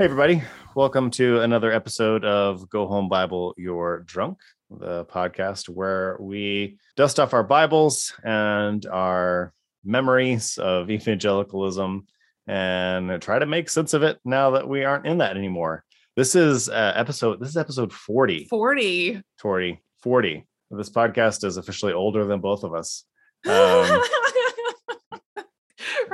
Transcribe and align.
Hey, 0.00 0.06
everybody. 0.06 0.42
Welcome 0.74 1.10
to 1.10 1.40
another 1.40 1.70
episode 1.70 2.24
of 2.24 2.70
Go 2.70 2.86
Home 2.86 3.10
Bible 3.10 3.52
You're 3.58 3.98
Drunk, 4.06 4.38
the 4.70 5.04
podcast 5.04 5.68
where 5.68 6.16
we 6.18 6.78
dust 6.96 7.20
off 7.20 7.34
our 7.34 7.42
Bibles 7.42 8.14
and 8.24 8.86
our 8.86 9.52
memories 9.84 10.56
of 10.56 10.90
evangelicalism 10.90 12.06
and 12.46 13.20
try 13.20 13.38
to 13.38 13.44
make 13.44 13.68
sense 13.68 13.92
of 13.92 14.02
it 14.02 14.18
now 14.24 14.52
that 14.52 14.66
we 14.66 14.84
aren't 14.84 15.06
in 15.06 15.18
that 15.18 15.36
anymore. 15.36 15.84
This 16.16 16.34
is 16.34 16.70
uh, 16.70 16.94
episode 16.96 17.38
this 17.38 17.50
is 17.50 17.58
episode 17.58 17.92
40. 17.92 18.46
40. 18.46 19.20
40. 19.38 19.82
40. 20.02 20.46
This 20.70 20.88
podcast 20.88 21.44
is 21.44 21.58
officially 21.58 21.92
older 21.92 22.24
than 22.24 22.40
both 22.40 22.64
of 22.64 22.72
us. 22.72 23.04
Um, 23.46 24.02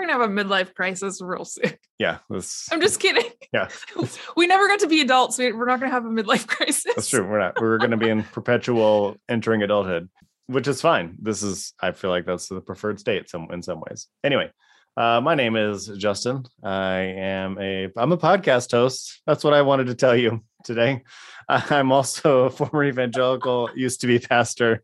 gonna 0.07 0.13
have 0.21 0.31
a 0.31 0.33
midlife 0.33 0.75
crisis 0.75 1.21
real 1.21 1.45
soon. 1.45 1.73
yeah, 1.99 2.19
I'm 2.31 2.81
just 2.81 3.01
kidding. 3.01 3.31
yeah. 3.53 3.69
We 4.37 4.47
never 4.47 4.69
got 4.69 4.81
to 4.81 4.87
be 4.89 5.01
adults. 5.01 5.39
We- 5.39 5.53
We're 5.53 5.67
not 5.67 5.81
gonna 5.81 5.93
have 5.93 6.05
a 6.05 6.09
midlife 6.09 6.47
crisis. 6.57 6.85
That's 6.95 7.09
true. 7.09 7.27
We're 7.27 7.39
not. 7.41 7.61
We're 7.61 7.79
going 7.79 7.91
to 7.93 7.97
be 7.97 8.09
in 8.09 8.23
perpetual 8.33 9.17
entering 9.29 9.63
adulthood, 9.63 10.09
which 10.47 10.69
is 10.69 10.81
fine. 10.81 11.17
This 11.21 11.43
is. 11.43 11.73
I 11.81 11.93
feel 11.93 12.11
like 12.11 12.27
that's 12.27 12.49
the 12.49 12.61
preferred 12.61 13.01
state. 13.01 13.29
Some 13.31 13.49
in 13.53 13.63
some 13.63 13.81
ways. 13.89 14.09
Anyway, 14.25 14.51
uh, 14.97 15.21
my 15.21 15.35
name 15.35 15.57
is 15.57 15.87
Justin. 15.99 16.45
I 16.63 16.99
am 17.17 17.59
a. 17.61 17.89
I'm 17.97 18.13
a 18.13 18.19
podcast 18.19 18.71
host. 18.73 19.23
That's 19.27 19.43
what 19.45 19.55
I 19.55 19.63
wanted 19.63 19.87
to 19.89 19.95
tell 19.95 20.17
you 20.17 20.43
today. 20.65 21.03
I'm 21.49 21.93
also 21.93 22.45
a 22.45 22.51
former 22.51 22.85
evangelical. 22.85 23.71
Used 23.75 24.01
to 24.03 24.07
be 24.07 24.19
pastor. 24.19 24.83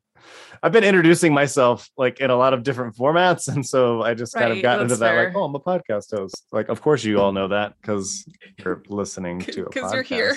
I've 0.62 0.72
been 0.72 0.84
introducing 0.84 1.34
myself 1.34 1.88
like 1.96 2.20
in 2.20 2.30
a 2.30 2.36
lot 2.36 2.54
of 2.54 2.62
different 2.62 2.96
formats, 2.96 3.48
and 3.48 3.64
so 3.66 4.02
I 4.02 4.14
just 4.14 4.34
kind 4.34 4.52
of 4.52 4.62
got 4.62 4.80
into 4.80 4.96
that's 4.96 5.00
that. 5.00 5.16
Like, 5.26 5.34
oh, 5.36 5.44
I'm 5.44 5.54
a 5.54 5.60
podcast 5.60 6.16
host. 6.16 6.46
Like, 6.52 6.68
of 6.68 6.80
course 6.80 7.02
you 7.04 7.20
all 7.20 7.32
know 7.32 7.48
that 7.48 7.74
because 7.80 8.24
you're 8.58 8.82
listening 8.88 9.40
to 9.40 9.62
a 9.62 9.68
Because 9.68 9.92
you're 9.92 10.02
here. 10.02 10.36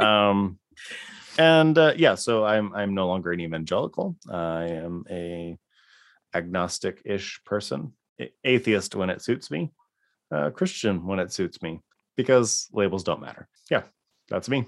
um 0.00 0.58
and 1.38 1.78
uh, 1.78 1.92
yeah 1.96 2.14
so 2.16 2.44
i'm 2.44 2.74
i'm 2.74 2.94
no 2.94 3.06
longer 3.08 3.30
an 3.32 3.40
evangelical 3.40 4.16
i 4.30 4.64
am 4.64 5.04
a 5.10 5.56
agnostic-ish 6.34 7.40
person 7.44 7.92
atheist 8.44 8.94
when 8.94 9.10
it 9.10 9.22
suits 9.22 9.50
me 9.50 9.72
uh, 10.32 10.50
christian 10.50 11.06
when 11.06 11.18
it 11.18 11.32
suits 11.32 11.62
me 11.62 11.80
because 12.16 12.68
labels 12.72 13.04
don't 13.04 13.20
matter 13.20 13.48
yeah 13.70 13.82
that's 14.28 14.48
me 14.48 14.66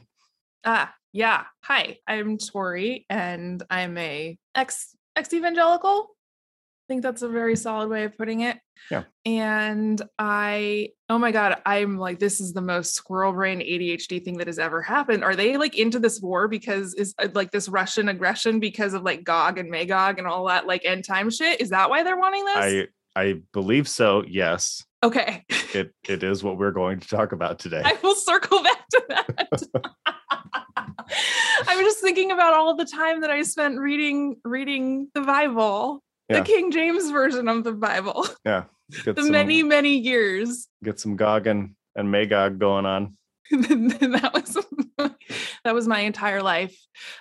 Ah, 0.64 0.92
yeah. 1.16 1.44
Hi, 1.62 1.96
I'm 2.06 2.36
Tori, 2.36 3.06
and 3.08 3.62
I'm 3.70 3.96
a 3.96 4.36
ex 4.54 4.94
ex 5.16 5.32
evangelical. 5.32 6.10
I 6.10 6.86
think 6.88 7.02
that's 7.02 7.22
a 7.22 7.28
very 7.28 7.56
solid 7.56 7.88
way 7.88 8.04
of 8.04 8.16
putting 8.18 8.40
it. 8.40 8.58
Yeah. 8.90 9.04
And 9.24 10.00
I, 10.18 10.90
oh 11.08 11.18
my 11.18 11.32
God, 11.32 11.56
I'm 11.64 11.96
like, 11.96 12.18
this 12.18 12.38
is 12.38 12.52
the 12.52 12.60
most 12.60 12.94
squirrel 12.94 13.32
brain 13.32 13.60
ADHD 13.60 14.22
thing 14.22 14.36
that 14.36 14.46
has 14.46 14.58
ever 14.58 14.82
happened. 14.82 15.24
Are 15.24 15.34
they 15.34 15.56
like 15.56 15.76
into 15.76 15.98
this 15.98 16.20
war 16.20 16.48
because 16.48 16.92
is 16.94 17.14
uh, 17.18 17.28
like 17.34 17.50
this 17.50 17.68
Russian 17.68 18.10
aggression 18.10 18.60
because 18.60 18.92
of 18.92 19.02
like 19.02 19.24
Gog 19.24 19.58
and 19.58 19.70
Magog 19.70 20.18
and 20.18 20.28
all 20.28 20.46
that 20.48 20.66
like 20.66 20.84
end 20.84 21.04
time 21.04 21.30
shit? 21.30 21.62
Is 21.62 21.70
that 21.70 21.88
why 21.88 22.02
they're 22.02 22.18
wanting 22.18 22.44
this? 22.44 22.56
i 22.56 22.86
i 23.16 23.40
believe 23.54 23.88
so 23.88 24.22
yes 24.28 24.84
okay. 25.02 25.42
it 25.74 25.94
it 26.06 26.22
is 26.22 26.44
what 26.44 26.58
we're 26.58 26.70
going 26.70 27.00
to 27.00 27.08
talk 27.08 27.32
about 27.32 27.58
today 27.58 27.80
I 27.84 27.96
will 28.02 28.14
circle 28.14 28.62
back 28.62 28.88
to 28.90 29.04
that. 29.08 29.62
I 30.30 31.76
was 31.76 31.84
just 31.84 32.00
thinking 32.00 32.30
about 32.32 32.54
all 32.54 32.76
the 32.76 32.84
time 32.84 33.20
that 33.20 33.30
I 33.30 33.42
spent 33.42 33.78
reading 33.78 34.36
reading 34.44 35.08
the 35.14 35.20
Bible, 35.22 36.02
Yeah. 36.28 36.40
the 36.40 36.44
King 36.44 36.70
James 36.72 37.10
version 37.10 37.48
of 37.48 37.64
the 37.64 37.72
Bible, 37.72 38.26
yeah 38.44 38.64
get 39.04 39.16
the 39.16 39.22
some, 39.22 39.32
many 39.32 39.62
many 39.62 39.96
years. 39.98 40.68
get 40.84 41.00
some 41.00 41.16
gog 41.16 41.46
and, 41.46 41.74
and 41.96 42.10
magog 42.10 42.58
going 42.58 42.86
on 42.86 43.16
that 43.50 44.30
was 44.34 44.56
that 45.64 45.74
was 45.74 45.86
my 45.86 46.00
entire 46.00 46.42
life, 46.42 46.76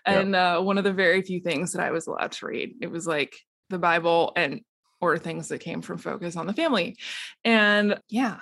and 0.06 0.36
uh, 0.36 0.60
one 0.60 0.78
of 0.78 0.84
the 0.84 0.94
very 0.94 1.22
few 1.22 1.40
things 1.40 1.74
that 1.74 1.84
I 1.84 1.92
was 1.92 2.08
allowed 2.08 2.32
to 2.34 2.46
read. 2.48 2.76
It 2.82 2.90
was 2.90 3.06
like 3.06 3.36
the 3.70 3.78
Bible 3.80 4.34
and 4.36 4.62
or 5.02 5.18
things 5.20 5.50
that 5.50 5.60
came 5.60 5.82
from 5.82 5.98
Focus 6.00 6.36
on 6.36 6.48
the 6.48 6.54
Family, 6.54 6.98
and 7.44 8.00
yeah, 8.10 8.38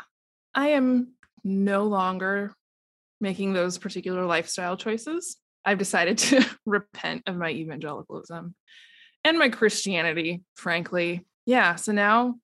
I 0.56 0.70
am 0.70 1.14
no 1.44 1.84
longer 1.84 2.54
making 3.24 3.54
those 3.54 3.80
particular 3.80 4.26
lifestyle 4.26 4.78
choices. 4.78 5.38
I've 5.66 5.80
decided 5.80 6.20
to 6.20 6.46
repent 6.68 7.24
of 7.26 7.38
my 7.38 7.50
evangelicalism 7.50 8.54
and 9.24 9.40
my 9.40 9.50
Christianity, 9.50 10.44
frankly. 10.56 11.26
Yeah. 11.46 11.76
So 11.76 11.94
now 11.94 12.36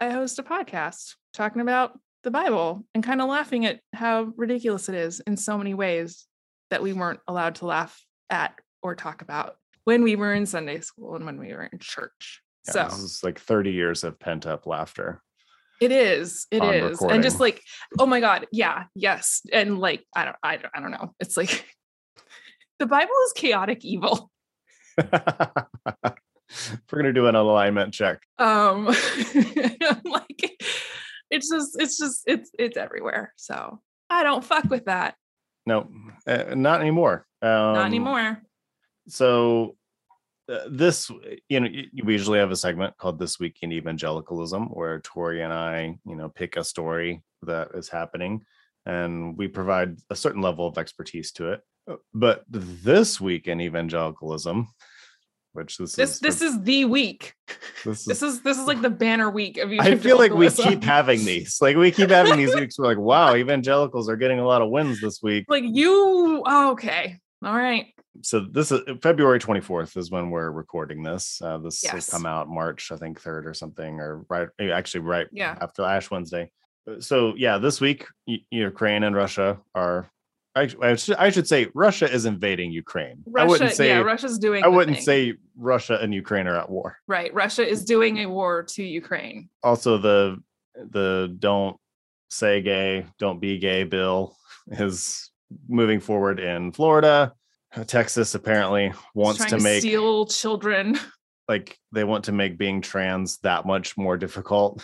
I 0.00 0.10
host 0.10 0.40
a 0.40 0.42
podcast 0.42 1.14
talking 1.34 1.60
about 1.60 2.00
the 2.24 2.30
Bible 2.30 2.84
and 2.94 3.04
kind 3.04 3.20
of 3.20 3.28
laughing 3.28 3.66
at 3.66 3.80
how 3.92 4.32
ridiculous 4.36 4.88
it 4.88 4.94
is 4.94 5.20
in 5.20 5.36
so 5.36 5.58
many 5.58 5.74
ways 5.74 6.26
that 6.70 6.82
we 6.82 6.94
weren't 6.94 7.20
allowed 7.28 7.56
to 7.56 7.66
laugh 7.66 8.02
at 8.30 8.54
or 8.82 8.94
talk 8.94 9.20
about 9.20 9.56
when 9.84 10.02
we 10.02 10.16
were 10.16 10.32
in 10.32 10.46
Sunday 10.46 10.80
school 10.80 11.14
and 11.14 11.26
when 11.26 11.38
we 11.38 11.52
were 11.52 11.64
in 11.64 11.78
church. 11.78 12.40
yeah, 12.68 12.72
so 12.72 12.84
this 12.84 12.98
is 13.04 13.20
like 13.22 13.38
30 13.38 13.72
years 13.72 14.02
of 14.02 14.18
pent 14.18 14.46
up 14.46 14.66
laughter 14.66 15.20
it 15.82 15.92
is. 15.92 16.46
It 16.50 16.62
is. 16.62 17.00
And 17.02 17.22
just 17.22 17.40
like, 17.40 17.60
oh 17.98 18.06
my 18.06 18.20
God. 18.20 18.46
Yeah. 18.52 18.84
Yes. 18.94 19.42
And 19.52 19.78
like, 19.78 20.04
I 20.14 20.24
don't, 20.24 20.36
I 20.42 20.56
don't, 20.56 20.72
I 20.74 20.80
don't 20.80 20.92
know. 20.92 21.12
It's 21.18 21.36
like 21.36 21.66
the 22.78 22.86
Bible 22.86 23.14
is 23.26 23.32
chaotic 23.32 23.84
evil. 23.84 24.30
We're 25.12 25.12
gonna 26.92 27.12
do 27.12 27.26
an 27.26 27.34
alignment 27.34 27.94
check. 27.94 28.20
Um 28.38 28.86
like 30.04 30.58
it's 31.30 31.50
just, 31.50 31.80
it's 31.80 31.98
just, 31.98 32.22
it's 32.26 32.50
it's 32.58 32.76
everywhere. 32.76 33.32
So 33.36 33.80
I 34.10 34.22
don't 34.22 34.44
fuck 34.44 34.64
with 34.70 34.84
that. 34.84 35.14
No, 35.66 35.88
uh, 36.26 36.54
not 36.54 36.80
anymore. 36.80 37.26
Um, 37.40 37.74
Not 37.74 37.86
anymore. 37.86 38.42
So 39.08 39.76
this, 40.68 41.10
you 41.48 41.60
know, 41.60 41.68
we 42.04 42.12
usually 42.12 42.38
have 42.38 42.50
a 42.50 42.56
segment 42.56 42.96
called 42.96 43.18
"This 43.18 43.38
Week 43.38 43.58
in 43.62 43.72
Evangelicalism," 43.72 44.66
where 44.74 45.00
Tori 45.00 45.42
and 45.42 45.52
I, 45.52 45.96
you 46.04 46.16
know, 46.16 46.28
pick 46.28 46.56
a 46.56 46.64
story 46.64 47.22
that 47.42 47.68
is 47.74 47.88
happening, 47.88 48.44
and 48.86 49.36
we 49.36 49.48
provide 49.48 49.96
a 50.10 50.16
certain 50.16 50.42
level 50.42 50.66
of 50.66 50.78
expertise 50.78 51.32
to 51.32 51.52
it. 51.52 51.60
Uh, 51.88 51.96
But 52.14 52.44
this 52.48 53.20
week 53.20 53.48
in 53.48 53.60
evangelicalism, 53.60 54.68
which 55.52 55.76
this, 55.76 55.94
This 55.94 56.14
is 56.14 56.20
this 56.20 56.42
is 56.42 56.62
the 56.62 56.84
week. 56.86 57.34
this 57.84 58.04
This 58.06 58.22
is 58.22 58.42
this 58.42 58.58
is 58.58 58.66
like 58.66 58.80
the 58.80 58.90
banner 58.90 59.30
week 59.30 59.58
of 59.58 59.70
I 59.78 59.96
feel 59.96 60.18
like 60.18 60.32
we 60.32 60.48
keep 60.50 60.82
having 60.82 61.24
these. 61.24 61.58
Like 61.60 61.76
we 61.76 61.90
keep 61.90 62.10
having 62.10 62.36
these 62.36 62.54
weeks. 62.54 62.78
We're 62.78 62.86
like, 62.86 62.98
wow, 62.98 63.34
evangelicals 63.34 64.08
are 64.08 64.16
getting 64.16 64.38
a 64.38 64.46
lot 64.46 64.62
of 64.62 64.70
wins 64.70 65.00
this 65.00 65.22
week. 65.22 65.44
like 65.48 65.64
you 65.66 66.42
oh, 66.46 66.72
okay. 66.72 67.18
All 67.44 67.56
right. 67.56 67.86
So 68.22 68.40
this 68.40 68.70
is 68.70 68.80
February 69.02 69.40
24th 69.40 69.96
is 69.96 70.10
when 70.10 70.30
we're 70.30 70.50
recording 70.50 71.02
this. 71.02 71.40
Uh, 71.42 71.58
this 71.58 71.82
Yes. 71.82 71.94
will 72.10 72.18
come 72.18 72.26
out 72.26 72.48
March, 72.48 72.92
I 72.92 72.96
think, 72.96 73.20
third 73.20 73.46
or 73.46 73.54
something, 73.54 74.00
or 74.00 74.24
right, 74.28 74.48
eh, 74.58 74.70
actually, 74.70 75.00
right 75.00 75.26
Yeah. 75.32 75.56
after 75.60 75.82
Ash 75.82 76.10
Wednesday. 76.10 76.50
Uh, 76.88 77.00
So 77.00 77.34
yeah, 77.36 77.58
this 77.58 77.80
week 77.80 78.06
Ukraine 78.50 79.02
and 79.04 79.16
Russia 79.16 79.58
are 79.74 80.10
I, 80.54 80.68
I, 80.82 80.96
should, 80.96 81.16
I 81.16 81.30
should 81.30 81.48
say 81.48 81.68
Russia 81.74 82.12
is 82.12 82.26
invading 82.26 82.72
Ukraine. 82.72 83.22
Russia, 83.26 83.44
I 83.46 83.48
wouldn't 83.48 83.72
say 83.72 83.88
yeah, 83.88 84.00
Russia's 84.00 84.38
doing. 84.38 84.62
I 84.62 84.68
wouldn't 84.68 84.98
thing. 84.98 85.04
say 85.06 85.34
Russia 85.56 85.98
and 86.02 86.12
Ukraine 86.12 86.46
are 86.46 86.56
at 86.58 86.68
war. 86.68 86.98
right. 87.08 87.32
Russia 87.32 87.66
is 87.66 87.86
doing 87.86 88.18
a 88.18 88.26
war 88.26 88.62
to 88.74 88.82
Ukraine. 88.84 89.48
Also, 89.62 89.96
the 89.96 90.36
the 90.74 91.34
don't 91.38 91.78
say 92.28 92.60
gay, 92.60 93.06
don't 93.18 93.40
be 93.40 93.56
gay 93.58 93.84
bill 93.84 94.36
is 94.66 95.30
moving 95.68 96.00
forward 96.00 96.40
in 96.40 96.72
Florida. 96.72 97.32
Texas 97.86 98.34
apparently 98.34 98.92
wants 99.14 99.44
to 99.46 99.58
make 99.58 99.80
steal 99.80 100.26
children. 100.26 100.98
like 101.48 101.78
they 101.92 102.04
want 102.04 102.24
to 102.24 102.32
make 102.32 102.58
being 102.58 102.80
trans 102.80 103.38
that 103.38 103.66
much 103.66 103.96
more 103.96 104.16
difficult 104.16 104.82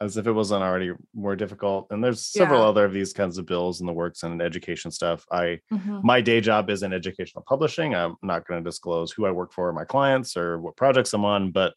as 0.00 0.16
if 0.16 0.26
it 0.26 0.32
wasn't 0.32 0.62
already 0.62 0.90
more 1.14 1.34
difficult 1.36 1.86
and 1.90 2.02
there's 2.04 2.26
several 2.26 2.60
Yeah. 2.62 2.66
other 2.68 2.84
of 2.84 2.92
these 2.92 3.12
kinds 3.12 3.38
of 3.38 3.46
bills 3.46 3.80
in 3.80 3.86
the 3.86 3.92
works 3.92 4.22
and 4.24 4.42
education 4.42 4.90
stuff 4.90 5.24
i 5.30 5.60
Mhm. 5.72 6.02
my 6.02 6.20
day 6.20 6.40
job 6.40 6.68
is 6.68 6.82
in 6.82 6.92
educational 6.92 7.44
publishing 7.48 7.94
i'm 7.94 8.16
not 8.22 8.46
going 8.46 8.62
to 8.62 8.68
disclose 8.68 9.12
who 9.12 9.24
i 9.24 9.30
work 9.30 9.52
for 9.52 9.72
my 9.72 9.84
clients 9.84 10.36
or 10.36 10.60
what 10.60 10.76
projects 10.76 11.14
i'm 11.14 11.24
on 11.24 11.52
but 11.52 11.72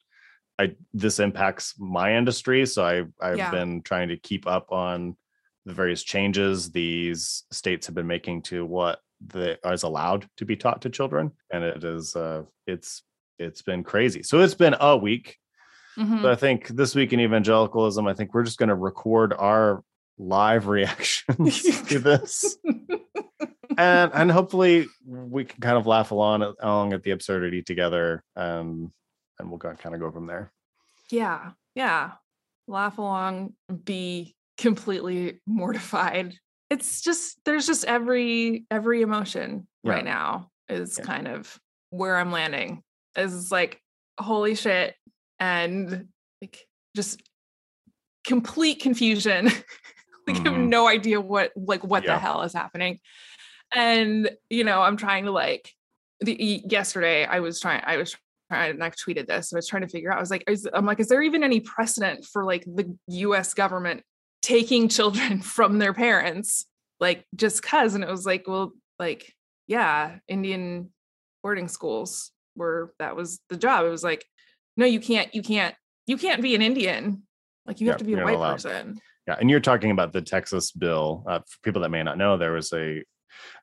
i 0.59 0.75
this 0.93 1.19
impacts 1.19 1.75
my 1.79 2.15
industry 2.17 2.65
so 2.65 2.83
i 2.83 3.03
i've 3.25 3.37
Yeah. 3.37 3.51
been 3.51 3.81
trying 3.83 4.09
to 4.09 4.17
keep 4.17 4.45
up 4.47 4.71
on 4.71 5.15
the 5.67 5.73
various 5.73 6.01
changes 6.03 6.71
these 6.71 7.43
states 7.51 7.85
have 7.87 7.95
been 7.95 8.07
making 8.07 8.41
to 8.41 8.65
what 8.65 8.99
the 9.27 9.57
is 9.71 9.83
allowed 9.83 10.27
to 10.37 10.45
be 10.45 10.55
taught 10.55 10.81
to 10.81 10.89
children 10.89 11.31
and 11.51 11.63
it 11.63 11.83
is 11.83 12.15
uh 12.15 12.41
it's 12.65 13.03
it's 13.39 13.61
been 13.61 13.83
crazy 13.83 14.23
so 14.23 14.39
it's 14.39 14.53
been 14.55 14.75
a 14.79 14.95
week 14.97 15.37
Mhm. 15.97 16.21
but 16.21 16.31
i 16.31 16.35
think 16.35 16.67
this 16.67 16.93
week 16.95 17.11
in 17.13 17.19
evangelicalism 17.19 18.07
i 18.07 18.13
think 18.13 18.33
we're 18.33 18.43
just 18.43 18.59
going 18.59 18.69
to 18.69 18.75
record 18.75 19.33
our 19.33 19.83
live 20.19 20.67
reactions 20.77 21.61
to 21.89 21.97
this 21.99 22.57
and 23.77 24.11
and 24.13 24.31
hopefully 24.31 24.85
we 25.05 25.45
can 25.45 25.59
kind 25.59 25.77
of 25.77 25.87
laugh 25.87 26.11
along 26.11 26.43
along 26.61 26.93
at 26.93 27.03
the 27.03 27.11
absurdity 27.11 27.61
together 27.63 28.23
um 28.35 28.91
and 29.39 29.49
we'll 29.49 29.59
kind 29.59 29.93
of 29.95 29.99
go 29.99 30.11
from 30.11 30.27
there 30.27 30.51
yeah. 31.09 31.51
Yeah. 31.75 32.11
Laugh 32.67 32.97
along, 32.97 33.53
be 33.85 34.35
completely 34.57 35.39
mortified. 35.47 36.35
It's 36.69 37.01
just 37.01 37.39
there's 37.45 37.65
just 37.65 37.85
every 37.85 38.65
every 38.69 39.01
emotion 39.01 39.67
right 39.83 40.03
now 40.03 40.49
is 40.67 40.97
Yeah. 40.97 41.05
kind 41.05 41.27
of 41.27 41.59
where 41.91 42.17
I'm 42.17 42.31
landing. 42.31 42.83
Is 43.15 43.51
like 43.51 43.81
holy 44.19 44.55
shit 44.55 44.95
and 45.39 46.07
like 46.41 46.67
just 46.95 47.21
complete 48.25 48.81
confusion. 48.81 49.45
like 50.27 50.35
I 50.37 50.43
have 50.43 50.53
Mhm. 50.53 50.67
no 50.67 50.87
idea 50.87 51.21
what 51.21 51.51
like 51.55 51.83
what 51.83 52.03
Yeah. 52.03 52.13
the 52.15 52.19
hell 52.19 52.41
is 52.41 52.53
happening. 52.53 52.99
And 53.73 54.29
you 54.49 54.63
know, 54.63 54.81
I'm 54.81 54.97
trying 54.97 55.25
to 55.25 55.31
like 55.31 55.71
the 56.19 56.61
yesterday 56.65 57.25
I 57.25 57.39
was 57.39 57.59
trying 57.59 57.81
I 57.85 57.97
was 57.97 58.15
trying 58.49 58.71
and 58.71 58.83
I've 58.83 58.95
tweeted 58.95 59.27
this. 59.27 59.53
I 59.53 59.55
was 59.55 59.67
trying 59.67 59.83
to 59.83 59.87
figure 59.87 60.11
out 60.11 60.17
I 60.17 60.21
was 60.21 60.31
like 60.31 60.43
is, 60.49 60.67
I'm 60.73 60.85
like 60.85 60.99
is 60.99 61.07
there 61.07 61.21
even 61.21 61.43
any 61.43 61.59
precedent 61.61 62.25
for 62.25 62.43
like 62.43 62.65
the 62.65 62.93
US 63.07 63.53
government 63.53 64.03
taking 64.47 64.87
children 64.89 65.41
from 65.55 65.77
their 65.79 65.93
parents 65.93 66.65
like 66.99 67.25
just 67.35 67.61
cuz 67.61 67.93
and 67.95 68.03
it 68.03 68.09
was 68.09 68.25
like 68.25 68.45
well 68.47 68.71
like 68.99 69.33
yeah, 69.67 70.19
Indian 70.29 70.91
boarding 71.43 71.67
schools 71.67 72.31
were 72.55 72.93
that 72.99 73.15
was 73.17 73.39
the 73.49 73.57
job. 73.57 73.85
It 73.85 73.89
was 73.89 74.03
like 74.03 74.23
no 74.77 74.85
you 74.85 74.99
can't 74.99 75.33
you 75.35 75.41
can't 75.43 75.75
you 76.07 76.17
can't 76.17 76.41
be 76.41 76.55
an 76.55 76.61
Indian. 76.61 77.23
Like 77.65 77.81
you 77.81 77.87
Yeah, 77.87 77.91
have 77.93 77.99
to 77.99 78.05
be 78.05 78.13
a 78.13 78.23
white 78.23 78.35
allowed. 78.35 78.53
person. 78.53 78.99
yeah 79.27 79.35
and 79.39 79.49
you're 79.49 79.59
talking 79.71 79.91
about 79.91 80.13
the 80.13 80.21
texas 80.21 80.71
bill 80.71 81.23
uh, 81.27 81.39
for 81.39 81.57
people 81.63 81.81
that 81.81 81.89
may 81.91 82.01
not 82.01 82.17
know 82.17 82.37
there 82.37 82.53
was 82.53 82.71
a 82.73 83.03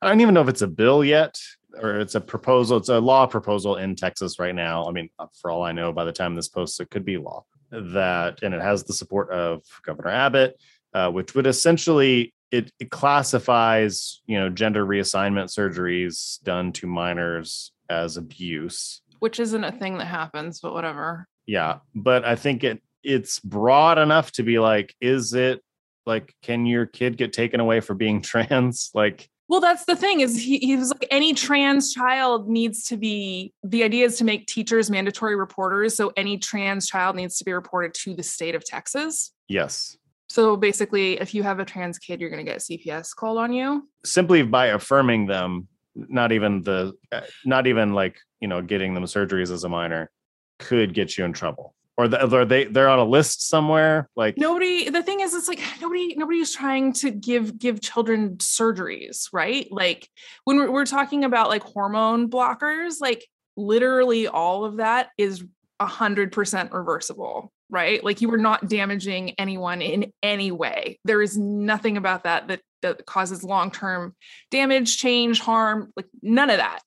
i 0.02 0.08
don't 0.08 0.20
even 0.20 0.34
know 0.34 0.42
if 0.42 0.48
it's 0.48 0.60
a 0.60 0.66
bill 0.82 1.02
yet 1.02 1.34
or 1.82 1.98
it's 2.00 2.14
a 2.14 2.20
proposal 2.20 2.76
it's 2.76 2.90
a 2.90 3.00
law 3.00 3.24
proposal 3.26 3.76
in 3.76 3.96
texas 3.96 4.38
right 4.38 4.54
now 4.54 4.84
i 4.88 4.92
mean 4.92 5.08
uh, 5.18 5.26
for 5.40 5.50
all 5.50 5.62
i 5.62 5.72
know 5.72 5.90
by 5.90 6.04
the 6.04 6.12
time 6.12 6.34
this 6.34 6.48
posts 6.48 6.78
it 6.80 6.90
could 6.90 7.04
be 7.06 7.16
law 7.16 7.42
that 7.70 8.42
and 8.42 8.52
it 8.54 8.60
has 8.60 8.84
the 8.84 8.92
support 8.92 9.30
of 9.30 9.62
governor 9.86 10.10
abbott 10.10 10.50
uh, 10.94 11.10
which 11.10 11.34
would 11.34 11.46
essentially 11.46 12.32
it, 12.50 12.70
it 12.78 12.90
classifies 12.90 14.22
you 14.26 14.38
know 14.38 14.48
gender 14.48 14.84
reassignment 14.86 15.48
surgeries 15.56 16.42
done 16.42 16.72
to 16.72 16.86
minors 16.86 17.72
as 17.90 18.16
abuse 18.16 19.02
Which 19.18 19.40
isn't 19.40 19.64
a 19.64 19.72
thing 19.72 19.98
that 19.98 20.06
happens, 20.06 20.60
but 20.60 20.72
whatever. 20.72 21.26
yeah 21.46 21.78
but 21.94 22.24
i 22.24 22.36
think 22.36 22.64
it 22.64 22.80
it's 23.02 23.38
broad 23.40 23.98
enough 23.98 24.32
to 24.32 24.42
be 24.42 24.58
like 24.58 24.94
is 25.00 25.34
it 25.34 25.60
like 26.06 26.34
can 26.42 26.64
your 26.66 26.86
kid 26.86 27.16
get 27.16 27.32
taken 27.32 27.60
away 27.60 27.80
for 27.80 27.94
being 27.94 28.22
trans 28.30 28.90
like 28.94 29.28
Well, 29.48 29.60
that's 29.60 29.84
the 29.84 29.96
thing 29.96 30.20
is 30.20 30.40
he, 30.40 30.58
he 30.58 30.76
was 30.76 30.90
like 30.90 31.06
any 31.10 31.34
trans 31.34 31.92
child 31.92 32.48
needs 32.48 32.84
to 32.88 32.96
be 32.96 33.52
the 33.62 33.82
idea 33.84 34.06
is 34.06 34.16
to 34.18 34.24
make 34.24 34.46
teachers 34.46 34.90
mandatory 34.90 35.36
reporters. 35.36 35.94
So 35.96 36.12
any 36.16 36.38
trans 36.38 36.86
child 36.86 37.16
needs 37.16 37.36
to 37.38 37.44
be 37.44 37.52
reported 37.52 37.92
to 38.04 38.14
the 38.14 38.22
state 38.22 38.54
of 38.54 38.64
Texas. 38.64 39.32
yes 39.48 39.96
So 40.34 40.56
basically, 40.56 41.20
if 41.20 41.32
you 41.32 41.44
have 41.44 41.60
a 41.60 41.64
trans 41.64 41.96
kid, 41.96 42.20
you're 42.20 42.28
going 42.28 42.44
to 42.44 42.50
get 42.50 42.58
CPS 42.58 43.14
called 43.14 43.38
on 43.38 43.52
you. 43.52 43.88
simply 44.04 44.42
by 44.42 44.66
affirming 44.66 45.26
them 45.26 45.68
not 45.94 46.32
even 46.32 46.60
the 46.62 46.92
uh, 47.12 47.20
not 47.44 47.68
even 47.68 47.92
like 47.94 48.18
you 48.40 48.48
know 48.48 48.60
getting 48.60 48.94
them 48.94 49.04
surgeries 49.04 49.52
as 49.52 49.62
a 49.62 49.68
minor 49.68 50.10
could 50.58 50.92
get 50.92 51.16
you 51.16 51.24
in 51.24 51.32
trouble 51.32 51.72
or 51.96 52.08
the, 52.08 52.34
or 52.34 52.44
they 52.44 52.64
they're 52.64 52.88
on 52.88 52.98
a 52.98 53.04
list 53.04 53.48
somewhere 53.48 54.10
like 54.16 54.36
Nobody. 54.36 54.90
The 54.90 55.04
thing 55.04 55.20
is, 55.20 55.34
it's 55.34 55.46
like 55.46 55.60
nobody. 55.80 56.16
Nobody's 56.16 56.52
trying 56.52 56.94
to 56.94 57.12
give 57.12 57.56
give 57.56 57.80
children 57.80 58.36
surgeries, 58.38 59.28
right? 59.32 59.68
Like 59.70 60.08
when 60.42 60.56
we're, 60.56 60.72
we're 60.72 60.84
talking 60.84 61.22
about 61.22 61.48
like 61.48 61.62
hormone 61.62 62.28
blockers, 62.28 62.94
like 63.00 63.24
literally 63.56 64.26
all 64.26 64.64
of 64.64 64.78
that 64.78 65.10
is 65.16 65.44
a 65.78 65.86
hundred 65.86 66.32
percent 66.32 66.72
reversible, 66.72 67.52
right? 67.70 68.02
Like 68.04 68.20
you 68.20 68.28
were 68.28 68.38
not 68.38 68.68
damaging 68.68 69.34
anyone 69.38 69.82
in 69.82 70.12
any 70.22 70.50
way. 70.52 70.98
There 71.04 71.22
is 71.22 71.36
nothing 71.36 71.96
about 71.96 72.24
that 72.24 72.48
that 72.48 72.60
that 72.82 73.06
causes 73.06 73.42
long 73.42 73.70
term 73.70 74.14
damage, 74.50 74.98
change, 74.98 75.40
harm, 75.40 75.92
like 75.96 76.06
none 76.22 76.50
of 76.50 76.58
that. 76.58 76.80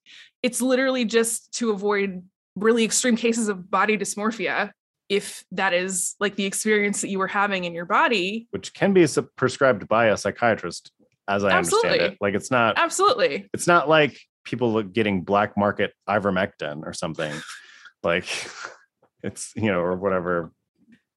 It's 0.44 0.62
literally 0.62 1.06
just 1.06 1.52
to 1.56 1.72
avoid 1.72 2.24
really 2.56 2.84
extreme 2.84 3.16
cases 3.16 3.50
of 3.50 3.70
body 3.70 3.98
dysmorphia 3.98 4.72
if 5.10 5.46
that 5.52 5.74
is 5.74 6.16
like 6.20 6.36
the 6.36 6.46
experience 6.46 7.02
that 7.02 7.10
you 7.10 7.20
were 7.20 7.28
having 7.28 7.64
in 7.64 7.74
your 7.74 7.86
body 7.86 8.48
which 8.52 8.74
can 8.74 8.94
be 8.94 9.08
prescribed 9.36 9.88
by 9.88 10.08
a 10.08 10.18
psychiatrist 10.18 10.92
as 11.28 11.44
i 11.44 11.56
understand 11.56 12.02
it 12.02 12.18
like 12.20 12.34
it's 12.34 12.52
not 12.52 12.78
absolutely 12.78 13.48
it's 13.54 13.68
not 13.68 13.88
like 13.88 14.20
people 14.44 14.82
getting 14.84 15.22
black 15.22 15.56
market 15.56 15.94
ivermectin 16.10 16.82
or 16.84 16.94
something 16.94 17.34
like 18.04 18.26
it's 19.24 19.52
you 19.56 19.72
know 19.72 19.80
or 19.80 19.96
whatever 19.96 20.52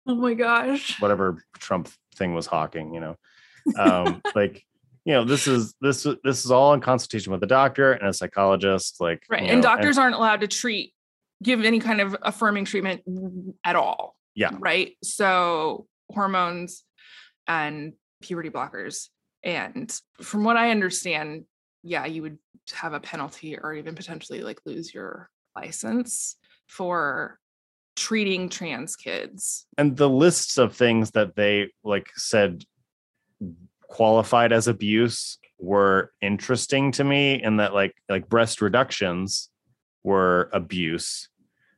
oh 0.06 0.14
my 0.14 0.34
gosh. 0.34 1.00
whatever 1.00 1.42
trump 1.58 1.88
thing 2.16 2.34
was 2.34 2.46
hawking 2.46 2.94
you 2.94 3.00
know? 3.00 3.16
Um 3.78 4.20
like 4.34 4.64
you 5.04 5.14
know 5.14 5.24
this 5.24 5.46
is 5.46 5.74
this 5.80 6.06
this 6.24 6.44
is 6.44 6.50
all 6.50 6.74
in 6.74 6.80
consultation 6.80 7.32
with 7.32 7.42
a 7.42 7.46
doctor 7.46 7.92
and 7.92 8.08
a 8.08 8.12
psychologist 8.12 8.96
like 9.00 9.22
right 9.28 9.42
and 9.42 9.56
know, 9.56 9.62
doctors 9.62 9.98
aren't 9.98 10.14
allowed 10.16 10.40
to 10.40 10.48
treat 10.48 10.92
give 11.42 11.64
any 11.64 11.78
kind 11.80 12.00
of 12.00 12.14
affirming 12.22 12.66
treatment 12.66 13.02
at 13.64 13.74
all 13.76 14.14
Yeah. 14.34 14.50
right? 14.58 14.94
So 15.02 15.86
hormones 16.12 16.84
and 17.46 17.94
puberty 18.20 18.50
blockers 18.50 19.08
and 19.42 19.90
from 20.20 20.44
what 20.44 20.56
i 20.58 20.70
understand 20.70 21.44
yeah 21.82 22.04
you 22.04 22.20
would 22.20 22.36
have 22.74 22.92
a 22.92 23.00
penalty 23.00 23.56
or 23.58 23.72
even 23.72 23.94
potentially 23.94 24.42
like 24.42 24.60
lose 24.66 24.92
your 24.92 25.30
license 25.56 26.36
for 26.66 27.38
treating 27.96 28.48
trans 28.48 28.96
kids. 28.96 29.66
And 29.78 29.96
the 29.96 30.08
lists 30.08 30.58
of 30.58 30.74
things 30.74 31.12
that 31.12 31.36
they 31.36 31.70
like 31.84 32.08
said 32.16 32.64
qualified 33.82 34.52
as 34.52 34.68
abuse 34.68 35.38
were 35.58 36.12
interesting 36.22 36.92
to 36.92 37.04
me 37.04 37.42
in 37.42 37.56
that 37.58 37.74
like 37.74 37.94
like 38.08 38.28
breast 38.28 38.62
reductions 38.62 39.50
were 40.02 40.48
abuse. 40.52 41.28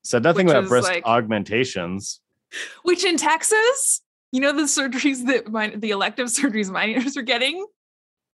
Said 0.05 0.23
nothing 0.23 0.47
Which 0.47 0.57
about 0.57 0.69
breast 0.69 0.89
like- 0.89 1.05
augmentations. 1.07 2.21
Which 2.83 3.03
in 3.05 3.17
texas 3.17 4.03
you 4.31 4.41
know 4.41 4.53
the 4.53 4.63
surgeries 4.63 5.27
that 5.27 5.51
my, 5.51 5.69
the 5.69 5.91
elective 5.91 6.27
surgeries 6.29 6.71
minors 6.71 7.17
are 7.17 7.23
getting? 7.23 7.67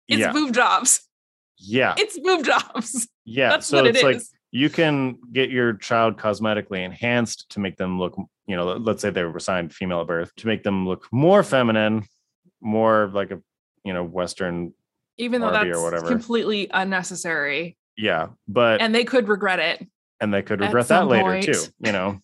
It's 0.08 0.20
yeah. 0.20 0.32
boob 0.32 0.54
jobs 0.54 1.02
yeah. 1.58 1.94
It's 1.97 2.18
boob 2.18 2.44
jobs 2.44 3.08
yeah 3.25 3.50
that's 3.50 3.66
so 3.66 3.78
what 3.78 3.87
it's 3.88 4.02
it 4.02 4.16
is. 4.16 4.32
You 4.50 4.70
can 4.70 5.18
get 5.32 5.50
your 5.50 5.74
child 5.74 6.16
cosmetically 6.16 6.84
enhanced 6.84 7.50
to 7.50 7.60
make 7.60 7.76
them 7.76 7.98
look 7.98 8.16
you 8.46 8.56
know 8.56 8.64
let- 8.64 8.82
let's 8.82 9.02
say 9.02 9.10
they 9.10 9.22
were 9.24 9.36
assigned 9.36 9.74
female 9.74 10.00
at 10.00 10.06
birth 10.06 10.34
to 10.36 10.46
make 10.46 10.62
them 10.62 10.86
look 10.86 11.06
more 11.12 11.42
feminine 11.42 12.04
more 12.60 13.10
like 13.12 13.30
a 13.30 13.40
you 13.84 13.92
know 13.92 14.04
western 14.04 14.72
even 15.16 15.40
though 15.40 15.50
Barbie 15.50 15.70
or 15.70 15.74
that's 15.74 15.82
whatever. 15.82 16.08
completely 16.08 16.68
unnecessary 16.72 17.76
yeah 17.96 18.28
but 18.46 18.80
and 18.80 18.94
they 18.94 19.04
could 19.04 19.28
regret 19.28 19.58
it 19.58 19.86
and 20.20 20.32
they 20.32 20.42
could 20.42 20.60
regret 20.60 20.88
that 20.88 21.06
later 21.06 21.32
point. 21.32 21.44
too 21.44 21.62
you 21.80 21.92
know 21.92 22.20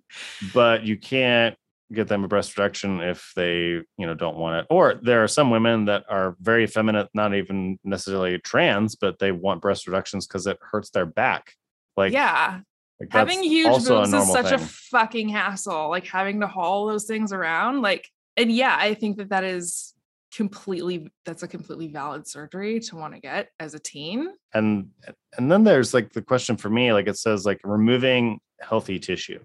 but 0.52 0.82
you 0.84 0.96
can't 0.96 1.56
get 1.90 2.06
them 2.06 2.22
a 2.22 2.28
breast 2.28 2.56
reduction 2.58 3.00
if 3.00 3.32
they 3.34 3.58
you 3.60 3.84
know 4.06 4.14
don't 4.14 4.36
want 4.36 4.60
it 4.60 4.66
or 4.68 4.94
there 5.02 5.22
are 5.22 5.28
some 5.28 5.50
women 5.50 5.86
that 5.86 6.04
are 6.10 6.36
very 6.40 6.66
feminine 6.66 7.06
not 7.14 7.34
even 7.34 7.78
necessarily 7.82 8.38
trans 8.38 8.94
but 8.94 9.18
they 9.18 9.32
want 9.32 9.62
breast 9.62 9.86
reductions 9.86 10.26
because 10.26 10.46
it 10.46 10.58
hurts 10.60 10.90
their 10.90 11.06
back 11.06 11.54
like 11.98 12.12
yeah. 12.12 12.60
like 12.98 13.12
having 13.12 13.42
huge 13.42 13.84
boobs 13.84 14.12
is 14.12 14.32
such 14.32 14.52
a 14.52 14.58
fucking 14.58 15.28
hassle 15.28 15.90
like 15.90 16.06
having 16.06 16.40
to 16.40 16.46
haul 16.46 16.86
those 16.86 17.04
things 17.04 17.32
around 17.32 17.82
like 17.82 18.08
and 18.36 18.50
yeah 18.50 18.76
i 18.78 18.94
think 18.94 19.18
that 19.18 19.28
that 19.28 19.44
is 19.44 19.94
completely 20.34 21.10
that's 21.24 21.42
a 21.42 21.48
completely 21.48 21.88
valid 21.88 22.26
surgery 22.26 22.80
to 22.80 22.96
want 22.96 23.14
to 23.14 23.20
get 23.20 23.50
as 23.58 23.74
a 23.74 23.78
teen. 23.78 24.30
And 24.52 24.90
and 25.36 25.50
then 25.50 25.64
there's 25.64 25.94
like 25.94 26.12
the 26.12 26.22
question 26.22 26.56
for 26.56 26.70
me 26.70 26.92
like 26.92 27.08
it 27.08 27.16
says 27.16 27.46
like 27.46 27.60
removing 27.64 28.40
healthy 28.60 28.98
tissue. 28.98 29.40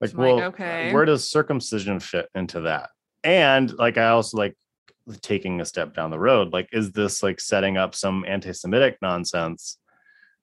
Like 0.00 0.12
I'm 0.12 0.18
like, 0.18 0.36
well 0.36 0.42
okay. 0.48 0.92
where 0.92 1.04
does 1.04 1.28
circumcision 1.28 2.00
fit 2.00 2.28
into 2.34 2.62
that? 2.62 2.90
And 3.22 3.72
like 3.74 3.98
i 3.98 4.08
also 4.08 4.36
like 4.36 4.56
taking 5.20 5.60
a 5.60 5.64
step 5.64 5.94
down 5.94 6.10
the 6.10 6.18
road 6.18 6.54
like 6.54 6.66
is 6.72 6.92
this 6.92 7.22
like 7.22 7.38
setting 7.38 7.76
up 7.76 7.94
some 7.94 8.24
anti-semitic 8.26 8.96
nonsense 9.02 9.76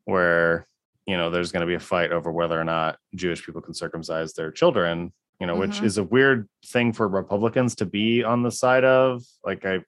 where 0.06 0.68
you 1.06 1.18
know 1.18 1.30
there's 1.30 1.52
going 1.52 1.62
to 1.62 1.68
be 1.68 1.74
a 1.76 1.80
fight 1.80 2.12
over 2.12 2.32
whether 2.32 2.60
or 2.60 2.64
not 2.64 2.98
jewish 3.16 3.46
people 3.46 3.62
can 3.62 3.74
circumcise 3.74 4.34
their 4.34 4.52
children 4.52 5.12
you 5.40 5.48
know 5.48 5.56
which 5.56 5.80
Mhm. 5.80 5.84
is 5.84 5.98
a 5.98 6.04
weird 6.04 6.48
thing 6.66 6.94
for 6.94 7.08
republicans 7.08 7.76
to 7.76 7.86
be 7.86 8.24
on 8.24 8.44
the 8.44 8.52
side 8.52 8.84
of. 8.84 9.24
Like 9.44 9.66
i 9.66 9.80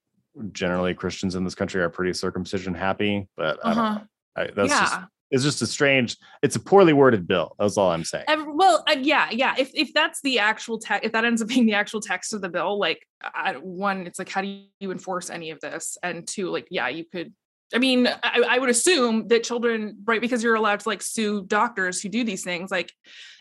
generally 0.51 0.95
christians 0.95 1.35
in 1.35 1.43
this 1.43 1.53
country 1.53 1.81
are 1.81 1.89
pretty 1.89 2.13
circumcision 2.13 2.73
happy 2.73 3.27
but 3.37 3.59
i 3.63 3.73
don't 3.73 3.83
uh-huh. 3.83 3.99
know. 3.99 4.05
I, 4.35 4.47
that's 4.55 4.71
just 4.71 4.99
it's 5.29 5.43
just 5.43 5.61
a 5.61 5.67
strange 5.67 6.17
it's 6.41 6.55
a 6.55 6.59
poorly 6.59 6.93
worded 6.93 7.27
bill 7.27 7.55
that's 7.59 7.77
all 7.77 7.91
i'm 7.91 8.03
saying. 8.03 8.25
Well 8.27 8.83
uh, 8.89 8.95
yeah 8.99 9.29
yeah 9.31 9.53
if 9.59 9.69
if 9.75 9.93
that's 9.93 10.21
the 10.21 10.39
actual 10.39 10.79
text 10.79 11.05
if 11.05 11.11
that 11.11 11.23
ends 11.25 11.41
up 11.41 11.47
being 11.47 11.65
the 11.67 11.73
actual 11.75 12.01
text 12.01 12.33
of 12.33 12.41
the 12.41 12.49
bill 12.49 12.79
like 12.79 13.05
I, 13.23 13.53
one 13.53 14.07
it's 14.07 14.19
like 14.19 14.29
how 14.29 14.41
do 14.41 14.61
you 14.79 14.91
enforce 14.91 15.29
any 15.29 15.51
of 15.51 15.59
this? 15.59 15.97
And 16.03 16.27
two 16.27 16.49
like 16.49 16.67
yeah 16.69 16.87
you 16.87 17.05
could 17.05 17.33
i 17.73 17.77
mean 17.77 18.07
I, 18.07 18.43
I 18.49 18.59
would 18.59 18.69
assume 18.69 19.27
that 19.27 19.43
children 19.43 19.97
right 20.05 20.21
because 20.21 20.43
you're 20.43 20.55
allowed 20.55 20.81
to 20.81 20.89
like 20.89 21.01
sue 21.01 21.43
doctors 21.45 22.01
who 22.01 22.09
do 22.09 22.23
these 22.23 22.43
things 22.43 22.71
like 22.71 22.91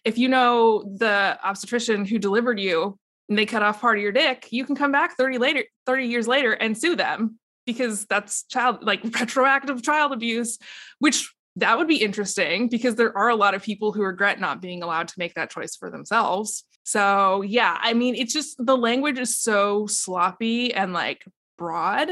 if 0.05 0.19
you 0.19 0.29
know 0.29 0.83
the 0.99 1.39
obstetrician 1.43 2.05
who 2.05 2.19
delivered 2.19 2.59
you 2.59 2.99
and 3.29 3.39
they 3.39 3.47
cut 3.47 3.63
off 3.63 3.81
part 3.81 3.99
of 3.99 4.03
your 4.03 4.13
dick 4.13 4.49
you 4.51 4.65
can 4.65 4.77
come 4.77 4.93
back 4.93 5.17
30 5.17 5.39
later 5.39 5.65
30 5.87 6.07
years 6.07 6.27
later 6.27 6.53
and 6.53 6.77
sue 6.77 6.97
them 6.97 7.39
because 7.67 8.07
that's 8.07 8.45
child 8.45 8.83
like 8.83 9.03
retroactive 9.21 9.83
child 9.83 10.13
abuse 10.13 10.59
which 10.99 11.29
that 11.57 11.77
would 11.77 11.89
be 11.89 12.03
interesting 12.03 12.69
because 12.69 12.95
there 12.95 13.17
are 13.17 13.29
a 13.29 13.37
lot 13.37 13.55
of 13.55 13.63
people 13.63 13.93
who 13.93 14.03
regret 14.03 14.41
not 14.41 14.63
being 14.63 14.83
allowed 14.83 15.09
to 15.09 15.15
make 15.19 15.35
that 15.35 15.51
choice 15.51 15.77
for 15.77 15.91
themselves. 15.91 16.65
So, 16.85 17.43
yeah, 17.43 17.77
I 17.81 17.93
mean, 17.93 18.15
it's 18.15 18.33
just 18.33 18.57
the 18.65 18.77
language 18.77 19.19
is 19.19 19.37
so 19.37 19.87
sloppy 19.87 20.73
and 20.73 20.93
like 20.93 21.25
broad. 21.59 22.09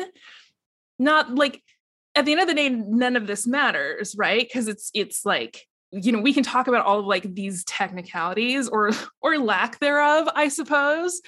Not 0.99 1.35
like 1.35 1.63
at 2.15 2.25
the 2.25 2.33
end 2.33 2.41
of 2.41 2.49
the 2.49 2.55
day 2.55 2.69
none 2.69 3.17
of 3.17 3.27
this 3.27 3.47
matters, 3.47 4.15
right? 4.17 4.47
Because 4.47 4.69
it's 4.69 4.91
it's 4.95 5.25
like 5.25 5.67
you 5.93 6.13
know, 6.13 6.21
we 6.21 6.33
can 6.33 6.45
talk 6.45 6.69
about 6.69 6.87
all 6.87 7.01
of 7.01 7.07
like 7.07 7.35
these 7.35 7.65
technicalities 7.65 8.69
or 8.69 8.91
or 9.23 9.39
lack 9.39 9.79
thereof, 9.81 10.29
I 10.35 10.49
suppose. 10.49 11.21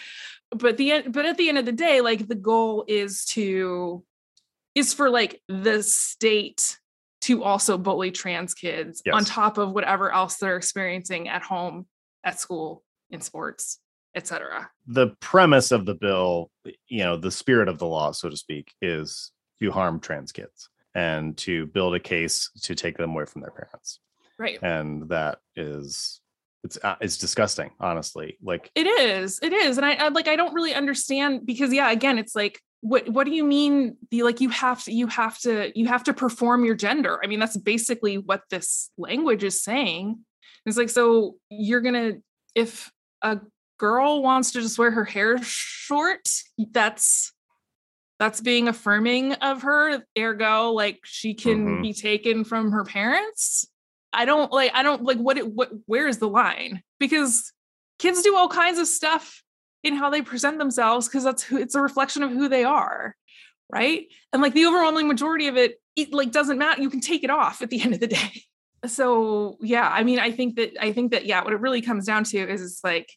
But 0.50 0.76
the 0.76 0.92
end 0.92 1.12
but 1.12 1.26
at 1.26 1.36
the 1.36 1.48
end 1.48 1.58
of 1.58 1.64
the 1.64 1.72
day, 1.72 2.00
like 2.00 2.28
the 2.28 2.34
goal 2.34 2.84
is 2.86 3.24
to 3.26 4.04
is 4.74 4.92
for 4.94 5.10
like 5.10 5.40
the 5.48 5.82
state 5.82 6.78
to 7.22 7.44
also 7.44 7.78
bully 7.78 8.10
trans 8.10 8.52
kids 8.52 9.02
on 9.12 9.24
top 9.24 9.56
of 9.56 9.72
whatever 9.72 10.12
else 10.12 10.38
they're 10.38 10.56
experiencing 10.56 11.28
at 11.28 11.42
home, 11.42 11.86
at 12.24 12.40
school, 12.40 12.82
in 13.10 13.20
sports, 13.20 13.78
etc. 14.14 14.70
the 14.86 15.08
premise 15.20 15.70
of 15.70 15.86
the 15.86 15.94
bill 15.94 16.50
you 16.88 17.04
know 17.04 17.16
the 17.16 17.30
spirit 17.30 17.68
of 17.68 17.78
the 17.78 17.86
law 17.86 18.12
so 18.12 18.28
to 18.28 18.36
speak 18.36 18.72
is 18.82 19.30
to 19.61 19.71
harm 19.71 20.00
trans 20.00 20.32
kids 20.32 20.68
and 20.94 21.37
to 21.38 21.66
build 21.66 21.94
a 21.94 22.00
case 22.00 22.50
to 22.62 22.75
take 22.75 22.97
them 22.97 23.11
away 23.11 23.25
from 23.25 23.40
their 23.42 23.50
parents 23.50 23.99
Right. 24.38 24.59
and 24.62 25.09
that 25.09 25.38
is 25.56 26.21
it's 26.64 26.78
uh, 26.85 26.94
it's 27.00 27.16
disgusting 27.18 27.71
honestly 27.80 28.38
like 28.42 28.71
It 28.75 28.87
is. 28.87 29.40
It 29.42 29.52
is. 29.52 29.78
And 29.78 29.85
I, 29.87 29.94
I 29.94 30.09
like 30.09 30.28
I 30.28 30.37
don't 30.37 30.54
really 30.54 30.75
understand 30.75 31.44
because 31.44 31.73
yeah, 31.73 31.90
again, 31.90 32.18
it's 32.18 32.37
like 32.37 32.61
what 32.82 33.09
what 33.09 33.25
do 33.25 33.32
you 33.32 33.44
mean 33.44 33.97
the 34.11 34.23
like 34.23 34.40
you 34.40 34.49
have 34.49 34.82
to 34.85 34.92
you 34.92 35.06
have 35.09 35.38
to 35.40 35.73
you 35.78 35.87
have 35.87 36.04
to 36.04 36.14
perform 36.14 36.64
your 36.64 36.75
gender? 36.76 37.18
I 37.23 37.26
mean, 37.26 37.40
that's 37.40 37.56
basically 37.56 38.18
what 38.18 38.42
this 38.50 38.90
language 38.97 39.42
is 39.44 39.62
saying. 39.62 40.21
It's 40.64 40.76
like 40.76 40.90
so 40.90 41.35
you're 41.50 41.80
going 41.80 41.94
to 41.94 42.23
if 42.54 42.92
a 43.23 43.40
girl 43.78 44.23
wants 44.23 44.52
to 44.52 44.61
just 44.61 44.78
wear 44.78 44.92
her 44.92 45.04
hair 45.04 45.38
short, 45.42 46.28
that's 46.71 47.32
that's 48.22 48.40
being 48.40 48.68
affirming 48.68 49.32
of 49.34 49.62
her 49.62 50.04
ergo 50.16 50.70
like 50.70 51.00
she 51.02 51.34
can 51.34 51.66
Mhm. 51.66 51.82
be 51.82 51.92
taken 51.92 52.44
from 52.44 52.70
her 52.70 52.84
parents. 52.84 53.66
I 54.12 54.26
don't 54.26 54.52
like 54.52 54.70
i 54.74 54.84
don't 54.84 55.02
like 55.02 55.18
what 55.18 55.38
it 55.38 55.46
what 55.52 55.70
where 55.86 56.06
is 56.06 56.18
the 56.18 56.28
line? 56.28 56.82
Because 57.00 57.52
kids 57.98 58.22
do 58.22 58.36
all 58.36 58.46
kinds 58.48 58.78
of 58.78 58.86
stuff 58.86 59.42
in 59.82 59.96
how 59.96 60.08
they 60.08 60.22
present 60.22 60.58
themselves 60.58 61.08
because 61.08 61.24
that's 61.24 61.42
who 61.42 61.56
it's 61.56 61.74
a 61.74 61.80
reflection 61.80 62.22
of 62.22 62.30
who 62.30 62.48
they 62.48 62.62
are 62.62 63.16
right? 63.72 64.06
And 64.32 64.40
like 64.42 64.54
the 64.54 64.66
overwhelming 64.66 65.08
majority 65.08 65.48
of 65.48 65.56
it 65.56 65.80
it 65.96 66.12
like 66.12 66.30
doesn't 66.30 66.58
matter 66.58 66.80
you 66.80 66.90
can 66.90 67.00
take 67.00 67.24
it 67.24 67.30
off 67.30 67.60
at 67.60 67.70
the 67.70 67.82
end 67.82 67.92
of 67.94 67.98
the 68.00 68.06
day. 68.06 68.32
So 68.86 69.58
yeah 69.60 69.88
i 69.88 70.02
mean 70.04 70.18
i 70.20 70.30
think 70.32 70.56
that 70.56 70.70
i 70.80 70.92
think 70.92 71.10
that 71.12 71.24
yeah 71.26 71.42
what 71.42 71.52
it 71.52 71.60
really 71.60 71.82
comes 71.82 72.04
down 72.06 72.22
to 72.24 72.38
is 72.38 72.60
it's 72.62 72.82
like 72.84 73.08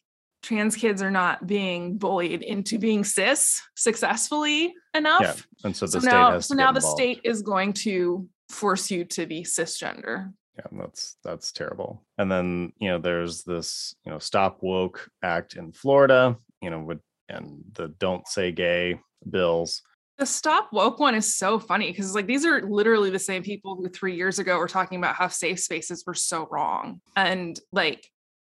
trans 0.42 0.76
kids 0.76 1.02
are 1.02 1.10
not 1.10 1.44
being 1.44 1.98
bullied 1.98 2.42
into 2.42 2.78
being 2.78 3.02
cis 3.02 3.60
successfully 3.74 4.72
enough. 4.96 5.20
Yeah 5.20 5.34
and 5.64 5.76
so 5.76 5.86
the 5.86 5.92
so 5.92 5.98
state 6.00 6.10
now 6.10 6.30
has 6.32 6.46
so 6.46 6.54
now 6.54 6.72
the 6.72 6.78
involved. 6.78 6.98
state 6.98 7.20
is 7.24 7.42
going 7.42 7.72
to 7.72 8.28
force 8.48 8.90
you 8.90 9.04
to 9.04 9.26
be 9.26 9.42
cisgender. 9.42 10.32
Yeah 10.56 10.66
that's 10.72 11.16
that's 11.24 11.52
terrible. 11.52 12.02
And 12.18 12.30
then 12.30 12.72
you 12.78 12.88
know 12.88 12.98
there's 12.98 13.42
this 13.42 13.94
you 14.04 14.12
know 14.12 14.18
stop 14.18 14.58
woke 14.62 15.08
act 15.22 15.54
in 15.56 15.72
florida 15.72 16.36
you 16.62 16.70
know 16.70 16.80
with 16.80 17.00
and 17.28 17.64
the 17.74 17.88
don't 17.88 18.26
say 18.28 18.52
gay 18.52 19.00
bills. 19.28 19.82
The 20.18 20.26
stop 20.26 20.72
woke 20.72 20.98
one 20.98 21.14
is 21.14 21.36
so 21.36 21.58
funny 21.58 21.90
because 21.90 22.14
like 22.14 22.26
these 22.26 22.46
are 22.46 22.62
literally 22.62 23.10
the 23.10 23.18
same 23.18 23.42
people 23.42 23.76
who 23.76 23.88
three 23.88 24.14
years 24.14 24.38
ago 24.38 24.56
were 24.58 24.68
talking 24.68 24.98
about 24.98 25.16
how 25.16 25.28
safe 25.28 25.60
spaces 25.60 26.04
were 26.06 26.14
so 26.14 26.48
wrong. 26.50 27.00
And 27.16 27.58
like 27.72 28.08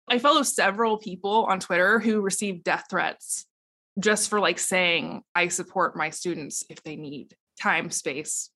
i 0.09 0.19
follow 0.19 0.43
several 0.43 0.99
people 0.99 1.45
on 1.45 1.61
twitter 1.61 2.01
who 2.01 2.21
received 2.21 2.65
death 2.65 2.87
threats 2.91 3.47
just 3.99 4.31
for 4.31 4.41
like 4.41 4.59
saying 4.59 5.23
i 5.35 5.49
support 5.49 5.97
my 5.97 6.11
students 6.11 6.65
if 6.71 6.83
they 6.83 6.97
need 6.97 7.35
time 7.61 7.91
space 7.91 8.51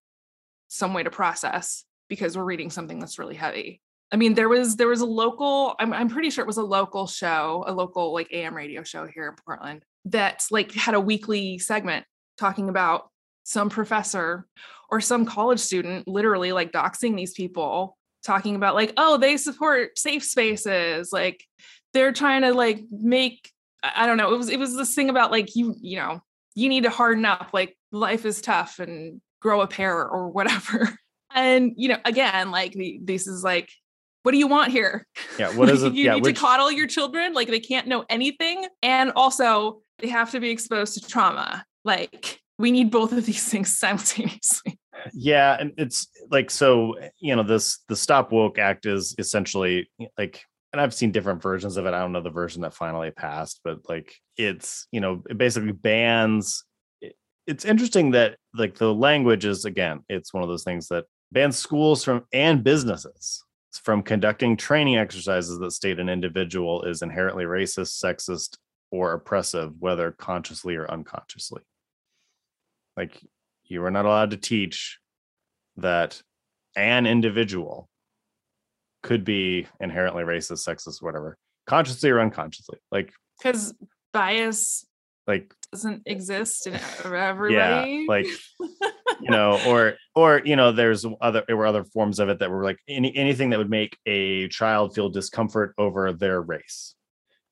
some 0.69 0.95
way 0.95 1.02
to 1.02 1.11
process 1.11 1.85
because 2.09 2.37
we're 2.37 2.45
reading 2.45 2.71
something 2.71 2.99
that's 2.99 3.19
really 3.19 3.35
heavy. 3.35 3.81
I 4.12 4.16
mean 4.16 4.35
there 4.35 4.49
was 4.49 4.76
there 4.76 4.87
was 4.87 5.00
a 5.00 5.07
local 5.07 5.75
i'm, 5.81 5.93
I'm 5.93 6.09
pretty 6.09 6.31
sure 6.31 6.45
it 6.45 6.47
was 6.47 6.59
a 6.59 6.62
local 6.62 7.09
show 7.09 7.64
a 7.66 7.73
local 7.73 8.12
like 8.12 8.33
am 8.33 8.55
radio 8.55 8.85
show 8.85 9.05
here 9.05 9.28
in 9.28 9.35
portland 9.45 9.83
that 10.05 10.45
like 10.52 10.71
had 10.73 10.95
a 10.95 11.00
weekly 11.00 11.59
segment 11.59 12.07
talking 12.38 12.69
about 12.69 13.11
some 13.43 13.69
professor 13.69 14.47
or 14.90 15.00
some 15.00 15.26
college 15.26 15.59
student 15.59 16.07
literally 16.07 16.52
like 16.52 16.71
doxing 16.71 17.16
these 17.16 17.33
people 17.33 17.97
talking 18.23 18.55
about 18.55 18.76
like 18.76 18.93
oh 18.97 19.16
they 19.16 19.37
support 19.37 19.99
safe 19.99 20.23
spaces 20.23 21.12
like 21.12 21.45
they're 21.93 22.12
trying 22.12 22.43
to 22.43 22.55
like 22.55 22.85
make 22.93 23.50
i 23.83 24.06
don't 24.06 24.16
know 24.16 24.33
it 24.33 24.37
was 24.37 24.49
it 24.49 24.59
was 24.59 24.76
this 24.76 24.95
thing 24.95 25.11
about 25.11 25.30
like 25.30 25.54
you 25.54 25.75
you 25.80 25.97
know 25.97 26.21
you 26.56 26.68
need 26.68 26.85
to 26.85 26.90
harden 26.90 27.25
up 27.25 27.50
like 27.52 27.76
life 27.92 28.25
is 28.25 28.40
tough 28.40 28.78
and 28.78 29.21
grow 29.40 29.61
a 29.61 29.66
pair 29.66 30.06
or 30.06 30.28
whatever. 30.28 30.88
And 31.35 31.73
you 31.76 31.88
know 31.88 31.99
again 32.06 32.50
like 32.50 32.73
the, 32.73 32.99
this 33.02 33.26
is 33.26 33.45
like 33.45 33.68
what 34.23 34.33
do 34.33 34.38
you 34.38 34.47
want 34.47 34.73
here? 34.73 35.06
Yeah 35.38 35.54
what 35.56 35.68
is 35.68 35.83
it 35.83 35.92
you 35.92 36.04
yeah 36.04 36.14
need 36.14 36.23
which, 36.23 36.37
to 36.37 36.40
coddle 36.40 36.73
your 36.73 36.87
children 36.87 37.35
like 37.35 37.49
they 37.49 37.61
can't 37.61 37.88
know 37.88 38.06
anything 38.09 38.66
and 38.83 39.12
also 39.16 39.83
they 39.99 40.09
have 40.09 40.30
to 40.30 40.40
be 40.40 40.49
exposed 40.49 40.95
to 40.95 41.06
trauma. 41.06 41.66
Like 41.85 42.40
we 42.59 42.71
need 42.71 42.90
both 42.90 43.12
of 43.12 43.26
these 43.26 43.47
things 43.50 43.76
simultaneously. 43.76 44.78
Yeah 45.12 45.59
and 45.61 45.73
it's 45.76 46.09
like 46.30 46.50
so 46.50 46.95
you 47.18 47.37
know 47.37 47.42
this 47.42 47.80
the 47.88 47.97
stop 47.97 48.33
woke 48.33 48.59
act 48.59 48.87
is 48.87 49.14
essentially 49.18 49.90
like 50.16 50.42
and 50.76 50.83
i've 50.83 50.95
seen 50.95 51.11
different 51.11 51.42
versions 51.42 51.76
of 51.76 51.87
it. 51.87 51.95
I 51.95 52.00
don't 52.00 52.12
know 52.12 52.21
the 52.21 52.30
version 52.30 52.62
that 52.62 52.75
finally 52.75 53.11
passed 53.11 53.61
but 53.64 53.88
like 53.88 54.14
it's 54.37 54.87
you 54.92 55.00
know 55.00 55.23
it 55.28 55.38
basically 55.38 55.73
bans 55.73 56.64
it- 57.00 57.16
it's 57.47 57.64
interesting 57.64 58.11
that 58.12 58.37
like 58.54 58.76
the 58.76 58.92
language 58.92 59.45
is 59.45 59.64
again 59.64 60.00
it's 60.09 60.35
one 60.35 60.42
of 60.42 60.49
those 60.49 60.64
things 60.64 60.88
that 60.88 61.04
bans 61.33 61.56
schools 61.59 62.04
from 62.04 62.25
and 62.33 62.62
businesses 62.62 63.42
from 63.83 64.02
conducting 64.02 64.56
training 64.56 64.97
exercises 64.97 65.59
that 65.59 65.71
state 65.71 65.99
an 65.99 66.09
individual 66.09 66.83
is 66.85 67.02
inherently 67.02 67.45
racist 67.45 68.02
sexist 68.02 68.56
or 68.90 69.12
oppressive 69.12 69.73
whether 69.78 70.12
consciously 70.12 70.76
or 70.76 70.90
unconsciously. 70.90 71.62
Like 72.97 73.21
you 73.64 73.85
are 73.85 73.90
not 73.90 74.06
allowed 74.06 74.30
to 74.30 74.37
teach 74.37 74.99
that 75.76 76.23
an 76.76 77.06
individual 77.06 77.88
could 79.02 79.24
be 79.24 79.66
inherently 79.80 80.24
racist, 80.24 80.66
sexist, 80.66 81.02
whatever, 81.02 81.36
consciously 81.66 82.10
or 82.10 82.20
unconsciously. 82.20 82.78
Like, 82.90 83.12
because 83.38 83.74
bias 84.12 84.86
like 85.26 85.52
doesn't 85.72 86.02
exist 86.06 86.66
in 86.66 86.78
everybody. 87.04 87.54
yeah 87.54 88.04
like 88.08 88.26
you 89.20 89.30
know 89.30 89.60
or 89.66 89.94
or 90.14 90.40
you 90.44 90.56
know 90.56 90.72
there's 90.72 91.04
other 91.20 91.42
there 91.46 91.56
were 91.56 91.66
other 91.66 91.84
forms 91.84 92.18
of 92.18 92.28
it 92.28 92.38
that 92.38 92.50
were 92.50 92.64
like 92.64 92.78
any 92.88 93.14
anything 93.16 93.50
that 93.50 93.58
would 93.58 93.70
make 93.70 93.98
a 94.06 94.48
child 94.48 94.94
feel 94.94 95.08
discomfort 95.08 95.74
over 95.78 96.12
their 96.12 96.40
race 96.40 96.94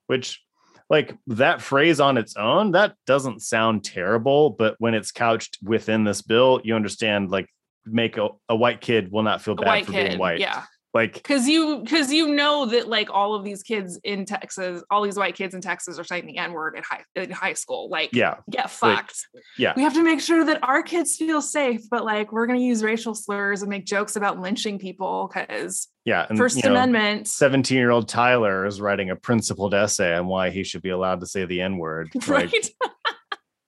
which 0.06 0.42
like 0.88 1.16
that 1.26 1.60
phrase 1.60 2.00
on 2.00 2.16
its 2.16 2.36
own 2.36 2.72
that 2.72 2.94
doesn't 3.06 3.42
sound 3.42 3.84
terrible 3.84 4.50
but 4.50 4.76
when 4.78 4.94
it's 4.94 5.10
couched 5.10 5.58
within 5.62 6.04
this 6.04 6.22
bill 6.22 6.60
you 6.64 6.74
understand 6.74 7.30
like 7.30 7.48
make 7.86 8.16
a, 8.16 8.28
a 8.48 8.56
white 8.56 8.80
kid 8.80 9.10
will 9.10 9.22
not 9.22 9.42
feel 9.42 9.54
bad 9.54 9.84
for 9.84 9.92
kid, 9.92 10.08
being 10.08 10.18
white 10.18 10.40
yeah. 10.40 10.62
Like 10.94 11.14
Because 11.14 11.48
you 11.48 11.80
because 11.82 12.12
you 12.12 12.28
know 12.28 12.66
that 12.66 12.88
like 12.88 13.10
all 13.10 13.34
of 13.34 13.44
these 13.44 13.62
kids 13.62 13.98
in 14.04 14.24
Texas, 14.24 14.82
all 14.90 15.02
these 15.02 15.16
white 15.16 15.34
kids 15.34 15.52
in 15.54 15.60
Texas 15.60 15.98
are 15.98 16.04
saying 16.04 16.26
the 16.26 16.38
N 16.38 16.52
word 16.52 16.76
in 16.76 16.84
high 16.84 17.02
in 17.16 17.30
high 17.32 17.54
school. 17.54 17.88
Like 17.90 18.10
yeah 18.12 18.36
get 18.48 18.70
fucked. 18.70 19.26
yeah. 19.58 19.72
We 19.76 19.82
have 19.82 19.94
to 19.94 20.02
make 20.04 20.20
sure 20.20 20.44
that 20.44 20.62
our 20.62 20.82
kids 20.82 21.16
feel 21.16 21.42
safe, 21.42 21.82
but 21.90 22.04
like 22.04 22.32
we're 22.32 22.46
gonna 22.46 22.60
use 22.60 22.82
racial 22.82 23.14
slurs 23.14 23.62
and 23.62 23.68
make 23.68 23.84
jokes 23.84 24.14
about 24.16 24.38
lynching 24.40 24.78
people 24.78 25.28
because 25.34 25.88
yeah 26.04 26.26
and 26.28 26.38
First 26.38 26.64
Amendment. 26.64 27.26
17 27.26 27.76
year 27.76 27.90
old 27.90 28.08
tyler 28.08 28.64
is 28.64 28.80
writing 28.80 29.10
a 29.10 29.16
principled 29.16 29.74
essay 29.74 30.14
on 30.14 30.26
why 30.26 30.50
he 30.50 30.62
should 30.62 30.82
be 30.82 30.90
allowed 30.90 31.20
to 31.20 31.26
say 31.26 31.44
the 31.44 31.60
n-word 31.60 32.10
Right. 32.28 32.52
like 32.52 32.72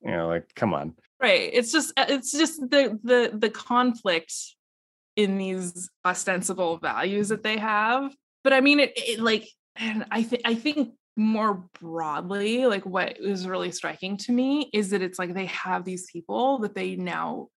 you 0.01 0.11
know 0.11 0.27
like 0.27 0.53
come 0.55 0.73
on 0.73 0.93
right. 1.19 1.49
It's 1.51 1.71
just 1.71 1.91
it's 1.97 2.31
just 2.31 2.61
the 2.61 2.97
the 3.03 3.31
the 3.37 3.49
conflict 3.49 4.33
in 5.17 5.37
these 5.37 5.89
ostensible 6.05 6.77
values 6.77 7.29
that 7.29 7.43
they 7.43 7.57
have. 7.57 8.15
But 8.43 8.53
I 8.53 8.61
mean 8.61 8.79
it, 8.79 8.93
it 8.95 9.19
like 9.19 9.49
and 9.75 10.05
I 10.09 10.23
think 10.23 10.43
I 10.45 10.55
think 10.55 10.93
more 11.17 11.65
broadly, 11.81 12.67
like 12.67 12.85
what 12.85 13.17
is 13.19 13.47
really 13.47 13.71
striking 13.71 14.17
to 14.17 14.31
me 14.31 14.69
is 14.71 14.91
that 14.91 15.01
it's 15.01 15.19
like 15.19 15.33
they 15.33 15.47
have 15.47 15.83
these 15.83 16.09
people 16.09 16.59
that 16.59 16.75
they 16.75 16.95
now 16.95 17.47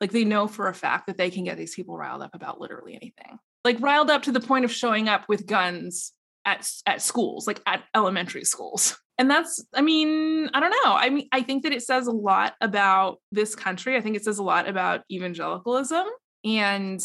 like 0.00 0.10
they 0.10 0.24
know 0.24 0.48
for 0.48 0.68
a 0.68 0.74
fact 0.74 1.06
that 1.06 1.16
they 1.16 1.30
can 1.30 1.44
get 1.44 1.56
these 1.56 1.74
people 1.74 1.96
riled 1.96 2.22
up 2.22 2.34
about 2.34 2.60
literally 2.60 2.94
anything. 2.94 3.38
Like 3.64 3.80
riled 3.80 4.10
up 4.10 4.24
to 4.24 4.32
the 4.32 4.40
point 4.40 4.64
of 4.64 4.72
showing 4.72 5.08
up 5.08 5.28
with 5.28 5.46
guns 5.46 6.12
at 6.44 6.68
at 6.86 7.00
schools, 7.00 7.46
like 7.46 7.60
at 7.66 7.84
elementary 7.94 8.44
schools. 8.44 8.98
And 9.16 9.30
that's 9.30 9.64
I 9.72 9.80
mean, 9.80 10.50
I 10.54 10.58
don't 10.58 10.74
know. 10.84 10.92
I 10.92 11.08
mean, 11.08 11.28
I 11.30 11.42
think 11.42 11.62
that 11.62 11.72
it 11.72 11.84
says 11.84 12.08
a 12.08 12.10
lot 12.10 12.54
about 12.60 13.18
this 13.30 13.54
country. 13.54 13.96
I 13.96 14.00
think 14.00 14.16
it 14.16 14.24
says 14.24 14.38
a 14.38 14.42
lot 14.42 14.68
about 14.68 15.02
evangelicalism 15.08 16.04
and 16.44 17.04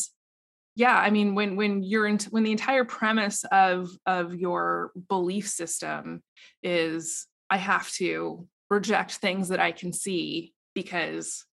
yeah 0.76 0.98
i 0.98 1.10
mean 1.10 1.36
when 1.36 1.56
when 1.56 1.82
you're 1.84 2.08
into 2.08 2.30
when 2.30 2.44
the 2.44 2.52
entire 2.52 2.86
premise 2.86 3.44
of 3.52 3.90
of 4.06 4.36
your 4.36 4.92
belief 5.08 5.48
system 5.48 6.22
is 6.64 7.28
i 7.50 7.58
have 7.58 7.92
to 7.92 8.48
reject 8.70 9.14
things 9.16 9.50
that 9.50 9.60
i 9.60 9.72
can 9.72 9.94
see 9.94 10.54
because 10.74 11.46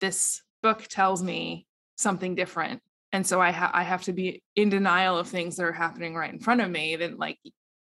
this 0.00 0.42
book 0.62 0.86
tells 0.88 1.22
me 1.22 1.66
something 1.96 2.34
different 2.34 2.80
and 3.12 3.26
so 3.26 3.40
i 3.40 3.50
ha- 3.50 3.70
i 3.74 3.82
have 3.82 4.02
to 4.02 4.12
be 4.12 4.42
in 4.56 4.68
denial 4.68 5.18
of 5.18 5.28
things 5.28 5.56
that 5.56 5.64
are 5.64 5.72
happening 5.72 6.14
right 6.14 6.32
in 6.32 6.40
front 6.40 6.60
of 6.60 6.70
me 6.70 6.96
then 6.96 7.16
like 7.16 7.38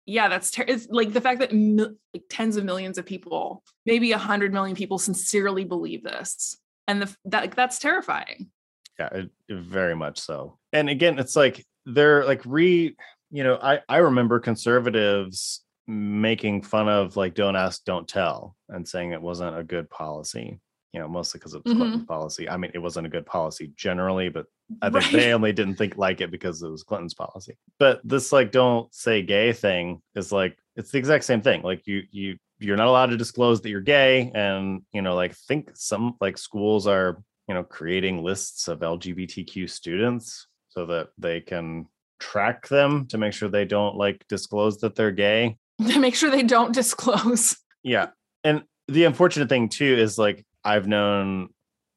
yeah 0.06 0.28
that's 0.28 0.50
ter- 0.50 0.64
it's 0.66 0.86
like 0.90 1.12
the 1.12 1.20
fact 1.20 1.40
that 1.40 1.52
like 1.52 2.22
tens 2.30 2.56
of 2.56 2.64
millions 2.64 2.96
of 2.96 3.04
people 3.04 3.62
maybe 3.84 4.12
a 4.12 4.18
hundred 4.18 4.52
million 4.52 4.76
people 4.76 4.98
sincerely 4.98 5.64
believe 5.64 6.02
this 6.02 6.56
and 6.86 7.02
the, 7.02 7.16
that 7.24 7.50
that's 7.52 7.78
terrifying 7.78 8.50
yeah 8.98 9.08
it, 9.12 9.30
very 9.50 9.94
much 9.94 10.18
so 10.18 10.58
and 10.72 10.88
again 10.88 11.18
it's 11.18 11.36
like 11.36 11.64
they're 11.86 12.24
like 12.24 12.42
re 12.44 12.94
you 13.30 13.44
know 13.44 13.58
i 13.62 13.80
i 13.88 13.98
remember 13.98 14.38
conservatives 14.40 15.62
making 15.86 16.62
fun 16.62 16.88
of 16.88 17.16
like 17.16 17.34
don't 17.34 17.56
ask 17.56 17.84
don't 17.84 18.08
tell 18.08 18.56
and 18.68 18.86
saying 18.86 19.12
it 19.12 19.22
wasn't 19.22 19.56
a 19.56 19.62
good 19.62 19.88
policy 19.90 20.58
you 20.92 21.00
know 21.00 21.06
mostly 21.08 21.38
because 21.38 21.54
it 21.54 21.62
was 21.64 21.72
Mhm. 21.72 21.78
clinton's 21.78 22.04
policy 22.04 22.48
i 22.48 22.56
mean 22.56 22.70
it 22.74 22.78
wasn't 22.78 23.06
a 23.06 23.10
good 23.10 23.26
policy 23.26 23.72
generally 23.76 24.28
but 24.28 24.46
i 24.82 24.90
think 24.90 25.04
Right. 25.04 25.12
they 25.12 25.32
only 25.32 25.52
didn't 25.52 25.76
think 25.76 25.96
like 25.96 26.20
it 26.20 26.30
because 26.30 26.62
it 26.62 26.68
was 26.68 26.82
clinton's 26.82 27.14
policy 27.14 27.56
but 27.78 28.00
this 28.02 28.32
like 28.32 28.50
don't 28.50 28.92
say 28.94 29.22
gay 29.22 29.52
thing 29.52 30.02
is 30.16 30.32
like 30.32 30.58
it's 30.74 30.90
the 30.90 30.98
exact 30.98 31.24
same 31.24 31.40
thing 31.42 31.62
like 31.62 31.86
you 31.86 32.02
you 32.10 32.36
you're 32.58 32.76
not 32.76 32.88
allowed 32.88 33.10
to 33.10 33.16
disclose 33.16 33.60
that 33.60 33.68
you're 33.70 33.80
gay 33.80 34.32
and 34.34 34.82
you 34.92 35.02
know 35.02 35.14
like 35.14 35.34
think 35.36 35.70
some 35.74 36.14
like 36.20 36.38
schools 36.38 36.86
are 36.86 37.22
you 37.48 37.54
know 37.54 37.62
creating 37.62 38.22
lists 38.22 38.68
of 38.68 38.80
lgbtq 38.80 39.68
students 39.70 40.46
so 40.68 40.86
that 40.86 41.08
they 41.18 41.40
can 41.40 41.86
track 42.18 42.66
them 42.68 43.06
to 43.06 43.18
make 43.18 43.32
sure 43.32 43.48
they 43.48 43.64
don't 43.64 43.96
like 43.96 44.24
disclose 44.28 44.78
that 44.78 44.94
they're 44.94 45.10
gay 45.12 45.56
to 45.88 45.98
make 45.98 46.14
sure 46.14 46.30
they 46.30 46.42
don't 46.42 46.74
disclose. 46.74 47.56
yeah 47.82 48.08
and 48.44 48.62
the 48.88 49.04
unfortunate 49.04 49.48
thing 49.48 49.68
too 49.68 49.84
is 49.96 50.18
like 50.18 50.44
i've 50.64 50.86
known 50.86 51.48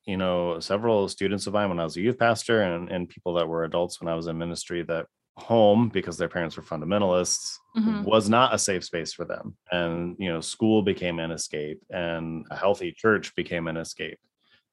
you 0.06 0.18
know 0.18 0.60
several 0.60 1.08
students 1.08 1.48
of 1.48 1.54
mine 1.54 1.70
when 1.70 1.80
i 1.80 1.84
was 1.84 1.96
a 1.98 2.02
youth 2.02 2.18
pastor 2.18 2.62
and, 2.64 2.90
and 2.90 3.10
people 3.10 3.34
that 3.36 3.48
were 3.48 3.64
adults 3.64 4.02
when 4.02 4.08
i 4.08 4.16
was 4.16 4.28
in 4.28 4.38
ministry 4.38 4.84
that 4.84 5.06
home 5.38 5.88
because 5.88 6.18
their 6.18 6.28
parents 6.28 6.58
were 6.58 6.64
fundamentalists 6.64 7.56
Mhm. 7.78 8.04
was 8.04 8.28
not 8.28 8.54
a 8.54 8.58
safe 8.60 8.84
space 8.84 9.14
for 9.14 9.24
them 9.26 9.56
and 9.72 10.16
you 10.20 10.28
know 10.28 10.42
school 10.42 10.82
became 10.82 11.20
an 11.20 11.32
escape 11.32 11.80
and 11.92 12.46
a 12.52 12.56
healthy 12.58 12.92
church 12.92 13.34
became 13.36 13.68
an 13.68 13.78
escape 13.78 14.20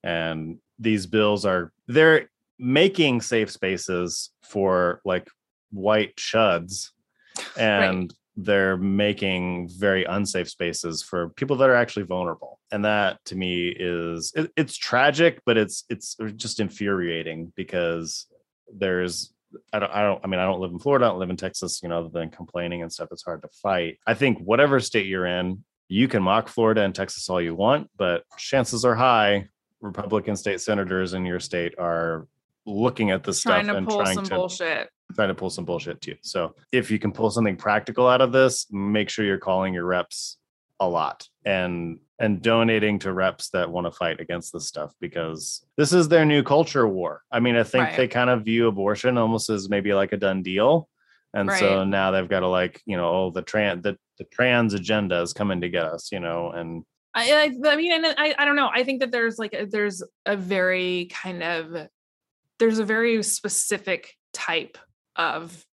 and 0.07 0.59
these 0.79 1.07
bills 1.07 1.45
are 1.45 1.73
they're 1.89 2.31
making 2.59 3.21
safe 3.21 3.51
spaces 3.51 4.31
for 4.43 5.01
like 5.05 5.29
white 5.73 6.17
chuds 6.17 6.91
and 7.59 8.15
they're 8.37 8.77
making 8.77 9.69
very 9.69 10.05
unsafe 10.05 10.49
spaces 10.49 11.03
for 11.03 11.31
people 11.31 11.57
that 11.57 11.71
are 11.71 11.75
actually 11.75 12.05
vulnerable. 12.05 12.61
And 12.71 12.85
that 12.85 13.25
to 13.27 13.37
me 13.37 13.69
is 13.69 14.33
it, 14.37 14.53
it's 14.57 14.77
tragic 14.77 15.41
but 15.45 15.57
it's 15.57 15.85
it's 15.89 16.17
just 16.37 16.61
infuriating 16.61 17.53
because 17.57 18.27
there's 18.73 19.33
I 19.73 19.79
don't, 19.79 19.93
I 19.93 20.03
don't, 20.03 20.21
I 20.23 20.27
mean, 20.27 20.41
I 20.41 20.45
don't 20.45 20.61
live 20.61 20.73
in 20.73 20.79
Florida, 20.79 21.07
I 21.07 21.09
don't 21.09 21.19
live 21.21 21.31
in 21.31 21.37
Texas, 21.37 21.81
you 21.83 21.89
know, 21.89 22.01
other 22.01 22.11
than 22.11 22.31
complaining 22.31 22.83
and 22.83 22.93
stuff, 22.93 23.09
it's 23.11 23.25
hard 23.25 23.43
to 23.43 23.49
fight. 23.63 23.99
I 24.07 24.13
think 24.13 24.39
whatever 24.39 24.81
state 24.81 25.07
you're 25.07 25.25
in, 25.25 25.65
you 25.89 26.09
can 26.09 26.23
mock 26.23 26.49
Florida 26.49 26.83
and 26.83 26.95
Texas 26.95 27.31
all 27.31 27.41
you 27.41 27.55
want, 27.55 27.89
but 27.97 28.25
chances 28.37 28.85
are 28.85 28.97
high 28.97 29.49
Republican 29.87 30.37
state 30.37 30.61
senators 30.61 31.15
in 31.15 31.25
your 31.25 31.41
state 31.41 31.75
are 31.79 32.27
looking 32.67 33.11
at 33.11 33.23
this 33.25 33.43
trying 33.43 33.65
stuff 33.65 33.75
to 33.75 33.79
and 33.79 33.87
pull 33.87 33.99
trying 34.01 34.15
some 34.17 34.25
to 34.25 34.35
bullshit. 34.35 34.89
trying 35.15 35.29
to 35.29 35.35
pull 35.35 35.51
some 35.51 35.65
bullshit 35.65 36.01
too. 36.01 36.17
So 36.23 36.55
if 36.73 36.91
you 36.91 36.99
can 36.99 37.13
pull 37.13 37.31
something 37.31 37.57
practical 37.57 38.09
out 38.09 38.21
of 38.21 38.33
this, 38.33 38.67
make 38.73 39.09
sure 39.09 39.25
you're 39.25 39.39
calling 39.39 39.73
your 39.75 39.85
reps 39.85 40.39
a 40.81 40.89
lot 40.89 41.27
and 41.45 41.99
and 42.19 42.41
donating 42.43 42.99
to 42.99 43.13
reps 43.13 43.51
that 43.51 43.71
want 43.71 43.87
to 43.87 43.91
fight 43.91 44.21
against 44.21 44.53
this 44.53 44.67
stuff 44.67 44.93
because 45.01 45.65
this 45.77 45.93
is 45.93 46.09
their 46.09 46.25
new 46.25 46.43
culture 46.43 46.89
war. 46.89 47.23
I 47.31 47.41
mean, 47.41 47.57
I 47.57 47.63
think 47.63 47.85
Right. 47.85 47.97
they 47.97 48.09
kind 48.09 48.31
of 48.31 48.45
view 48.45 48.69
abortion 48.69 49.19
almost 49.19 49.51
as 49.51 49.69
maybe 49.69 49.93
like 49.93 50.13
a 50.13 50.17
done 50.17 50.43
deal. 50.43 50.89
And 51.35 51.51
so 51.53 51.85
now 51.85 52.11
they've 52.11 52.29
got 52.29 52.41
to 52.41 52.49
like, 52.49 52.81
you 52.87 52.97
know, 52.97 53.09
oh, 53.11 53.31
the 53.31 53.43
trans 53.43 53.83
the, 53.83 53.99
the 54.19 54.25
trans 54.25 54.73
agenda 54.73 55.21
is 55.21 55.35
coming 55.35 55.61
to 55.61 55.69
get 55.69 55.85
us, 55.85 56.11
you 56.11 56.19
know, 56.21 56.51
and 56.53 56.85
I, 57.17 57.33
I, 57.33 57.71
I 57.71 57.77
mean, 57.77 57.93
and 57.93 58.15
I, 58.19 58.35
I 58.39 58.45
don't 58.45 58.57
know. 58.57 58.69
I 58.73 58.85
think 58.85 59.01
that 59.01 59.11
there's 59.11 59.39
like 59.39 59.55
a, 59.55 59.65
there's 59.65 60.03
a 60.27 60.37
very 60.37 61.07
kind 61.07 61.43
of 61.43 61.89
there's 62.59 62.79
a 62.79 62.85
very 62.85 63.23
specific 63.23 64.15
type 64.35 64.77
of 65.17 65.65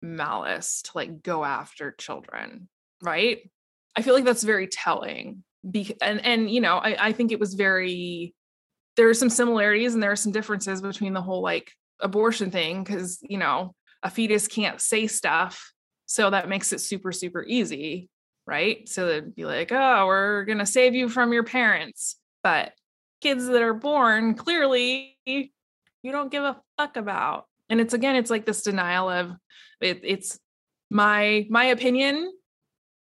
malice 0.00 0.82
to 0.82 0.92
like 0.94 1.24
go 1.24 1.44
after 1.44 1.90
children, 1.90 2.68
right? 3.02 3.50
I 3.96 4.02
feel 4.02 4.14
like 4.14 4.24
that's 4.24 4.44
very 4.44 4.68
telling. 4.68 5.42
Be- 5.68 5.96
and 6.00 6.24
and 6.24 6.48
you 6.48 6.60
know, 6.60 6.76
I, 6.76 7.08
I 7.08 7.12
think 7.12 7.32
it 7.32 7.40
was 7.40 7.54
very 7.54 8.32
there 8.96 9.08
are 9.08 9.14
some 9.14 9.28
similarities 9.28 9.92
and 9.92 10.02
there 10.02 10.12
are 10.12 10.16
some 10.16 10.32
differences 10.32 10.80
between 10.80 11.14
the 11.14 11.22
whole 11.22 11.42
like 11.42 11.72
abortion 12.00 12.52
thing 12.52 12.84
because 12.84 13.18
you 13.22 13.38
know 13.38 13.74
a 14.04 14.10
fetus 14.10 14.46
can't 14.46 14.80
say 14.80 15.08
stuff, 15.08 15.72
so 16.06 16.30
that 16.30 16.48
makes 16.48 16.72
it 16.72 16.80
super 16.80 17.10
super 17.10 17.42
easy 17.42 18.08
right? 18.46 18.88
So 18.88 19.06
they'd 19.06 19.34
be 19.34 19.44
like, 19.44 19.72
oh, 19.72 20.06
we're 20.06 20.44
going 20.44 20.58
to 20.58 20.66
save 20.66 20.94
you 20.94 21.08
from 21.08 21.32
your 21.32 21.44
parents. 21.44 22.16
But 22.42 22.72
kids 23.20 23.46
that 23.46 23.62
are 23.62 23.74
born, 23.74 24.34
clearly, 24.34 25.18
you 25.24 25.48
don't 26.04 26.30
give 26.30 26.44
a 26.44 26.60
fuck 26.78 26.96
about. 26.96 27.46
And 27.68 27.80
it's 27.80 27.94
again, 27.94 28.16
it's 28.16 28.30
like 28.30 28.46
this 28.46 28.62
denial 28.62 29.08
of 29.10 29.32
it, 29.80 30.00
it's 30.04 30.38
my 30.88 31.46
my 31.50 31.64
opinion 31.64 32.32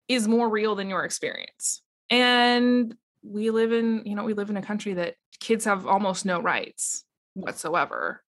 is 0.09 0.27
more 0.27 0.49
real 0.49 0.75
than 0.75 0.89
your 0.89 1.05
experience. 1.05 1.83
And 2.11 2.95
we 3.23 3.51
live 3.51 3.73
in, 3.73 4.03
you 4.05 4.15
know, 4.17 4.25
we 4.25 4.35
live 4.35 4.51
in 4.51 4.57
a 4.57 4.63
country 4.63 4.95
that 4.95 5.15
kids 5.39 5.67
have 5.67 5.87
almost 5.87 6.25
no 6.25 6.41
rights 6.41 7.05
whatsoever 7.35 8.23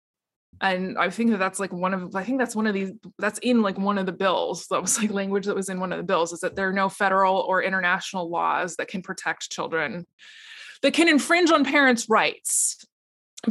and 0.61 0.99
i 0.99 1.09
think 1.09 1.31
that 1.31 1.39
that's 1.39 1.59
like 1.59 1.73
one 1.73 1.95
of 1.95 2.15
i 2.15 2.23
think 2.23 2.39
that's 2.39 2.55
one 2.57 2.67
of 2.67 2.75
these 2.75 2.93
that's 3.19 3.39
in 3.41 3.63
like 3.63 3.79
one 3.79 3.99
of 3.99 4.07
the 4.07 4.13
bills 4.13 4.67
that 4.69 4.81
was 4.81 4.99
like 5.01 5.11
language 5.11 5.47
that 5.47 5.57
was 5.57 5.69
in 5.69 5.81
one 5.81 5.93
of 5.93 5.99
the 5.99 6.05
bills 6.05 6.33
is 6.33 6.41
that 6.41 6.55
there 6.57 6.69
are 6.69 6.73
no 6.73 6.89
federal 6.89 7.37
or 7.37 7.63
international 7.63 8.29
laws 8.29 8.77
that 8.77 8.89
can 8.89 9.01
protect 9.03 9.51
children 9.51 10.07
that 10.83 10.95
can 10.95 11.09
infringe 11.09 11.51
on 11.51 11.63
parents 11.63 12.09
rights. 12.09 12.85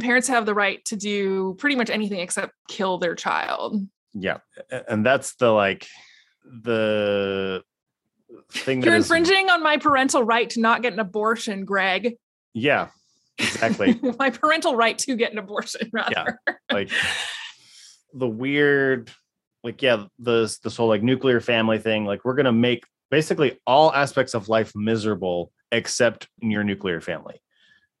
Parents 0.00 0.26
have 0.26 0.46
the 0.46 0.54
right 0.54 0.84
to 0.86 0.96
do 0.96 1.54
pretty 1.58 1.76
much 1.76 1.88
anything 1.88 2.18
except 2.18 2.52
kill 2.68 2.98
their 2.98 3.14
child. 3.14 3.86
Yeah. 4.14 4.38
And 4.88 5.06
that's 5.06 5.36
the 5.36 5.50
like 5.50 5.86
the 6.44 7.62
thing 8.52 8.82
You're 8.82 8.94
is- 8.96 9.04
infringing 9.04 9.48
on 9.48 9.62
my 9.62 9.76
parental 9.76 10.24
right 10.24 10.50
to 10.50 10.60
not 10.60 10.82
get 10.82 10.92
an 10.92 10.98
abortion, 10.98 11.64
Greg. 11.64 12.16
yeah, 12.52 12.88
exactly. 13.40 14.00
my 14.18 14.30
parental 14.30 14.76
right 14.76 14.98
to 14.98 15.16
get 15.16 15.32
an 15.32 15.38
abortion, 15.38 15.90
rather. 15.92 16.40
Yeah. 16.46 16.54
like 16.72 16.90
the 18.14 18.28
weird 18.28 19.10
like 19.62 19.82
yeah 19.82 20.06
the 20.18 20.56
this 20.64 20.76
whole 20.76 20.88
like 20.88 21.02
nuclear 21.02 21.40
family 21.40 21.78
thing 21.78 22.04
like 22.04 22.24
we're 22.24 22.34
gonna 22.34 22.52
make 22.52 22.84
basically 23.10 23.58
all 23.66 23.92
aspects 23.92 24.34
of 24.34 24.48
life 24.48 24.72
miserable 24.74 25.52
except 25.70 26.26
in 26.40 26.50
your 26.50 26.64
nuclear 26.64 27.00
family 27.00 27.40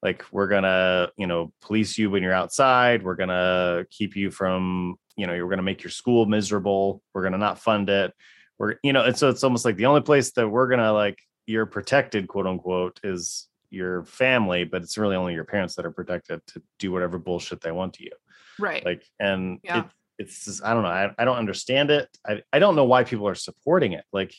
like 0.02 0.24
we're 0.32 0.48
gonna 0.48 1.10
you 1.16 1.26
know 1.26 1.52
police 1.60 1.96
you 1.96 2.10
when 2.10 2.22
you're 2.22 2.32
outside 2.32 3.04
we're 3.04 3.14
gonna 3.14 3.84
keep 3.90 4.16
you 4.16 4.30
from 4.30 4.96
you 5.16 5.26
know 5.26 5.34
you're 5.34 5.50
gonna 5.50 5.62
make 5.62 5.84
your 5.84 5.90
school 5.90 6.26
miserable 6.26 7.02
we're 7.14 7.22
gonna 7.22 7.38
not 7.38 7.60
fund 7.60 7.88
it 7.88 8.12
we're 8.58 8.76
you 8.82 8.92
know 8.92 9.04
and 9.04 9.16
so 9.16 9.28
it's 9.28 9.44
almost 9.44 9.64
like 9.64 9.76
the 9.76 9.86
only 9.86 10.00
place 10.00 10.32
that 10.32 10.48
we're 10.48 10.68
gonna 10.68 10.92
like 10.92 11.18
you're 11.46 11.66
protected 11.66 12.26
quote 12.26 12.46
unquote 12.46 12.98
is 13.04 13.46
your 13.70 14.04
family 14.04 14.64
but 14.64 14.82
it's 14.82 14.98
really 14.98 15.16
only 15.16 15.34
your 15.34 15.44
parents 15.44 15.74
that 15.76 15.86
are 15.86 15.90
protected 15.90 16.40
to 16.46 16.62
do 16.78 16.90
whatever 16.92 17.18
bullshit 17.18 17.60
they 17.60 17.72
want 17.72 17.94
to 17.94 18.04
you 18.04 18.10
Right. 18.58 18.84
like 18.84 19.04
and 19.18 19.58
Yeah. 19.62 19.80
it, 19.80 19.84
it's 20.18 20.44
just 20.44 20.64
i 20.64 20.74
don't 20.74 20.82
know 20.82 20.88
I, 20.88 21.10
I 21.18 21.24
don't 21.24 21.36
understand 21.38 21.90
it 21.90 22.08
I, 22.26 22.42
I 22.52 22.58
don't 22.58 22.76
know 22.76 22.84
why 22.84 23.04
people 23.04 23.26
are 23.28 23.34
supporting 23.34 23.92
it 23.92 24.04
like 24.12 24.34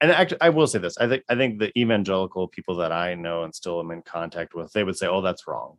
and 0.00 0.10
actually 0.10 0.40
i 0.40 0.50
will 0.50 0.66
say 0.66 0.78
this 0.78 0.96
i 0.98 1.08
think 1.08 1.24
i 1.28 1.34
think 1.34 1.58
the 1.58 1.76
evangelical 1.78 2.48
people 2.48 2.76
that 2.76 2.92
i 2.92 3.14
know 3.14 3.44
and 3.44 3.54
still 3.54 3.80
am 3.80 3.90
in 3.90 4.02
contact 4.02 4.54
with 4.54 4.72
they 4.72 4.84
would 4.84 4.96
say 4.96 5.06
oh 5.06 5.20
that's 5.20 5.46
wrong 5.48 5.78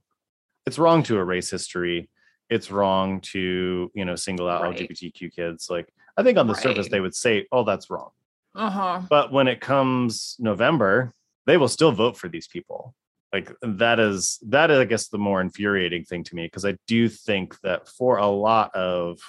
it's 0.65 0.77
wrong 0.79 1.03
to 1.03 1.17
erase 1.17 1.49
history 1.49 2.09
it's 2.49 2.69
wrong 2.71 3.19
to 3.21 3.89
you 3.95 4.05
know 4.05 4.15
single 4.15 4.49
out 4.49 4.63
Right. 4.63 4.77
lgbtq 4.89 5.33
kids 5.33 5.69
like 5.69 5.87
i 6.17 6.23
think 6.23 6.37
on 6.37 6.47
the 6.47 6.53
surface 6.55 6.87
they 6.89 6.99
would 6.99 7.15
say 7.15 7.45
oh 7.51 7.63
that's 7.63 7.89
wrong 7.89 8.09
uh-huh. 8.55 9.01
but 9.09 9.33
when 9.33 9.47
it 9.49 9.59
comes 9.59 10.37
November, 10.39 11.11
they 11.45 11.57
will 11.57 11.67
still 11.67 11.91
vote 11.91 12.17
for 12.17 12.29
these 12.29 12.47
people. 12.47 12.93
Like 13.33 13.51
that 13.61 13.99
is 13.99 14.39
that 14.47 14.71
is, 14.71 14.79
I 14.79 14.85
guess, 14.85 15.09
the 15.09 15.17
more 15.17 15.41
infuriating 15.41 16.05
thing 16.05 16.23
to 16.25 16.35
me 16.35 16.45
because 16.45 16.65
I 16.65 16.77
do 16.87 17.09
think 17.09 17.59
that 17.61 17.87
for 17.89 18.17
a 18.17 18.27
lot 18.27 18.73
of 18.75 19.19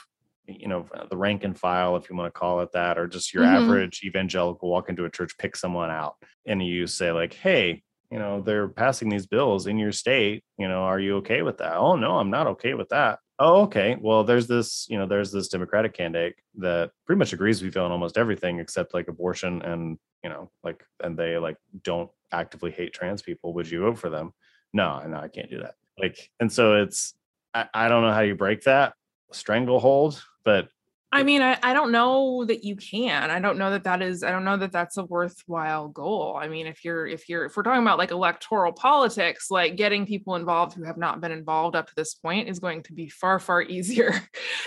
you 0.47 0.69
know 0.69 0.87
the 1.11 1.17
rank 1.17 1.43
and 1.43 1.59
file, 1.59 1.97
if 1.97 2.09
you 2.09 2.15
want 2.17 2.33
to 2.33 2.39
call 2.39 2.61
it 2.61 2.71
that, 2.73 2.99
or 2.99 3.09
just 3.09 3.35
your 3.35 3.43
Mhm. 3.43 3.57
average 3.59 4.03
evangelical 4.05 4.69
walk 4.71 4.89
into 4.89 5.05
a 5.05 5.11
church, 5.11 5.37
pick 5.39 5.57
someone 5.57 5.91
out, 5.91 6.17
and 6.47 6.65
you 6.65 6.87
say 6.87 7.11
like, 7.11 7.33
"Hey, 7.35 7.83
you 8.13 8.19
know 8.21 8.41
they're 8.43 8.69
passing 8.69 9.09
these 9.09 9.27
bills 9.27 9.67
in 9.67 9.77
your 9.79 9.91
state. 9.93 10.45
You 10.59 10.69
know, 10.69 10.83
are 10.83 11.01
you 11.01 11.17
okay 11.17 11.43
with 11.43 11.59
that?" 11.59 11.77
Oh 11.77 11.97
no, 11.97 12.19
I'm 12.19 12.31
not 12.31 12.47
okay 12.49 12.75
with 12.75 12.91
that. 12.91 13.19
Oh, 13.41 13.63
okay. 13.63 13.97
Well, 14.01 14.25
there's 14.25 14.47
this, 14.47 14.87
you 14.89 14.97
know, 14.99 15.07
there's 15.07 15.31
this 15.33 15.49
Democratic 15.49 15.93
candidate 15.95 16.37
that 16.57 16.93
pretty 17.07 17.19
much 17.19 17.33
agrees 17.35 17.63
with 17.63 17.75
you 17.75 17.81
on 17.83 17.91
almost 17.93 18.17
everything 18.17 18.61
except 18.61 18.95
like 18.95 19.09
abortion 19.09 19.61
and, 19.63 19.99
you 20.23 20.31
know, 20.31 20.51
like, 20.65 20.85
and 21.03 21.17
they 21.17 21.39
like 21.39 21.57
don't 21.83 22.11
actively 22.33 22.71
hate 22.71 22.93
trans 22.93 23.23
people. 23.23 23.53
Would 23.55 23.71
you 23.71 23.81
vote 23.81 23.99
for 23.99 24.11
them? 24.11 24.33
No, 24.73 25.01
no, 25.07 25.19
I 25.19 25.29
can't 25.29 25.51
do 25.51 25.61
that. 25.61 25.75
Like, 25.99 26.31
and 26.41 26.53
so 26.53 26.83
it's, 26.83 27.15
I, 27.55 27.67
I 27.73 27.89
don't 27.89 28.03
know 28.03 28.13
how 28.13 28.21
you 28.21 28.35
break 28.35 28.63
that 28.63 28.95
stranglehold, 29.33 30.23
but 30.45 30.69
I 31.13 31.23
mean, 31.23 31.41
I, 31.41 31.57
I 31.63 31.73
don't 31.73 31.93
know 31.93 32.45
that 32.45 32.65
you 32.65 32.77
can. 32.77 33.31
I 33.31 33.39
don't 33.39 33.59
know 33.59 33.71
that 33.71 33.85
that 33.85 34.03
is, 34.03 34.25
I 34.25 34.31
don't 34.31 34.45
know 34.45 34.57
that 34.57 34.73
that's 34.73 34.97
a 34.97 35.05
worthwhile 35.05 35.89
goal. 35.89 36.37
I 36.39 36.49
mean, 36.49 36.67
if 36.67 36.85
you're, 36.85 37.07
if 37.07 37.29
you're, 37.29 37.47
if 37.47 37.57
we're 37.57 37.63
talking 37.63 37.81
about 37.81 37.97
like 37.97 38.11
electoral 38.11 38.73
politics, 38.73 39.51
like 39.51 39.77
getting 39.77 40.05
people 40.05 40.35
involved 40.35 40.75
who 40.75 40.83
have 40.83 40.99
not 40.99 41.21
been 41.21 41.31
involved 41.31 41.77
up 41.77 41.87
to 41.87 41.95
this 41.95 42.15
point 42.15 42.49
is 42.49 42.59
going 42.59 42.83
to 42.83 42.93
be 42.93 43.09
far, 43.09 43.39
far 43.39 43.63
easier 43.77 44.13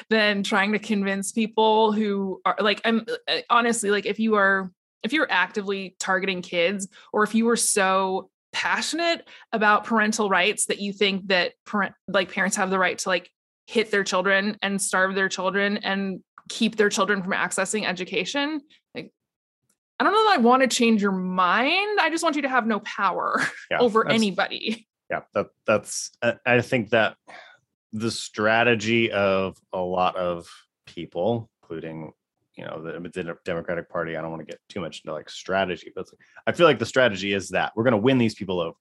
than 0.09 0.41
trying 0.41 0.71
to 0.71 0.79
convince 0.79 1.31
people 1.31 1.91
who 1.91 2.41
are 2.45 2.55
like, 2.59 2.81
I'm 2.85 3.05
uh, 3.27 3.41
honestly, 3.49 3.91
like 3.91 4.05
if 4.05 4.17
you 4.17 4.35
are, 4.35 4.71
if 5.03 5.13
you're 5.13 5.31
actively 5.31 5.95
targeting 5.99 6.41
kids 6.41 6.87
or 7.13 7.23
if 7.23 7.33
you 7.35 7.45
were 7.45 7.55
so 7.55 8.29
passionate 8.51 9.27
about 9.53 9.83
parental 9.83 10.29
rights 10.29 10.65
that 10.65 10.79
you 10.79 10.91
think 10.91 11.27
that 11.27 11.53
parent, 11.65 11.93
like 12.07 12.31
parents 12.31 12.57
have 12.57 12.69
the 12.69 12.79
right 12.79 12.97
to 12.97 13.09
like 13.09 13.29
hit 13.67 13.91
their 13.91 14.03
children 14.03 14.57
and 14.61 14.81
starve 14.81 15.13
their 15.15 15.29
children 15.29 15.77
and 15.77 16.21
keep 16.49 16.75
their 16.75 16.89
children 16.89 17.21
from 17.21 17.31
accessing 17.33 17.87
education 17.87 18.59
like 18.95 19.11
i 19.99 20.03
don't 20.03 20.13
know 20.13 20.23
that 20.23 20.39
i 20.39 20.41
want 20.41 20.63
to 20.63 20.67
change 20.67 20.99
your 20.99 21.11
mind. 21.11 21.99
I 22.01 22.09
just 22.09 22.23
want 22.23 22.35
you 22.35 22.41
to 22.41 22.49
have 22.49 22.65
no 22.65 22.79
power 22.79 23.39
yeah, 23.71 23.77
over 23.77 24.07
anybody. 24.09 24.87
Yeah 25.11 25.21
that 25.33 25.47
that's 25.67 26.11
I- 26.23 26.37
i 26.45 26.61
think 26.61 26.89
that 26.89 27.15
the 27.93 28.09
strategy 28.11 29.11
of 29.11 29.57
a 29.73 29.79
lot 29.79 30.15
of 30.15 30.47
people 30.87 31.49
including 31.61 32.13
you 32.59 32.65
know 32.65 32.81
the, 32.83 33.35
democratic 33.45 33.89
party 33.89 34.17
i 34.17 34.21
don't 34.21 34.31
want 34.31 34.41
to 34.45 34.51
get 34.51 34.59
too 34.67 34.81
much 34.81 35.01
into 35.03 35.13
like 35.13 35.29
strategy 35.29 35.91
but 35.95 36.05
like- 36.11 36.19
i 36.45 36.51
feel 36.51 36.67
like 36.67 36.77
the 36.79 36.85
strategy 36.85 37.31
is 37.33 37.49
that 37.49 37.71
we're 37.75 37.83
going 37.83 37.93
to 37.93 37.97
win 38.07 38.17
these 38.17 38.35
people 38.35 38.59
over. 38.59 38.75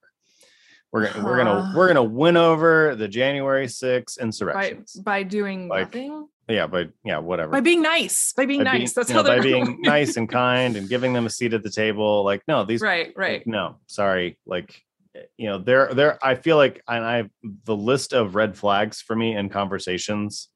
We're 0.91 1.05
gonna 1.07 1.23
we're 1.23 1.37
gonna 1.37 1.73
we're 1.77 1.87
gonna 1.87 2.03
win 2.03 2.35
over 2.35 2.95
the 2.95 3.07
january 3.07 3.67
6 3.67 4.17
by 4.17 4.23
insurrections. 4.23 4.93
by 4.95 5.21
doing 5.21 5.67
Like, 5.67 5.93
nothing? 5.93 6.27
yeah 6.47 6.65
but 6.65 6.89
yeah 7.05 7.19
whatever. 7.19 7.51
By 7.51 7.59
being 7.61 7.83
nice 7.83 8.33
by 8.33 8.47
being 8.47 8.63
By 8.63 8.71
being- 8.71 8.81
nice 8.83 8.93
that's 8.93 9.09
you 9.09 9.15
how 9.15 9.21
know, 9.21 9.29
by 9.29 9.35
they're 9.35 9.43
being 9.43 9.65
going. 9.65 9.81
nice 9.83 10.17
and 10.17 10.27
kind 10.43 10.75
and 10.77 10.89
giving 10.89 11.13
them 11.13 11.27
a 11.27 11.29
seat 11.29 11.53
at 11.53 11.61
the 11.61 11.69
table 11.69 12.23
like 12.25 12.41
no 12.47 12.65
these 12.65 12.81
right 12.81 13.07
like, 13.09 13.17
right 13.17 13.47
no 13.47 13.75
sorry 13.85 14.39
like 14.47 14.81
eh, 15.15 15.21
you 15.37 15.47
know 15.47 15.59
there 15.59 15.93
there 15.93 16.17
i 16.25 16.33
feel 16.33 16.57
like 16.57 16.81
and 16.87 17.05
i 17.05 17.29
the 17.65 17.75
list 17.75 18.13
of 18.13 18.33
red 18.33 18.57
flags 18.57 18.99
for 18.99 19.15
me 19.15 19.35
in 19.35 19.47
conversations 19.47 20.49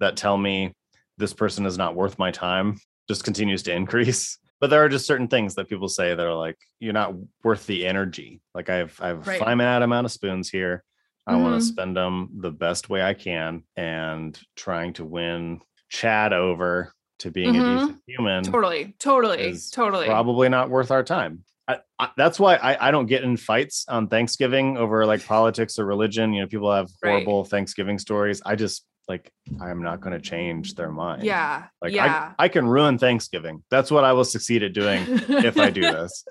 that 0.00 0.16
tell 0.16 0.36
me 0.36 0.74
this 1.18 1.32
person 1.32 1.66
is 1.66 1.78
not 1.78 1.94
worth 1.94 2.18
my 2.18 2.30
time 2.30 2.78
just 3.08 3.24
continues 3.24 3.62
to 3.62 3.72
increase 3.72 4.38
but 4.60 4.70
there 4.70 4.82
are 4.82 4.88
just 4.88 5.06
certain 5.06 5.28
things 5.28 5.54
that 5.54 5.68
people 5.68 5.88
say 5.88 6.14
that 6.14 6.26
are 6.26 6.34
like 6.34 6.56
you're 6.80 6.92
not 6.92 7.14
worth 7.44 7.66
the 7.66 7.86
energy 7.86 8.40
like 8.54 8.68
i've 8.70 8.98
i've 9.02 9.26
Right. 9.26 9.40
a 9.40 9.44
finite 9.44 9.82
amount 9.82 10.04
of 10.04 10.12
spoons 10.12 10.48
here 10.48 10.82
i 11.26 11.36
want 11.36 11.54
Mhm. 11.54 11.58
to 11.58 11.64
spend 11.64 11.96
them 11.96 12.28
the 12.40 12.50
best 12.50 12.88
way 12.88 13.02
i 13.02 13.14
can 13.14 13.62
and 13.76 14.38
trying 14.56 14.92
to 14.94 15.04
win 15.04 15.60
chad 15.88 16.32
over 16.32 16.92
to 17.20 17.30
being 17.30 17.54
Mhm. 17.54 17.60
a 17.60 17.62
decent 17.78 17.98
human 18.06 18.44
totally 18.44 18.94
totally 18.98 19.54
totally 19.72 20.06
probably 20.06 20.48
not 20.48 20.68
worth 20.70 20.90
our 20.90 21.02
time. 21.02 21.44
I, 21.68 21.78
I, 21.98 22.10
that's 22.16 22.38
why 22.38 22.54
I, 22.54 22.88
I 22.88 22.90
don't 22.92 23.06
get 23.06 23.24
in 23.24 23.36
fights 23.36 23.86
on 23.88 24.06
Thanksgiving 24.06 24.76
over 24.76 25.04
like 25.04 25.24
politics 25.26 25.80
or 25.80 25.84
religion. 25.84 26.32
You 26.32 26.42
know, 26.42 26.46
people 26.46 26.72
have 26.72 26.88
Right. 27.02 27.10
horrible 27.10 27.44
Thanksgiving 27.44 27.98
stories. 27.98 28.40
I 28.46 28.54
just 28.54 28.84
like 29.08 29.32
I'm 29.60 29.82
not 29.82 30.00
going 30.00 30.12
to 30.14 30.20
change 30.20 30.74
their 30.74 30.90
mind. 30.90 31.22
yeah 31.22 31.64
like 31.80 31.92
yeah 31.92 32.32
I, 32.38 32.44
I 32.44 32.48
can 32.48 32.66
ruin 32.66 32.98
Thanksgiving. 32.98 33.62
That's 33.70 33.90
what 33.90 34.04
I 34.04 34.12
will 34.12 34.24
succeed 34.24 34.62
at 34.62 34.72
doing 34.72 35.02
if 35.28 35.58
I 35.58 35.70
do 35.70 35.80
this. 35.92 36.24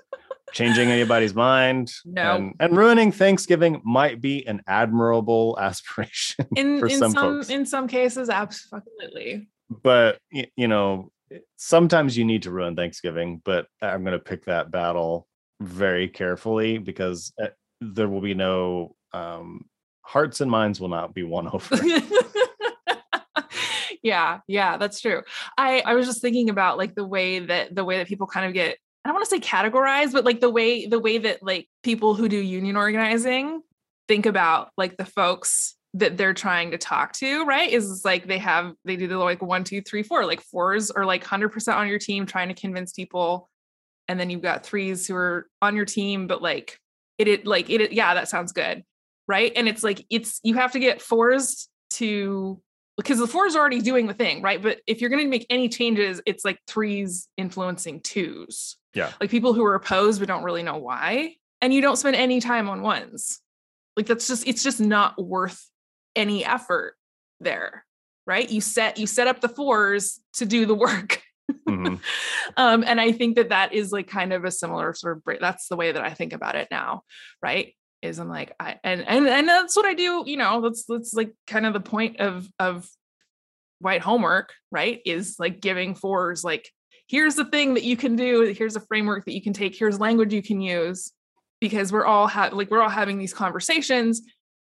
Changing 0.52 0.90
anybody's 0.90 1.34
mind 1.34 1.90
No. 2.04 2.36
and, 2.36 2.54
and 2.60 2.76
ruining 2.76 3.12
Thanksgiving 3.12 3.80
might 3.84 4.20
be 4.20 4.46
an 4.46 4.62
admirable 4.66 5.58
aspiration 5.60 6.46
in 6.56 6.78
for 6.78 6.86
in 6.86 6.98
some, 6.98 7.12
some, 7.12 7.34
folks. 7.36 7.50
in 7.50 7.66
some 7.66 7.88
cases 7.88 8.30
absolutely 8.30 9.48
but 9.82 10.18
you 10.30 10.68
know 10.68 11.10
sometimes 11.56 12.16
you 12.16 12.24
need 12.24 12.42
to 12.42 12.52
ruin 12.52 12.76
thanksgiving 12.76 13.42
but 13.44 13.66
i'm 13.82 14.04
going 14.04 14.12
to 14.16 14.24
pick 14.24 14.44
that 14.44 14.70
battle 14.70 15.26
very 15.60 16.06
carefully 16.08 16.78
because 16.78 17.32
uh, 17.42 17.48
there 17.80 18.08
will 18.08 18.20
be 18.20 18.32
no 18.34 18.94
um 19.12 19.64
hearts 20.02 20.40
and 20.40 20.48
minds 20.48 20.80
will 20.80 20.88
not 20.88 21.12
be 21.14 21.24
won 21.24 21.48
over 21.52 21.76
yeah 24.06 24.40
yeah 24.46 24.76
that's 24.76 25.00
true. 25.00 25.22
I 25.58 25.82
i 25.84 25.94
was 25.94 26.06
just 26.06 26.22
thinking 26.22 26.48
about 26.48 26.78
like 26.78 26.94
the 26.94 27.06
way 27.06 27.40
that 27.40 27.74
the 27.74 27.84
way 27.84 27.98
that 27.98 28.08
people 28.08 28.26
kind 28.26 28.46
of 28.46 28.54
get 28.54 28.78
i 29.04 29.08
don't 29.08 29.14
want 29.14 29.24
to 29.24 29.30
say 29.30 29.40
categorized 29.40 30.12
but 30.12 30.24
like 30.24 30.40
the 30.40 30.50
way 30.50 30.86
the 30.86 30.98
way 30.98 31.18
that 31.18 31.42
like 31.42 31.68
people 31.82 32.14
who 32.14 32.28
do 32.28 32.38
union 32.38 32.76
organizing 32.76 33.60
think 34.08 34.26
about 34.26 34.70
like 34.76 34.96
the 34.96 35.04
folks 35.04 35.74
that 35.94 36.16
they're 36.16 36.34
trying 36.34 36.70
to 36.70 36.78
talk 36.78 37.12
to 37.14 37.44
right 37.44 37.70
is 37.70 38.04
like 38.04 38.26
they 38.26 38.38
have 38.38 38.72
they 38.84 38.96
do 38.96 39.08
the 39.08 39.18
like 39.18 39.42
one 39.42 39.64
two 39.64 39.80
three 39.82 40.02
four 40.02 40.24
like 40.24 40.40
fours 40.40 40.90
are 40.90 41.04
like 41.04 41.24
100% 41.24 41.74
on 41.74 41.88
your 41.88 41.98
team 41.98 42.26
trying 42.26 42.48
to 42.48 42.54
convince 42.54 42.92
people 42.92 43.48
and 44.08 44.20
then 44.20 44.30
you've 44.30 44.42
got 44.42 44.64
threes 44.64 45.06
who 45.06 45.16
are 45.16 45.46
on 45.62 45.74
your 45.74 45.86
team 45.86 46.26
but 46.26 46.42
like 46.42 46.78
it, 47.18 47.28
it 47.28 47.46
like 47.46 47.70
it 47.70 47.92
yeah 47.92 48.14
that 48.14 48.28
sounds 48.28 48.52
good 48.52 48.84
right? 49.28 49.52
And 49.56 49.68
it's 49.68 49.82
like 49.82 50.04
it's 50.10 50.40
you 50.42 50.54
have 50.54 50.72
to 50.72 50.78
get 50.78 51.02
fours 51.02 51.68
to 51.90 52.60
because 52.96 53.18
the 53.18 53.26
four 53.26 53.46
is 53.46 53.56
already 53.56 53.80
doing 53.80 54.06
the 54.06 54.14
thing, 54.14 54.42
right? 54.42 54.62
But 54.62 54.80
if 54.86 55.00
you're 55.00 55.10
going 55.10 55.24
to 55.24 55.30
make 55.30 55.46
any 55.50 55.68
changes, 55.68 56.20
it's 56.26 56.44
like 56.44 56.58
threes 56.66 57.28
influencing 57.36 58.00
twos. 58.00 58.76
Yeah. 58.94 59.12
Like 59.20 59.30
people 59.30 59.52
who 59.52 59.64
are 59.64 59.74
opposed 59.74 60.20
but 60.20 60.28
don't 60.28 60.44
really 60.44 60.62
know 60.62 60.78
why. 60.78 61.34
And 61.60 61.74
you 61.74 61.80
don't 61.80 61.96
spend 61.96 62.16
any 62.16 62.40
time 62.40 62.68
on 62.68 62.82
ones. 62.82 63.40
Like 63.96 64.06
that's 64.06 64.26
just, 64.26 64.46
it's 64.46 64.62
just 64.62 64.80
not 64.80 65.22
worth 65.22 65.68
any 66.14 66.44
effort 66.44 66.94
there. 67.40 67.84
Right. 68.26 68.50
You 68.50 68.60
set, 68.60 68.98
you 68.98 69.06
set 69.06 69.28
up 69.28 69.40
the 69.40 69.48
fours 69.48 70.20
to 70.34 70.46
do 70.46 70.66
the 70.66 70.74
work. 70.74 71.22
Mhm. 71.68 72.00
um, 72.56 72.84
and 72.84 73.00
I 73.00 73.12
think 73.12 73.36
that 73.36 73.50
that 73.50 73.72
is 73.72 73.92
like 73.92 74.08
kind 74.08 74.32
of 74.32 74.44
a 74.44 74.50
similar 74.50 74.94
sort 74.94 75.16
of 75.16 75.24
break. 75.24 75.40
That's 75.40 75.68
the 75.68 75.76
way 75.76 75.92
that 75.92 76.02
I 76.02 76.12
think 76.14 76.32
about 76.32 76.56
it 76.56 76.68
now. 76.70 77.02
Right 77.42 77.75
is 78.02 78.18
I'm 78.18 78.28
like 78.28 78.54
I 78.60 78.76
and 78.84 79.02
and 79.06 79.26
and 79.28 79.48
that's 79.48 79.76
what 79.76 79.86
I 79.86 79.94
do, 79.94 80.22
you 80.26 80.36
know, 80.36 80.60
that's 80.60 80.84
that's 80.84 81.14
like 81.14 81.32
kind 81.46 81.66
of 81.66 81.72
the 81.72 81.80
point 81.80 82.20
of 82.20 82.48
of 82.58 82.88
white 83.80 84.00
homework, 84.02 84.52
right? 84.70 85.00
Is 85.04 85.36
like 85.38 85.60
giving 85.60 85.94
fours 85.94 86.44
like 86.44 86.70
here's 87.08 87.34
the 87.36 87.44
thing 87.44 87.74
that 87.74 87.84
you 87.84 87.96
can 87.96 88.16
do. 88.16 88.42
Here's 88.56 88.76
a 88.76 88.80
framework 88.80 89.24
that 89.26 89.34
you 89.34 89.42
can 89.42 89.52
take. 89.52 89.76
Here's 89.76 90.00
language 90.00 90.32
you 90.32 90.42
can 90.42 90.60
use 90.60 91.12
because 91.60 91.92
we're 91.92 92.04
all 92.04 92.26
ha- 92.26 92.50
like 92.52 92.70
we're 92.70 92.82
all 92.82 92.88
having 92.88 93.18
these 93.18 93.32
conversations 93.34 94.22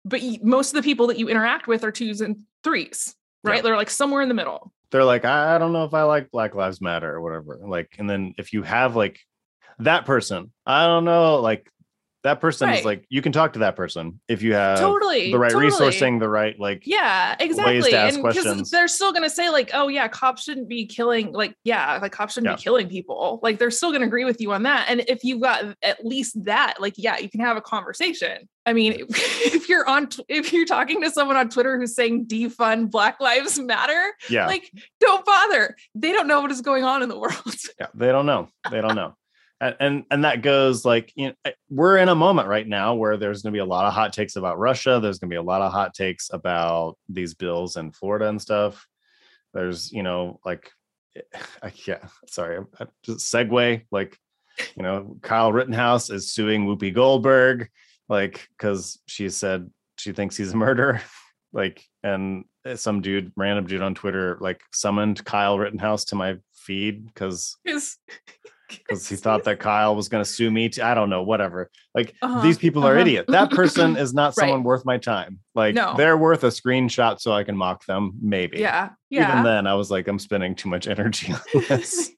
but 0.07 0.21
most 0.43 0.69
of 0.69 0.75
the 0.75 0.83
people 0.83 1.07
that 1.07 1.17
you 1.17 1.27
interact 1.29 1.65
with 1.65 1.83
are 1.83 1.91
twos 1.91 2.21
and 2.21 2.37
threes 2.63 3.15
right 3.43 3.55
Yeah. 3.55 3.61
they're 3.63 3.75
like 3.75 3.89
somewhere 3.89 4.21
in 4.21 4.27
the 4.29 4.35
middle 4.35 4.71
they're 4.91 5.03
like, 5.03 5.25
I 5.25 5.55
I 5.55 5.57
don't 5.57 5.73
know 5.73 5.83
if 5.83 5.93
I 5.93 6.03
like 6.03 6.31
Black 6.31 6.55
Lives 6.55 6.79
Matter 6.79 7.11
or 7.13 7.19
whatever. 7.19 7.59
Like, 7.67 7.95
and 7.97 8.09
then 8.09 8.33
if 8.37 8.53
you 8.53 8.63
have 8.63 8.95
like 8.95 9.19
that 9.79 10.05
person, 10.05 10.53
I 10.65 10.85
don't 10.85 11.03
know, 11.03 11.41
like 11.41 11.69
that 12.25 12.41
person 12.41 12.67
Right. 12.69 12.79
is 12.79 12.85
like 12.85 13.05
you 13.09 13.21
can 13.21 13.31
talk 13.31 13.53
to 13.53 13.59
that 13.59 13.75
person 13.75 14.19
if 14.27 14.41
you 14.41 14.53
have 14.53 14.77
totally 14.79 15.31
the 15.31 15.39
right 15.39 15.51
totally. 15.51 15.71
resourcing, 15.71 16.19
the 16.19 16.27
right 16.27 16.59
like 16.59 16.83
yeah 16.85 17.35
exactly 17.39 17.93
ask 17.95 18.15
and 18.15 18.23
because 18.23 18.43
questions. 18.43 18.69
they're 18.71 18.87
still 18.87 19.11
going 19.11 19.23
to 19.23 19.29
say 19.29 19.49
like 19.49 19.71
oh 19.73 19.87
yeah 19.87 20.07
cops 20.07 20.43
shouldn't 20.43 20.67
be 20.67 20.85
killing 20.85 21.31
like 21.31 21.55
yeah 21.63 21.97
like 22.01 22.11
cops 22.11 22.33
shouldn't 22.33 22.51
Yeah. 22.51 22.55
be 22.57 22.61
killing 22.61 22.89
people 22.89 23.39
like 23.43 23.59
they're 23.59 23.71
still 23.71 23.91
going 23.91 24.01
to 24.01 24.07
agree 24.07 24.25
with 24.25 24.41
you 24.41 24.51
on 24.51 24.63
that 24.63 24.87
and 24.89 25.01
if 25.07 25.23
you've 25.23 25.41
got 25.41 25.63
at 25.81 26.05
least 26.05 26.43
that 26.45 26.75
like 26.81 26.95
yeah 26.97 27.17
you 27.17 27.29
can 27.29 27.39
have 27.39 27.57
a 27.57 27.61
conversation 27.61 28.49
i 28.65 28.73
mean 28.73 28.93
if 29.09 29.69
you're 29.69 29.87
on 29.87 30.09
if 30.27 30.51
you're 30.51 30.65
talking 30.65 31.01
to 31.01 31.11
someone 31.11 31.37
on 31.37 31.47
twitter 31.49 31.77
who's 31.79 31.95
saying 31.95 32.25
defund 32.25 32.89
black 32.91 33.19
lives 33.21 33.59
matter 33.59 34.01
yeah, 34.29 34.47
like 34.47 34.71
don't 34.99 35.23
bother 35.25 35.75
they 35.93 36.11
don't 36.11 36.27
know 36.27 36.41
what 36.41 36.51
is 36.51 36.61
going 36.61 36.83
on 36.83 37.03
in 37.03 37.09
the 37.09 37.17
world 37.25 37.33
yeah. 37.79 37.87
They 37.93 38.07
don't 38.07 38.25
know. 38.25 38.49
They 38.71 38.81
don't 38.81 38.95
know. 38.95 39.15
And, 39.61 40.03
and 40.11 40.25
that 40.25 40.41
goes 40.41 40.83
like 40.83 41.13
you 41.15 41.29
know 41.29 41.51
we're 41.69 41.97
in 41.97 42.09
a 42.09 42.15
moment 42.15 42.49
right 42.49 42.67
now 42.67 42.95
where 42.95 43.17
there's 43.17 43.41
going 43.41 43.53
to 43.53 43.57
be 43.57 43.61
a 43.61 43.65
lot 43.65 43.85
of 43.85 43.93
hot 43.93 44.11
takes 44.11 44.35
about 44.35 44.59
Russia. 44.59 44.99
There's 45.01 45.17
going 45.17 45.29
to 45.29 45.33
be 45.33 45.37
a 45.37 45.41
lot 45.43 45.61
of 45.61 45.71
hot 45.71 45.93
takes 45.93 46.29
about 46.31 46.97
these 47.07 47.33
bills 47.33 47.77
in 47.77 47.91
Florida 47.91 48.27
and 48.27 48.41
stuff. 48.41 48.85
There's 49.53 49.91
you 49.91 50.03
know 50.03 50.39
like 50.45 50.71
eh, 51.15 51.21
I 51.63 51.71
yeah 51.87 52.05
sorry 52.27 52.65
I- 52.79 52.87
just 53.03 53.33
segue 53.33 53.85
like 53.91 54.17
you 54.75 54.83
know 54.83 55.17
Kyle 55.21 55.53
Rittenhouse 55.53 56.09
is 56.09 56.31
suing 56.31 56.65
Whoopi 56.65 56.93
Goldberg 56.93 57.69
like 58.09 58.47
because 58.57 58.99
she 59.07 59.29
said 59.29 59.69
she 59.97 60.11
thinks 60.11 60.35
he's 60.37 60.53
a 60.53 60.57
murderer 60.65 61.01
like 61.53 61.83
and 62.03 62.43
eh, 62.65 62.75
some 62.75 63.01
dude 63.01 63.31
random 63.35 63.65
dude 63.65 63.81
on 63.81 63.95
Twitter 63.95 64.37
like 64.41 64.61
summoned 64.73 65.23
Kyle 65.23 65.57
Rittenhouse 65.57 66.05
to 66.05 66.15
my 66.15 66.37
feed 66.53 67.05
because 67.07 67.57
Because 68.67 69.07
he 69.07 69.15
thought 69.15 69.43
that 69.45 69.59
Kyle 69.59 69.95
was 69.95 70.09
going 70.09 70.23
to 70.23 70.29
sue 70.29 70.49
me. 70.49 70.69
Too. 70.69 70.81
I 70.81 70.93
don't 70.93 71.09
know, 71.09 71.23
whatever. 71.23 71.69
Like 71.93 72.15
Uh-huh, 72.21 72.41
these 72.41 72.57
people 72.57 72.83
are 72.85 72.93
uh-huh. 72.93 73.01
idiot. 73.01 73.25
That 73.27 73.51
person 73.51 73.95
is 74.03 74.13
not 74.13 74.27
Right. 74.29 74.35
someone 74.35 74.63
worth 74.63 74.85
my 74.85 74.97
time. 74.97 75.39
Like 75.53 75.75
No. 75.75 75.93
they're 75.97 76.17
worth 76.17 76.43
a 76.43 76.47
screenshot 76.47 77.19
so 77.19 77.31
I 77.31 77.43
can 77.43 77.55
mock 77.57 77.85
them. 77.85 78.13
Maybe. 78.21 78.59
yeah 78.59 78.89
Yeah. 79.09 79.31
Even 79.31 79.43
then, 79.43 79.67
I 79.67 79.75
was 79.75 79.91
like, 79.91 80.07
I'm 80.07 80.19
spending 80.19 80.55
too 80.55 80.69
much 80.69 80.87
energy 80.87 81.31
on 81.31 81.39
this. 81.69 82.11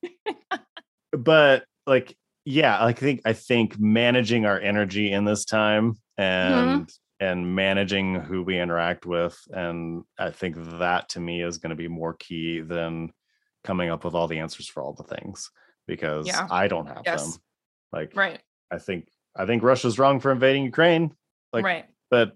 but 1.12 1.65
like, 1.86 2.15
yeah, 2.45 2.83
I 2.83 2.93
think 2.93 3.21
I 3.25 3.33
think 3.33 3.77
managing 3.79 4.45
our 4.45 4.60
energy 4.60 5.12
in 5.12 5.25
this 5.25 5.45
time 5.45 5.97
Mm-hmm. 6.19 6.69
and 6.69 6.89
and 7.19 7.55
managing 7.55 8.15
who 8.21 8.41
we 8.43 8.60
interact 8.60 9.05
with, 9.05 9.38
and 9.51 10.03
I 10.19 10.29
think 10.31 10.55
that 10.79 11.10
to 11.10 11.19
me 11.19 11.41
is 11.43 11.57
going 11.57 11.69
to 11.71 11.75
be 11.75 11.88
more 11.88 12.13
key 12.13 12.62
than 12.62 13.12
coming 13.63 13.89
up 13.89 14.03
with 14.05 14.13
all 14.15 14.27
the 14.27 14.38
answers 14.39 14.67
for 14.67 14.81
all 14.83 14.93
the 14.93 15.03
things 15.15 15.49
because 15.88 16.28
Yeah. 16.28 16.47
I 16.52 16.67
don't 16.67 16.88
have 16.88 17.04
Yes. 17.06 17.34
them. 17.34 17.41
Like, 17.91 18.15
right 18.15 18.39
I 18.71 18.78
think 18.80 19.08
I 19.36 19.45
think 19.45 19.63
Russia's 19.63 19.97
wrong 20.00 20.19
for 20.19 20.32
invading 20.32 20.63
Ukraine, 20.65 21.15
like- 21.54 21.65
right 21.65 21.86
but 22.10 22.34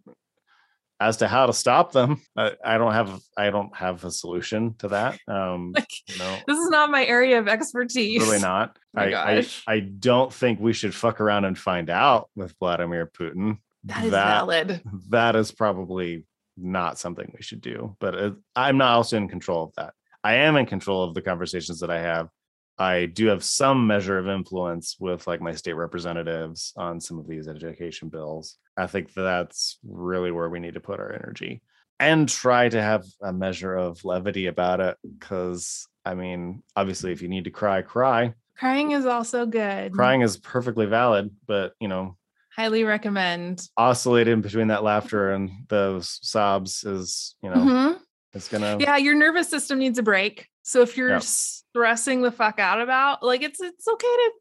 as 1.00 1.18
to 1.18 1.28
how 1.28 1.48
to 1.48 1.54
stop 1.54 1.92
them, 1.94 2.22
I, 2.38 2.52
I 2.64 2.78
don't 2.78 2.94
have 2.94 3.20
I 3.36 3.50
don't 3.50 3.76
have 3.76 4.04
a 4.06 4.12
solution 4.12 4.76
to 4.76 4.90
that. 4.90 5.20
Um, 5.28 5.72
like 5.76 5.90
know, 6.20 6.38
this 6.48 6.58
is 6.60 6.70
not 6.70 6.92
my 6.92 7.04
area 7.06 7.40
of 7.40 7.48
expertise 7.48 8.22
really 8.22 8.40
not. 8.40 8.78
my 8.94 9.12
I, 9.14 9.40
I. 9.40 9.46
I 9.68 9.80
don't 9.80 10.32
think 10.32 10.60
we 10.60 10.74
should 10.74 10.94
fuck 10.94 11.20
around 11.20 11.46
and 11.46 11.58
find 11.58 11.90
out 11.90 12.30
with 12.36 12.54
Vladimir 12.60 13.08
Putin. 13.08 13.58
that 13.86 14.04
is 14.06 14.12
valid 14.12 14.82
that 15.10 15.36
is 15.36 15.52
probably 15.52 16.24
not 16.56 17.00
something 17.00 17.32
we 17.36 17.42
should 17.42 17.62
do. 17.62 17.96
But 18.00 18.14
it, 18.16 18.34
I'm 18.56 18.78
not 18.78 18.94
also 18.98 19.18
in 19.18 19.28
control 19.28 19.64
of 19.64 19.74
that. 19.78 19.94
I 20.24 20.36
am 20.36 20.56
in 20.56 20.68
control 20.68 21.04
of 21.04 21.16
the 21.16 21.22
conversations 21.24 21.80
that 21.80 21.90
I 21.90 22.00
have. 22.00 22.30
I 22.78 23.06
do 23.06 23.28
have 23.28 23.44
some 23.44 23.86
measure 23.86 24.18
of 24.18 24.28
influence 24.28 24.96
with 25.00 25.28
like 25.28 25.42
my 25.42 25.54
state 25.54 25.74
representatives 25.74 26.74
on 26.76 27.00
some 27.00 27.20
of 27.20 27.28
these 27.28 27.48
education 27.48 28.10
bills. 28.10 28.58
I 28.78 28.88
think 28.88 29.14
that's 29.14 29.78
really 29.84 30.32
where 30.32 30.50
we 30.50 30.60
need 30.60 30.74
to 30.74 30.80
put 30.80 31.00
our 31.00 31.12
energy 31.12 31.62
and 32.00 32.28
try 32.28 32.68
to 32.70 32.82
have 32.82 33.06
a 33.22 33.32
measure 33.32 33.76
of 33.76 34.04
levity 34.04 34.48
about 34.48 34.80
it. 34.80 34.98
Because 35.20 35.88
I 36.04 36.16
mean, 36.16 36.64
obviously, 36.76 37.12
if 37.12 37.22
you 37.22 37.28
need 37.28 37.44
to 37.44 37.52
cry, 37.52 37.82
cry. 37.84 38.34
crying 38.58 38.92
is 38.92 39.06
also 39.06 39.46
good 39.46 39.94
Crying 39.94 40.22
is 40.22 40.38
perfectly 40.38 40.88
valid, 40.88 41.30
but 41.48 41.74
you 41.80 41.88
know, 41.88 42.18
highly 42.56 42.84
recommend 42.84 43.68
oscillating 43.78 44.42
between 44.42 44.70
that 44.70 44.84
laughter 44.84 45.32
and 45.32 45.52
those 45.70 46.20
sobs 46.24 46.84
is, 46.84 47.36
you 47.44 47.50
know, 47.50 47.58
Mhm. 47.58 48.01
It's 48.34 48.48
gonna 48.48 48.78
yeah 48.80 48.98
your 48.98 49.16
nervous 49.16 49.50
system 49.50 49.80
needs 49.80 49.98
a 50.00 50.04
break. 50.04 50.48
So 50.64 50.82
if 50.82 50.96
you're 50.98 51.10
Yeah. 51.10 51.20
stressing 51.20 52.22
the 52.22 52.32
fuck 52.32 52.60
out 52.60 52.80
about 52.82 53.24
like 53.24 53.42
it's 53.42 53.60
it's 53.62 53.88
okay 53.88 54.08
to 54.08 54.32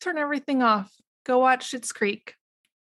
turn 0.00 0.18
everything 0.18 0.62
off. 0.62 0.90
Go 1.26 1.38
watch 1.38 1.70
Schitt's 1.70 1.92
Creek. 1.92 2.34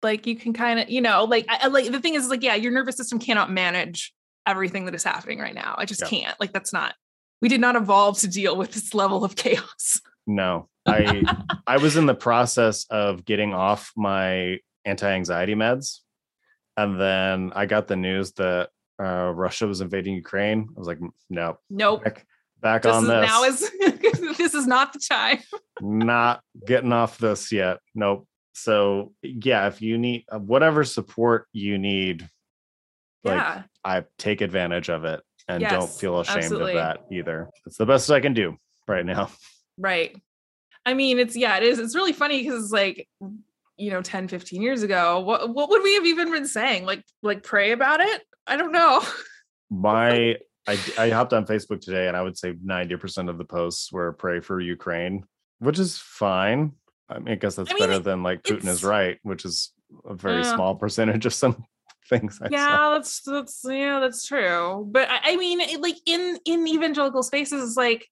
Like 0.04 0.26
you 0.28 0.36
can 0.36 0.54
kind 0.54 0.80
of 0.80 0.90
you 0.90 1.02
know 1.02 1.24
like 1.26 1.46
I- 1.50 1.68
like 1.68 1.92
the 1.92 2.00
thing 2.00 2.16
is 2.16 2.30
like 2.30 2.44
yeah 2.44 2.56
your 2.56 2.72
nervous 2.72 2.98
system 2.98 3.20
cannot 3.20 3.52
manage 3.52 4.14
everything 4.48 4.86
that 4.86 4.96
is 4.96 5.04
happening 5.04 5.40
right 5.40 5.54
now. 5.56 5.76
I 5.78 5.86
just 5.86 6.02
Yeah. 6.02 6.08
can't. 6.08 6.40
Like 6.40 6.52
that's 6.54 6.74
not 6.74 6.96
we 7.42 7.50
did 7.50 7.62
not 7.62 7.76
evolve 7.76 8.20
to 8.20 8.28
deal 8.28 8.56
with 8.56 8.72
this 8.74 8.94
level 8.94 9.24
of 9.24 9.36
chaos. 9.36 10.02
No, 10.28 10.70
I 10.86 11.24
I 11.66 11.78
was 11.78 11.98
in 11.98 12.06
the 12.06 12.14
process 12.16 12.86
of 12.90 13.26
getting 13.26 13.54
off 13.54 13.92
my 13.96 14.58
anti-anxiety 14.86 15.56
meds, 15.56 16.00
and 16.78 17.00
then 17.00 17.52
I 17.56 17.66
got 17.66 17.88
the 17.88 17.96
news 17.96 18.32
that 18.34 18.70
uh, 19.02 19.32
Russia 19.32 19.68
was 19.68 19.82
invading 19.82 20.16
Ukraine. 20.16 20.68
I 20.76 20.80
was 20.80 20.88
like, 20.88 21.00
no, 21.30 21.58
nope 21.70 22.04
back, 22.04 22.26
back 22.62 22.82
this 22.84 22.96
on 22.96 23.04
is 23.04 23.10
this. 23.10 23.30
now 23.30 23.44
is 23.44 24.38
this 24.38 24.54
is 24.54 24.68
not 24.68 24.94
the 24.94 25.00
time 25.00 25.40
not 25.82 26.42
getting 26.66 26.94
off 26.94 27.18
this 27.18 27.52
yet. 27.52 27.80
Nope. 27.96 28.28
So 28.54 29.14
yeah, 29.22 29.68
if 29.68 29.82
you 29.82 29.98
need 29.98 30.26
uh, 30.32 30.40
whatever 30.40 30.84
support 30.84 31.48
you 31.54 31.78
need, 31.78 32.30
like 33.24 33.38
yeah 33.38 33.64
I 33.84 34.04
take 34.18 34.42
advantage 34.42 34.90
of 34.90 35.06
it 35.06 35.22
and 35.48 35.64
don't 35.64 35.90
feel 35.90 36.20
ashamed 36.20 36.44
absolutely. 36.44 36.74
of 36.74 36.78
that 36.78 37.00
either. 37.12 37.50
It's 37.66 37.78
the 37.78 37.86
best 37.86 38.12
I 38.12 38.20
can 38.20 38.34
do 38.34 38.58
right 38.88 39.06
now. 39.06 39.30
Right. 39.78 40.16
I 40.86 40.94
mean, 40.94 41.18
it's 41.18 41.36
yeah, 41.36 41.58
it 41.58 41.64
is. 41.64 41.80
It's 41.80 41.96
really 41.96 42.14
funny 42.14 42.44
because 42.44 42.66
it's 42.66 42.74
like, 42.74 43.08
you 43.78 43.90
know, 43.90 44.02
10, 44.02 44.28
15 44.28 44.62
years 44.62 44.84
ago, 44.84 45.22
what 45.22 45.50
what 45.50 45.70
would 45.70 45.82
we 45.82 45.96
have 45.96 46.06
even 46.06 46.30
been 46.30 46.46
saying? 46.46 46.86
Like, 46.86 47.04
like 47.24 47.42
pray 47.42 47.72
about 47.72 48.02
it? 48.02 48.22
I 48.48 48.58
don't 48.58 48.72
know. 48.72 49.04
my 49.70 50.38
I, 50.68 50.78
I 50.98 51.10
hopped 51.10 51.34
on 51.34 51.46
Facebook 51.46 51.82
today 51.82 52.08
and 52.08 52.16
I 52.16 52.22
would 52.22 52.38
say 52.38 52.54
90% 52.54 53.30
of 53.30 53.38
the 53.38 53.46
posts 53.46 53.92
were 53.92 54.14
pray 54.14 54.40
for 54.42 54.60
Ukraine, 54.60 55.24
which 55.60 55.80
is 55.80 55.98
fine. 55.98 56.74
I 57.10 57.20
mean, 57.20 57.30
I 57.34 57.36
guess 57.36 57.56
that's 57.56 57.72
I 57.72 57.74
mean, 57.74 57.84
better 57.84 58.00
than 58.00 58.24
like 58.24 58.44
Putin 58.44 58.68
is 58.68 58.84
right, 58.84 59.18
which 59.24 59.44
is 59.44 59.74
a 60.06 60.14
very 60.14 60.42
Uh, 60.42 60.56
small 60.56 60.76
percentage 60.84 61.26
of 61.26 61.34
some 61.34 61.66
things. 62.10 62.40
I 62.42 62.48
saw. 62.48 62.54
yeah, 62.54 62.90
that's 62.94 63.22
that's 63.24 63.62
yeah, 63.68 64.00
that's 64.00 64.26
true. 64.28 64.88
But 64.90 65.10
I, 65.10 65.34
I 65.34 65.36
mean, 65.36 65.60
it, 65.62 65.82
like 65.82 65.98
in 66.06 66.38
in 66.46 66.68
evangelical 66.68 67.24
spaces, 67.24 67.68
it's 67.68 67.78
like 67.78 68.08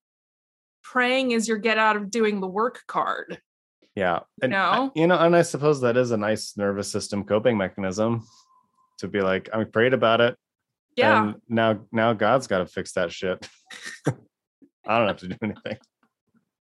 praying 0.83 1.31
is 1.31 1.47
your 1.47 1.57
get 1.59 1.77
out 1.77 1.95
of 1.97 2.09
doing 2.09 2.41
the 2.41 2.47
work 2.47 2.81
card. 2.87 3.39
Yeah. 3.95 4.19
And 4.41 4.55
I- 4.55 4.89
you 4.95 5.07
know, 5.07 5.17
and 5.17 5.35
I 5.35 5.43
suppose 5.43 5.81
that 5.81 5.97
is 5.97 6.11
a 6.11 6.17
nice 6.17 6.57
nervous 6.57 6.91
system 6.91 7.23
coping 7.25 7.57
mechanism 7.57 8.25
to 8.99 9.07
be 9.07 9.21
like, 9.21 9.49
I 9.53 9.63
prayed 9.63 9.93
about 9.93 10.21
it. 10.21 10.35
Yeah. 10.95 11.23
And 11.23 11.35
now 11.47 11.79
now 11.91 12.13
God's 12.13 12.47
got 12.47 12.59
to 12.59 12.65
fix 12.65 12.93
that 12.93 13.11
shit. 13.11 13.47
I 14.87 14.97
don't 14.97 15.07
have 15.07 15.17
to 15.17 15.27
do 15.27 15.35
anything. 15.43 15.77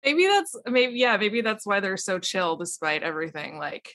maybe 0.04 0.26
that's 0.26 0.56
maybe 0.66 0.94
yeah, 0.98 1.16
maybe 1.16 1.40
that's 1.40 1.66
why 1.66 1.80
they're 1.80 1.96
so 1.96 2.18
chill 2.18 2.56
despite 2.56 3.02
everything 3.02 3.58
like 3.58 3.92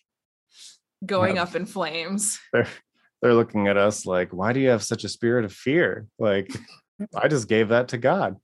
going 1.06 1.36
Yeah. 1.38 1.43
up 1.43 1.56
in 1.56 1.65
flames. 1.65 2.39
they're 2.54 2.67
they're 3.21 3.34
looking 3.34 3.67
at 3.67 3.75
us 3.78 4.06
like, 4.06 4.32
why 4.32 4.54
do 4.54 4.60
you 4.62 4.69
have 4.69 4.84
such 4.84 5.04
a 5.04 5.10
spirit 5.10 5.43
of 5.45 5.52
fear? 5.52 6.08
Like, 6.17 6.49
I 7.13 7.28
just 7.28 7.49
gave 7.49 7.69
that 7.69 7.89
to 7.89 7.97
God. 7.97 8.38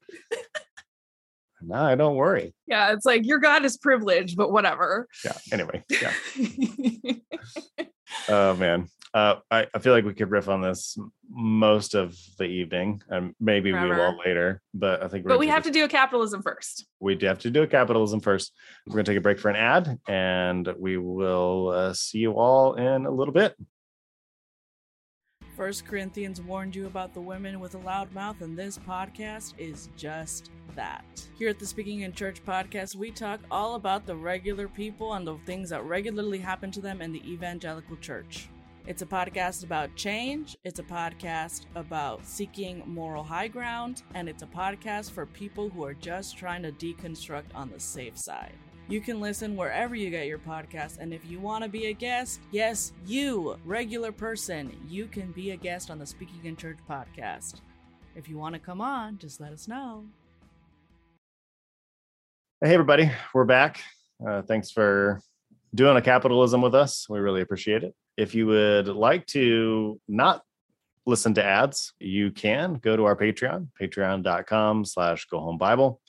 no, 1.61 1.75
I 1.75 1.95
don't 1.95 2.15
worry. 2.17 2.53
Yeah, 2.67 2.91
it's 2.91 3.05
like 3.05 3.25
your 3.25 3.39
God 3.39 3.63
is 3.63 3.77
privileged, 3.77 4.35
but 4.35 4.51
whatever. 4.51 5.07
Yeah. 5.23 5.37
Anyway, 5.53 5.83
yeah. 5.89 6.11
Oh 8.29 8.55
man. 8.55 8.87
Uh, 9.15 9.39
I, 9.49 9.65
I 9.73 9.79
feel 9.79 9.93
like 9.93 10.03
we 10.03 10.13
could 10.13 10.29
riff 10.29 10.49
on 10.49 10.61
this 10.61 10.97
most 11.29 11.95
of 11.95 12.17
the 12.37 12.43
evening, 12.43 13.01
and 13.07 13.33
maybe 13.39 13.71
we 13.71 13.79
will 13.79 14.17
later. 14.25 14.61
But 14.73 15.01
I 15.01 15.07
think 15.07 15.23
we're 15.23 15.29
but 15.29 15.39
we 15.39 15.47
have 15.47 15.61
a- 15.63 15.69
to 15.69 15.71
do 15.71 15.85
a 15.85 15.87
capitalism 15.87 16.41
first. 16.41 16.85
we 16.99 17.15
do 17.15 17.25
have 17.27 17.39
to 17.39 17.49
do 17.49 17.63
a 17.63 17.67
capitalism 17.67 18.19
first. 18.19 18.51
We're 18.85 18.95
going 18.95 19.05
to 19.05 19.11
take 19.13 19.17
a 19.17 19.21
break 19.21 19.39
for 19.39 19.47
an 19.47 19.55
ad, 19.55 19.99
and 20.05 20.67
we 20.77 20.97
will 20.97 21.69
uh, 21.69 21.93
see 21.93 22.17
you 22.17 22.33
all 22.33 22.73
in 22.73 23.05
a 23.05 23.09
little 23.09 23.33
bit. 23.33 23.55
First 25.55 25.85
Corinthians 25.85 26.41
warned 26.41 26.75
you 26.75 26.85
about 26.85 27.13
the 27.13 27.21
women 27.21 27.61
with 27.61 27.75
a 27.75 27.77
loud 27.77 28.11
mouth, 28.11 28.41
and 28.41 28.57
this 28.59 28.77
podcast 28.77 29.53
is 29.57 29.87
just 29.95 30.51
that. 30.75 31.05
Here 31.39 31.47
at 31.47 31.57
the 31.57 31.65
Speaking 31.65 32.01
in 32.01 32.11
Church 32.11 32.43
podcast, 32.43 32.95
we 32.95 33.11
talk 33.11 33.39
all 33.49 33.75
about 33.75 34.05
the 34.05 34.17
regular 34.17 34.67
people 34.67 35.13
and 35.13 35.25
the 35.25 35.37
things 35.45 35.69
that 35.69 35.85
regularly 35.85 36.39
happen 36.39 36.69
to 36.71 36.81
them 36.81 37.01
in 37.01 37.13
the 37.13 37.23
evangelical 37.31 37.95
church. 37.95 38.49
It's 38.87 39.01
a 39.01 39.07
podcast 39.07 39.63
about 39.63 39.95
change, 39.95 40.55
it's 40.63 40.77
a 40.77 40.83
podcast 40.83 41.63
about 41.73 42.23
seeking 42.23 42.83
moral 42.85 43.23
high 43.23 43.47
ground, 43.47 44.03
and 44.13 44.29
it's 44.29 44.43
a 44.43 44.45
podcast 44.45 45.09
for 45.09 45.25
people 45.25 45.69
who 45.69 45.83
are 45.83 45.95
just 45.95 46.37
trying 46.37 46.61
to 46.61 46.71
deconstruct 46.71 47.45
on 47.55 47.71
the 47.71 47.79
safe 47.79 48.15
side. 48.15 48.53
You 48.87 49.01
can 49.01 49.19
listen 49.19 49.55
wherever 49.55 49.95
you 49.95 50.11
get 50.11 50.27
your 50.27 50.37
podcast, 50.37 50.99
and 50.99 51.15
if 51.15 51.25
you 51.25 51.39
want 51.39 51.63
to 51.63 51.69
be 51.69 51.87
a 51.87 51.93
guest, 51.93 52.41
yes, 52.51 52.93
you, 53.07 53.57
regular 53.65 54.11
person, 54.11 54.77
you 54.87 55.07
can 55.07 55.31
be 55.31 55.49
a 55.49 55.57
guest 55.57 55.89
on 55.89 55.97
the 55.97 56.05
Speaking 56.05 56.41
in 56.43 56.55
Church 56.55 56.77
podcast. 56.87 57.61
If 58.15 58.29
you 58.29 58.37
want 58.37 58.53
to 58.53 58.59
come 58.59 58.81
on, 58.81 59.17
just 59.17 59.41
let 59.41 59.51
us 59.51 59.67
know. 59.67 60.05
Hey, 62.63 62.75
everybody, 62.75 63.09
we're 63.33 63.45
back. 63.45 63.81
Uh, 64.23 64.43
thanks 64.43 64.69
for 64.69 65.21
doing 65.73 65.97
a 65.97 66.03
capitalism 66.03 66.61
with 66.61 66.75
us. 66.75 67.09
We 67.09 67.17
really 67.17 67.41
appreciate 67.41 67.83
it. 67.83 67.95
If 68.17 68.33
you 68.33 68.47
would 68.47 68.87
like 68.87 69.25
to 69.27 69.99
not 70.07 70.41
listen 71.05 71.33
to 71.35 71.43
ads, 71.43 71.93
you 71.99 72.31
can 72.31 72.75
go 72.75 72.95
to 72.95 73.05
our 73.05 73.15
Patreon, 73.15 73.67
patreon.com 73.79 74.85
slash 74.85 75.25
go 75.25 75.39
home 75.39 75.57
Bible. 75.57 76.01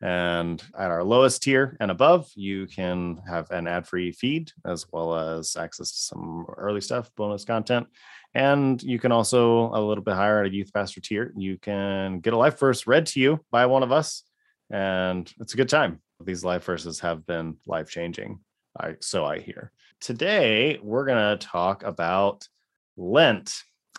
And 0.00 0.60
at 0.76 0.90
our 0.90 1.04
lowest 1.04 1.44
tier 1.44 1.76
and 1.78 1.90
above, 1.90 2.28
you 2.34 2.66
can 2.66 3.22
have 3.28 3.50
an 3.52 3.68
ad 3.68 3.86
free 3.86 4.10
feed 4.10 4.50
as 4.66 4.84
well 4.92 5.14
as 5.14 5.54
access 5.54 5.92
to 5.92 5.98
some 5.98 6.44
early 6.58 6.80
stuff, 6.80 7.10
bonus 7.16 7.44
content. 7.44 7.86
And 8.34 8.82
you 8.82 8.98
can 8.98 9.12
also, 9.12 9.70
a 9.72 9.80
little 9.80 10.02
bit 10.02 10.14
higher 10.14 10.40
at 10.40 10.50
a 10.50 10.52
youth 10.52 10.72
pastor 10.72 11.00
tier, 11.00 11.32
you 11.36 11.56
can 11.56 12.18
get 12.18 12.32
a 12.32 12.36
life 12.36 12.58
verse 12.58 12.86
read 12.86 13.06
to 13.06 13.20
you 13.20 13.44
by 13.52 13.66
one 13.66 13.84
of 13.84 13.92
us. 13.92 14.24
And 14.70 15.32
it's 15.38 15.54
a 15.54 15.56
good 15.56 15.68
time. 15.68 16.00
These 16.24 16.44
life 16.44 16.64
verses 16.64 17.00
have 17.00 17.24
been 17.24 17.58
life 17.66 17.88
changing. 17.88 18.40
I, 18.78 18.96
so 19.00 19.24
I 19.24 19.38
hear. 19.38 19.70
Today, 20.06 20.80
we're 20.82 21.04
going 21.06 21.38
to 21.38 21.46
talk 21.46 21.84
about 21.84 22.48
Lent 22.96 23.54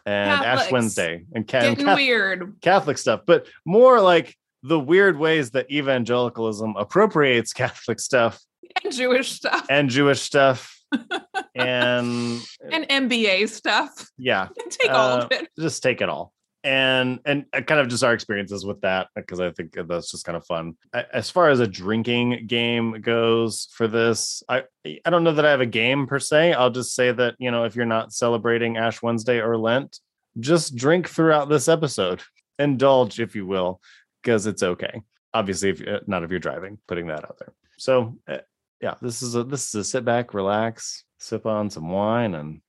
and 0.06 0.44
Ash 0.44 0.70
Wednesday 0.70 1.24
and 1.34 1.48
ca- 1.48 1.62
Getting 1.62 1.86
Cath- 1.86 1.96
weird. 1.96 2.56
Catholic 2.62 2.98
stuff, 2.98 3.22
but 3.26 3.48
more 3.66 4.02
like 4.02 4.36
the 4.63 4.78
weird 4.78 5.18
ways 5.18 5.52
that 5.52 5.72
evangelicalism 5.72 6.76
appropriates 6.76 7.54
Catholic 7.54 8.02
stuff 8.02 8.38
And 8.84 8.94
Jewish 8.94 9.32
stuff. 9.32 9.66
and 9.70 9.89
Jewish 9.89 10.20
stuff. 10.22 10.78
and 11.56 12.42
And 12.70 12.89
MBA 12.89 13.48
stuff. 13.48 14.06
yeah, 14.18 14.50
Take 14.70 14.92
all 14.92 15.20
of 15.20 15.24
Uh, 15.24 15.28
it. 15.32 15.48
just 15.58 15.82
take 15.84 16.02
it 16.02 16.10
all. 16.10 16.33
And 16.65 17.19
and 17.26 17.45
kind 17.52 17.82
of 17.82 17.89
just 17.89 18.06
our 18.06 18.13
experiences 18.13 18.65
with 18.65 18.80
that 18.82 19.10
because 19.15 19.41
I 19.41 19.52
think 19.52 19.76
that's 19.86 20.10
just 20.10 20.26
kind 20.26 20.38
of 20.38 20.45
fun. 20.45 20.78
As 20.93 21.30
far 21.30 21.49
as 21.49 21.60
a 21.60 21.67
drinking 21.67 22.47
game 22.47 23.02
goes 23.02 23.67
for 23.73 23.86
this, 23.88 24.43
I 24.47 24.63
I 25.06 25.10
don't 25.10 25.26
know 25.26 25.34
that 25.34 25.45
I 25.45 25.52
have 25.52 25.60
a 25.60 25.65
game 25.65 26.08
per 26.08 26.19
se. 26.19 26.54
I'll 26.54 26.69
just 26.69 26.95
say 26.95 27.12
that 27.12 27.36
you 27.38 27.52
know 27.52 27.65
if 27.65 27.76
you're 27.76 27.86
not 27.86 28.13
celebrating 28.13 28.78
Ash 28.78 29.02
Wednesday 29.02 29.41
or 29.41 29.58
Lent, 29.58 29.99
just 30.39 30.76
drink 30.76 31.10
throughout 31.10 31.49
this 31.49 31.67
episode. 31.67 32.21
Indulge 32.60 33.19
if 33.19 33.36
you 33.36 33.45
will, 33.45 33.82
because 34.21 34.45
it's 34.45 34.63
okay. 34.63 35.02
Obviously, 35.34 35.71
if 35.71 35.86
uh, 35.86 35.99
not 36.08 36.23
if 36.23 36.30
you're 36.30 36.39
driving, 36.39 36.78
putting 36.88 37.08
that 37.08 37.26
out 37.26 37.39
there. 37.39 37.54
So 37.78 38.17
uh, 38.28 38.38
yeah, 38.80 38.95
this 39.02 39.21
is 39.21 39.36
a 39.36 39.43
this 39.43 39.69
is 39.69 39.76
a 39.76 39.84
sit 39.84 40.06
back, 40.06 40.34
relax, 40.34 41.04
sip 41.17 41.45
on 41.45 41.69
some 41.69 41.89
wine, 41.89 42.36
and 42.36 42.62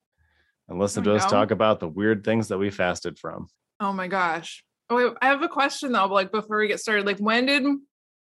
and 0.69 0.79
listen 0.79 1.05
to 1.05 1.15
us 1.15 1.27
talk 1.27 1.51
about 1.51 1.81
the 1.81 1.89
weird 1.89 2.25
things 2.25 2.49
that 2.49 2.59
we 2.59 2.71
fasted 2.71 3.19
from. 3.19 3.49
Oh 3.81 3.93
my 3.93 4.09
gosh. 4.09 4.65
Oh, 4.91 4.97
wait, 4.97 5.13
I 5.23 5.27
have 5.27 5.43
a 5.43 5.49
question 5.49 5.93
though. 5.93 6.07
Like 6.07 6.33
before 6.33 6.59
we 6.59 6.69
get 6.69 6.81
started, 6.81 7.07
like 7.07 7.19
when 7.19 7.47
did 7.47 7.65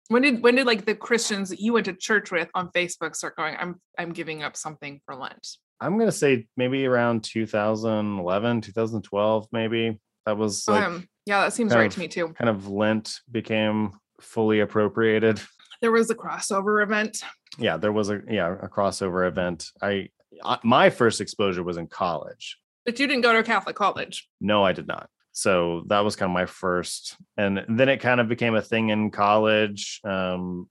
when 0.10 0.22
did 0.22 0.42
when 0.42 0.56
did 0.56 0.66
like 0.66 0.86
the 0.86 0.96
Christians 0.96 1.50
that 1.50 1.60
you 1.60 1.74
went 1.74 1.86
to 1.86 1.94
church 1.94 2.32
with 2.32 2.50
on 2.54 2.70
Facebook 2.70 3.16
start 3.16 3.36
going, 3.36 3.56
I'm 3.60 3.80
I'm 3.98 4.12
giving 4.12 4.44
up 4.44 4.56
something 4.58 5.00
for 5.06 5.16
Lent? 5.16 5.48
I'm 5.80 5.98
gonna 5.98 6.12
say 6.12 6.48
maybe 6.58 6.86
around 6.86 7.24
2011, 7.24 8.62
2012, 8.62 9.48
maybe. 9.52 10.00
That 10.26 10.38
was 10.38 10.68
like 10.68 10.84
um, 10.84 11.08
yeah, 11.26 11.42
that 11.42 11.54
seems 11.54 11.74
right 11.74 11.88
of- 11.88 11.94
to 11.94 12.00
me 12.00 12.08
too. 12.08 12.30
kind 12.30 12.50
of 12.50 12.68
Lent 12.68 13.20
became 13.32 13.92
fully 14.22 14.60
appropriated. 14.60 15.42
There 15.80 15.92
was 15.92 16.10
a 16.10 16.16
crossover 16.16 16.82
event. 16.82 17.20
Yeah, 17.60 17.78
there 17.78 17.92
was 17.92 18.10
a 18.10 18.22
yeah 18.28 18.56
a 18.62 18.68
crossover 18.68 19.28
event. 19.28 19.68
I, 19.82 20.10
I 20.44 20.58
my 20.64 20.90
first 20.90 21.22
exposure 21.22 21.64
was 21.64 21.78
in 21.78 21.86
college. 21.86 22.58
But 22.84 23.00
you 23.00 23.06
didn't 23.06 23.22
go 23.22 23.32
to 23.34 23.40
a 23.40 23.44
Catholic 23.44 23.76
college. 23.76 24.28
No, 24.42 24.64
I 24.64 24.72
did 24.72 24.88
not. 24.88 25.10
So 25.38 25.84
that 25.89 26.00
was 26.00 26.15
kind 26.15 26.32
of 26.32 26.34
my 26.34 26.47
first, 26.47 27.15
and 27.38 27.63
then 27.69 27.89
it 27.89 27.97
kind 27.97 28.19
of 28.19 28.28
became 28.28 28.56
a 28.56 28.62
thing 28.62 28.89
in 28.89 29.12
college. 29.12 30.02
Um, 30.04 30.67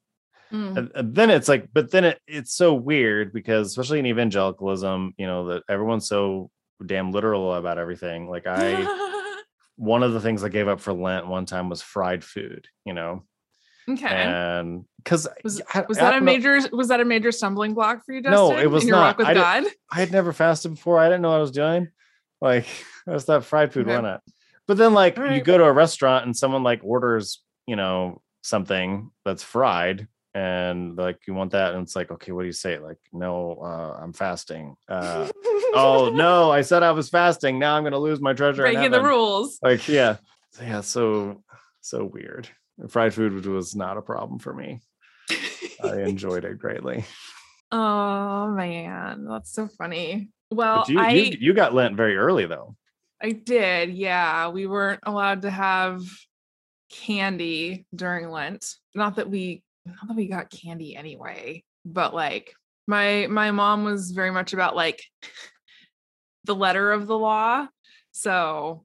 Mm. 0.53 1.13
then 1.13 1.29
it's 1.31 1.49
like 1.49 1.69
but 1.73 1.91
then 1.91 2.05
it, 2.05 2.21
it's 2.29 2.55
so 2.55 2.73
weird 2.73 3.33
because 3.33 3.67
especially 3.67 3.99
in 3.99 4.07
evangelicalism 4.07 5.13
you 5.19 5.27
know 5.27 5.49
that 5.49 5.65
everyone's 5.69 6.07
so 6.07 6.53
damn 6.87 7.11
literal 7.11 7.53
about 7.53 7.79
everything 7.79 8.31
like 8.31 8.47
i 8.47 8.87
one 9.77 10.05
of 10.05 10.13
the 10.13 10.21
things 10.21 10.45
i 10.45 10.49
gave 10.49 10.69
up 10.69 10.79
for 10.79 10.93
lent 10.93 11.27
one 11.27 11.47
time 11.47 11.69
was 11.69 11.83
fried 11.83 12.23
food 12.23 12.69
you 12.85 12.93
know 12.93 13.25
okay. 13.91 14.07
and 14.07 14.85
because 14.99 15.27
was 15.43 15.61
was 15.89 15.99
that 15.99 16.17
a 16.17 16.21
major 16.21 16.61
was 16.71 16.87
that 16.87 17.01
a 17.01 17.05
major 17.05 17.33
stumbling 17.33 17.75
block 17.75 18.05
for 18.07 18.13
you, 18.13 18.23
Justin? 18.23 18.55
No, 18.57 18.57
it 18.57 18.71
was 18.71 18.87
not. 18.87 19.21
I 19.21 19.35
did- 19.35 19.73
i 19.91 19.97
had 19.99 20.13
never 20.13 20.33
fasted 20.33 20.77
before 20.77 21.01
i 21.01 21.07
didn't 21.09 21.23
know 21.23 21.31
what 21.31 21.39
i 21.39 21.41
was 21.41 21.51
doing 21.51 21.89
like 22.41 22.67
i 23.09 23.11
was 23.11 23.25
that 23.25 23.43
fried 23.45 23.73
food 23.73 23.89
why 23.89 23.95
Okay. 23.95 24.03
not 24.03 24.23
but 24.67 24.77
then 24.77 24.95
like 24.95 25.17
you 25.17 25.41
go 25.41 25.59
to 25.59 25.65
a 25.65 25.73
restaurant 25.73 26.27
and 26.27 26.37
someone 26.37 26.63
like 26.63 26.81
orders 26.83 27.43
you 27.67 27.77
know 27.77 28.21
something 28.43 29.11
that's 29.25 29.43
fried 29.43 30.07
and 30.35 30.97
like 30.97 31.19
you 31.27 31.33
want 31.33 31.53
that 31.53 31.73
and 31.73 31.83
it's 31.83 31.97
like 31.97 32.11
okay 32.11 32.31
what 32.31 32.43
do 32.43 32.47
you 32.47 32.53
say? 32.53 32.79
Like 32.79 32.99
no 33.11 33.59
uh 33.63 34.03
i'm 34.03 34.13
fasting. 34.13 34.77
Uh 34.87 35.29
oh 35.75 36.13
no 36.15 36.51
i 36.51 36.61
said 36.61 36.83
i 36.83 36.93
was 36.93 37.09
fasting. 37.09 37.59
Now 37.59 37.77
i'm 37.77 37.85
gonna 37.85 37.99
lose 37.99 38.21
my 38.21 38.35
treasure 38.35 38.63
breaking 38.63 38.91
the 38.91 39.03
rules. 39.03 39.59
like 39.63 39.89
yeah. 39.89 40.17
Yeah 40.61 40.83
so 40.83 41.43
so 41.81 42.05
weird. 42.05 42.49
Fried 42.89 43.15
food 43.15 43.47
was 43.47 43.75
not 43.75 43.97
a 43.97 44.03
problem 44.03 44.39
for 44.39 44.53
me. 44.53 44.81
I 45.83 46.01
enjoyed 46.03 46.45
it 46.45 46.59
greatly. 46.59 47.05
Oh 47.73 48.51
man, 48.51 49.27
that's 49.27 49.53
so 49.53 49.69
funny. 49.69 50.29
Well, 50.51 50.85
you, 50.87 51.01
I 51.01 51.11
you 51.13 51.37
you 51.41 51.55
got 51.55 51.75
lent 51.75 51.97
very 51.97 52.17
early 52.17 52.45
though 52.47 52.77
I 53.23 53.31
did. 53.31 53.95
Yeah, 53.95 54.49
we 54.49 54.67
weren't 54.67 55.01
allowed 55.05 55.43
to 55.43 55.51
have 55.51 56.03
candy 56.91 57.87
during 57.95 58.31
Lent. 58.31 58.67
Not 58.95 59.17
that 59.17 59.31
we 59.31 59.63
not 59.85 60.09
that 60.09 60.17
we 60.17 60.29
got 60.29 60.51
candy 60.51 60.97
anyway, 60.97 61.65
but 61.85 62.15
like 62.15 62.53
my 62.87 63.27
my 63.29 63.51
mom 63.51 63.85
was 63.85 64.11
very 64.11 64.31
much 64.31 64.53
about 64.53 64.77
like 64.77 65.03
the 66.45 66.55
letter 66.55 66.93
of 66.93 67.07
the 67.07 67.19
law. 67.19 67.67
So 68.13 68.85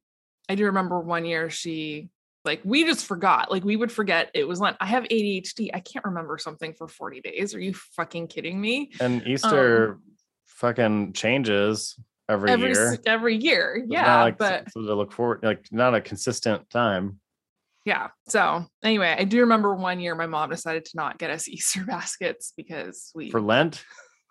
I 0.49 0.55
do 0.55 0.65
remember 0.65 0.99
one 0.99 1.25
year 1.25 1.49
she 1.49 2.09
like 2.43 2.61
we 2.63 2.85
just 2.85 3.05
forgot. 3.05 3.51
Like 3.51 3.63
we 3.63 3.75
would 3.75 3.91
forget 3.91 4.31
it 4.33 4.47
was 4.47 4.59
Lent. 4.59 4.77
I 4.79 4.87
have 4.87 5.03
ADHD. 5.03 5.69
I 5.73 5.79
can't 5.79 6.05
remember 6.05 6.37
something 6.37 6.73
for 6.73 6.87
40 6.87 7.21
days. 7.21 7.53
Are 7.53 7.59
you 7.59 7.73
fucking 7.73 8.27
kidding 8.27 8.59
me? 8.59 8.91
and 8.99 9.21
um, 9.21 9.27
easter 9.27 9.99
fucking 10.45 11.13
changes 11.13 11.97
every, 12.29 12.51
Every 12.51 12.69
year 12.69 12.97
every 13.05 13.35
year. 13.37 13.85
Yeah, 13.87 14.23
like 14.23 14.37
but 14.37 14.71
something 14.71 14.87
to 14.87 14.95
look 14.95 15.11
forward 15.11 15.39
like 15.43 15.67
not 15.71 15.95
a 15.95 16.01
consistent 16.01 16.69
time 16.69 17.19
yeah. 17.85 18.09
So 18.29 18.65
anyway, 18.83 19.15
I 19.17 19.23
do 19.23 19.39
remember 19.39 19.73
one 19.73 19.99
year 19.99 20.13
my 20.15 20.27
mom 20.27 20.49
decided 20.49 20.85
to 20.85 20.91
not 20.95 21.17
get 21.17 21.31
us 21.31 21.47
Easter 21.47 21.83
baskets 21.83 22.53
because 22.55 23.11
we 23.15 23.31
for 23.31 23.41
lent 23.41 23.83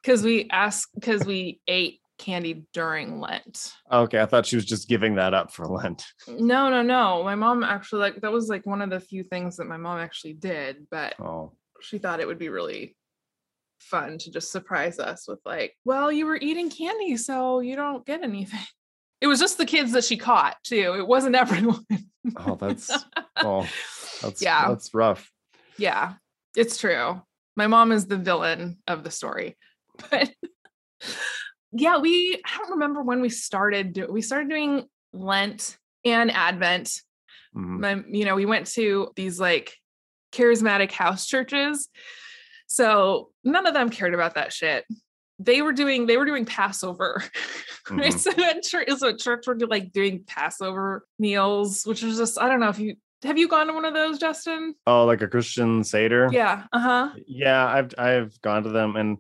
because 0.03 0.23
we 0.23 0.49
asked 0.51 0.91
because 0.95 1.25
we 1.25 1.61
ate 1.67 2.01
candy 2.19 2.67
during 2.75 3.19
Lent. 3.19 3.73
okay 3.91 4.21
i 4.21 4.27
thought 4.27 4.45
she 4.45 4.55
was 4.55 4.67
just 4.67 4.91
giving 4.91 5.15
that 5.15 5.33
up 5.33 5.51
for 5.55 5.67
lent 5.67 6.05
No, 6.29 6.69
no, 6.69 6.83
no. 6.83 7.25
My 7.25 7.35
mom 7.35 7.65
actually 7.65 8.03
like 8.03 8.21
that 8.21 8.31
was 8.31 8.49
like 8.49 8.67
one 8.67 8.83
of 8.83 8.91
the 8.91 9.01
few 9.01 9.25
things 9.25 9.57
that 9.57 9.65
my 9.65 9.79
mom 9.79 9.99
actually 9.99 10.35
did, 10.35 10.87
but 10.91 11.15
oh 11.19 11.53
she 11.81 11.97
thought 11.97 12.21
it 12.21 12.27
would 12.27 12.39
be 12.39 12.51
really 12.51 12.95
fun 13.81 14.19
to 14.19 14.31
just 14.31 14.53
surprise 14.53 14.99
us 14.99 15.27
with 15.29 15.41
like, 15.45 15.77
well, 15.85 16.11
you 16.13 16.27
were 16.27 16.37
eating 16.37 16.71
candy, 16.71 17.17
so 17.17 17.61
you 17.61 17.77
don't 17.77 18.05
get 18.07 18.23
anything. 18.23 18.61
It 19.23 19.27
was 19.27 19.39
just 19.39 19.59
the 19.59 19.67
kids 19.67 19.93
that 19.93 20.05
she 20.05 20.17
caught 20.17 20.57
too. 20.65 20.95
It 20.97 21.07
wasn't 21.07 21.37
everyone. 21.45 21.85
oh 22.39 22.55
that's 22.55 22.91
oh 23.37 23.69
that's 24.23 24.41
Yeah. 24.41 24.67
that's 24.69 24.95
rough 24.95 25.31
Yeah, 25.77 26.15
it's 26.57 26.79
true. 26.79 27.21
My 27.55 27.67
mom 27.67 27.93
is 27.93 28.07
the 28.07 28.17
villain 28.17 28.79
of 28.89 29.05
the 29.05 29.11
story. 29.11 29.59
But 30.11 30.33
yeah, 31.73 31.99
we 31.99 32.41
I 32.47 32.57
don't 32.59 32.71
remember 32.71 33.03
when 33.03 33.21
we 33.21 33.29
started 33.29 33.93
do, 33.93 34.07
we 34.11 34.23
started 34.23 34.49
doing 34.49 34.87
Lent 35.13 35.77
and 36.05 36.31
Advent. 36.31 36.91
Mhm. 37.55 37.79
My, 37.81 38.03
you 38.11 38.25
know, 38.25 38.37
we 38.37 38.47
went 38.47 38.69
to 38.69 39.13
these 39.17 39.39
like 39.39 39.77
charismatic 40.33 40.93
house 40.93 41.27
churches. 41.27 41.91
So 42.73 43.31
none 43.43 43.67
of 43.67 43.75
them 43.75 43.91
cared 43.91 44.15
about 44.15 44.37
that 44.37 44.53
shit. 44.53 44.85
they 45.41 45.61
were 45.61 45.73
doing 45.73 46.07
they 46.07 46.17
were 46.17 46.25
doing 46.25 46.45
Passover. 46.45 47.25
right? 47.91 48.13
Mhm. 48.13 48.19
So 48.19 48.31
at 48.45 48.63
church 48.63 48.89
what 49.01 49.19
church 49.19 49.47
were 49.49 49.57
like 49.59 49.91
doing 49.93 50.23
Passover 50.25 51.05
meals, 51.19 51.83
which 51.85 52.05
is 52.05 52.17
just 52.17 52.41
I 52.41 52.49
don't 52.49 52.61
know 52.61 52.69
if 52.69 52.79
you 52.79 52.95
have 53.25 53.37
you 53.39 53.49
gone 53.49 53.67
to 53.67 53.73
one 53.73 53.85
of 53.85 53.93
those, 53.95 54.19
Justin? 54.19 54.75
Oh, 54.87 55.05
like 55.05 55.21
a 55.21 55.29
Christian 55.29 55.83
Seder? 55.83 56.29
Yeah. 56.31 56.65
Uh-huh. 56.73 57.11
Yeah, 57.27 57.67
I've 57.67 57.93
I've 57.99 58.41
gone 58.41 58.63
to 58.63 58.71
them 58.71 58.95
and 58.97 59.19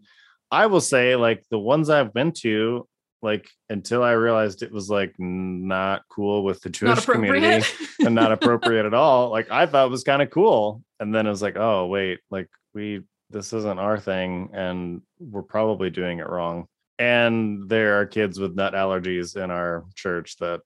I 0.53 0.67
will 0.67 0.81
say 0.81 1.17
like 1.17 1.43
the 1.51 1.59
ones 1.59 1.91
I've 1.91 2.13
been 2.15 2.33
to, 2.43 2.87
like 3.23 3.49
until 3.69 4.03
I 4.05 4.13
realized 4.13 4.63
it 4.63 4.71
was 4.73 4.89
like 4.91 5.15
not 5.19 6.03
cool 6.09 6.45
with 6.45 6.61
the 6.61 6.71
Jewish 6.71 7.05
community 7.05 7.67
and 7.99 8.15
not 8.15 8.31
appropriate 8.31 8.87
at 8.87 8.95
all. 8.95 9.31
Like 9.31 9.51
I 9.51 9.67
thought 9.67 9.87
it 9.87 9.91
was 9.91 10.05
kind 10.05 10.23
of 10.23 10.31
cool. 10.31 10.83
And 11.01 11.13
then 11.15 11.27
it 11.27 11.31
was 11.31 11.43
like, 11.43 11.57
oh 11.57 11.87
wait, 11.87 12.21
like 12.31 12.49
we 12.75 13.01
this 13.31 13.53
isn't 13.53 13.79
our 13.79 13.99
thing 13.99 14.51
and 14.53 15.03
we're 15.19 15.43
probably 15.43 15.91
doing 15.91 16.19
it 16.19 16.29
wrong. 16.29 16.67
And 16.99 17.69
there 17.69 18.01
are 18.01 18.07
kids 18.07 18.39
with 18.39 18.55
nut 18.55 18.75
allergies 18.75 19.37
in 19.43 19.51
our 19.51 19.85
church 19.95 20.37
that 20.39 20.61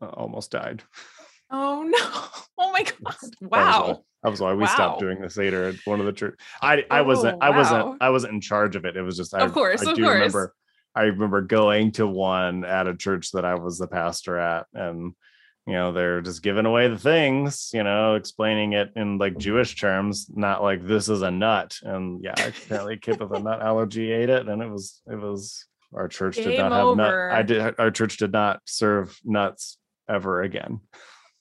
uh, 0.00 0.06
almost 0.06 0.50
died. 0.52 0.82
oh 1.50 1.82
no. 1.82 2.24
Oh 2.58 2.70
my 2.70 2.82
god. 2.84 2.96
That 3.00 3.20
was 3.22 3.30
why- 3.40 3.58
Wow. 3.58 4.04
That 4.22 4.30
was 4.30 4.40
why 4.40 4.52
we 4.52 4.60
Wow. 4.60 4.66
stopped 4.66 5.00
doing 5.00 5.20
the 5.20 5.28
Seder 5.28 5.64
at 5.70 5.74
one 5.84 5.98
of 5.98 6.06
the 6.06 6.12
church. 6.12 6.38
I 6.60 6.84
I 6.88 7.00
wasn't 7.02 7.38
Oh, 7.42 7.44
I 7.44 7.50
wow. 7.50 7.56
wasn't 7.58 8.02
I 8.02 8.10
wasn't 8.10 8.34
in 8.34 8.40
charge 8.40 8.76
of 8.76 8.84
it. 8.84 8.96
It 8.96 9.02
was 9.02 9.16
just 9.16 9.34
I, 9.34 9.40
Of 9.44 9.52
course, 9.52 9.84
I 9.84 9.90
of 9.90 9.96
do 9.96 10.02
course. 10.04 10.14
remember 10.14 10.54
I 10.94 11.02
remember 11.04 11.40
going 11.40 11.90
to 11.92 12.06
one 12.06 12.64
at 12.64 12.86
a 12.86 12.94
church 12.94 13.32
that 13.32 13.44
I 13.44 13.54
was 13.56 13.78
the 13.78 13.88
pastor 13.88 14.38
at 14.38 14.66
and 14.74 15.14
you 15.66 15.74
know 15.74 15.92
they're 15.92 16.20
just 16.20 16.42
giving 16.42 16.66
away 16.66 16.88
the 16.88 16.98
things 16.98 17.70
you 17.72 17.82
know 17.82 18.14
explaining 18.14 18.72
it 18.72 18.90
in 18.96 19.18
like 19.18 19.32
mm-hmm. 19.32 19.40
jewish 19.40 19.76
terms 19.76 20.26
not 20.34 20.62
like 20.62 20.86
this 20.86 21.08
is 21.08 21.22
a 21.22 21.30
nut 21.30 21.76
and 21.82 22.22
yeah 22.22 22.34
apparently 22.36 22.94
a 22.94 22.96
kid 22.96 23.20
with 23.20 23.32
a 23.32 23.40
nut 23.40 23.62
allergy 23.62 24.10
ate 24.10 24.28
it 24.28 24.48
and 24.48 24.62
it 24.62 24.68
was 24.68 25.02
it 25.10 25.18
was 25.18 25.66
our 25.94 26.08
church 26.08 26.36
did 26.36 26.46
Game 26.46 26.58
not 26.58 26.72
have 26.72 26.96
nut 26.96 27.32
i 27.32 27.42
did 27.42 27.74
our 27.78 27.90
church 27.90 28.16
did 28.16 28.32
not 28.32 28.60
serve 28.64 29.18
nuts 29.24 29.78
ever 30.08 30.42
again 30.42 30.80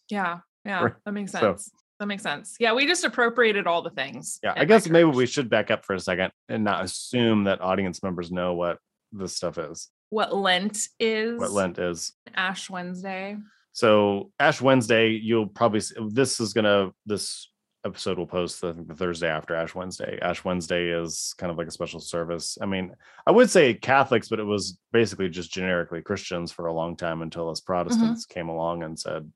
Yeah. 0.10 0.40
Yeah. 0.66 0.84
Right. 0.84 0.94
That 1.06 1.12
makes 1.14 1.32
So- 1.32 1.40
sense. 1.40 1.72
that 2.00 2.06
makes 2.06 2.22
sense. 2.22 2.56
Yeah, 2.60 2.74
we 2.74 2.86
just 2.86 3.04
appropriated 3.04 3.66
all 3.66 3.82
the 3.82 3.90
things. 3.90 4.40
yeah 4.44 4.54
i 4.56 4.66
guess 4.66 4.88
maybe 4.88 5.10
we 5.10 5.26
should 5.26 5.50
back 5.50 5.72
up 5.72 5.84
for 5.86 5.96
a 5.96 6.00
second 6.00 6.32
and 6.48 6.64
not 6.64 6.84
assume 6.84 7.46
that 7.46 7.62
audience 7.62 8.04
members 8.04 8.32
know 8.32 8.54
what 8.54 8.78
this 9.12 9.36
stuff 9.36 9.58
is 9.58 9.90
what 10.10 10.36
Lent 10.36 10.78
is. 11.00 11.40
what 11.40 11.52
lent 11.52 11.80
is 11.80 12.14
Ash 12.36 12.70
Wednesday. 12.70 13.38
So 13.74 14.32
Ash 14.40 14.62
Wednesday, 14.62 15.10
you'll 15.10 15.48
probably 15.48 15.82
this 16.10 16.40
is 16.40 16.54
gonna 16.54 16.92
this 17.06 17.48
episode 17.86 18.18
will 18.18 18.28
post 18.28 18.62
think 18.62 18.88
the 18.88 18.96
Thursday 18.96 19.28
after 19.28 19.56
Ash 19.56 19.74
Wednesday. 19.74 20.20
Ash 20.22 20.44
Wednesday 20.44 20.90
is 20.90 21.34
kind 21.38 21.52
of 21.52 21.58
like 21.58 21.68
a 21.68 21.72
special 21.72 22.00
service. 22.00 22.58
I 22.62 22.66
mean, 22.66 22.94
I 23.26 23.32
would 23.32 23.50
say 23.50 23.74
Catholics, 23.74 24.30
but 24.30 24.40
it 24.40 24.44
was 24.44 24.78
basically 24.92 25.30
just 25.30 25.52
generically 25.52 26.02
Christians 26.02 26.52
for 26.52 26.68
a 26.68 26.74
long 26.74 26.96
time 26.96 27.22
until 27.22 27.50
us 27.50 27.60
Protestants 27.60 28.26
came 28.26 28.50
along 28.50 28.84
and 28.84 29.00
said 29.00 29.32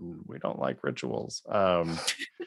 "Mm, 0.00 0.20
we 0.26 0.38
don't 0.38 0.58
like 0.58 0.82
rituals. 0.82 1.42
Um, 1.48 1.98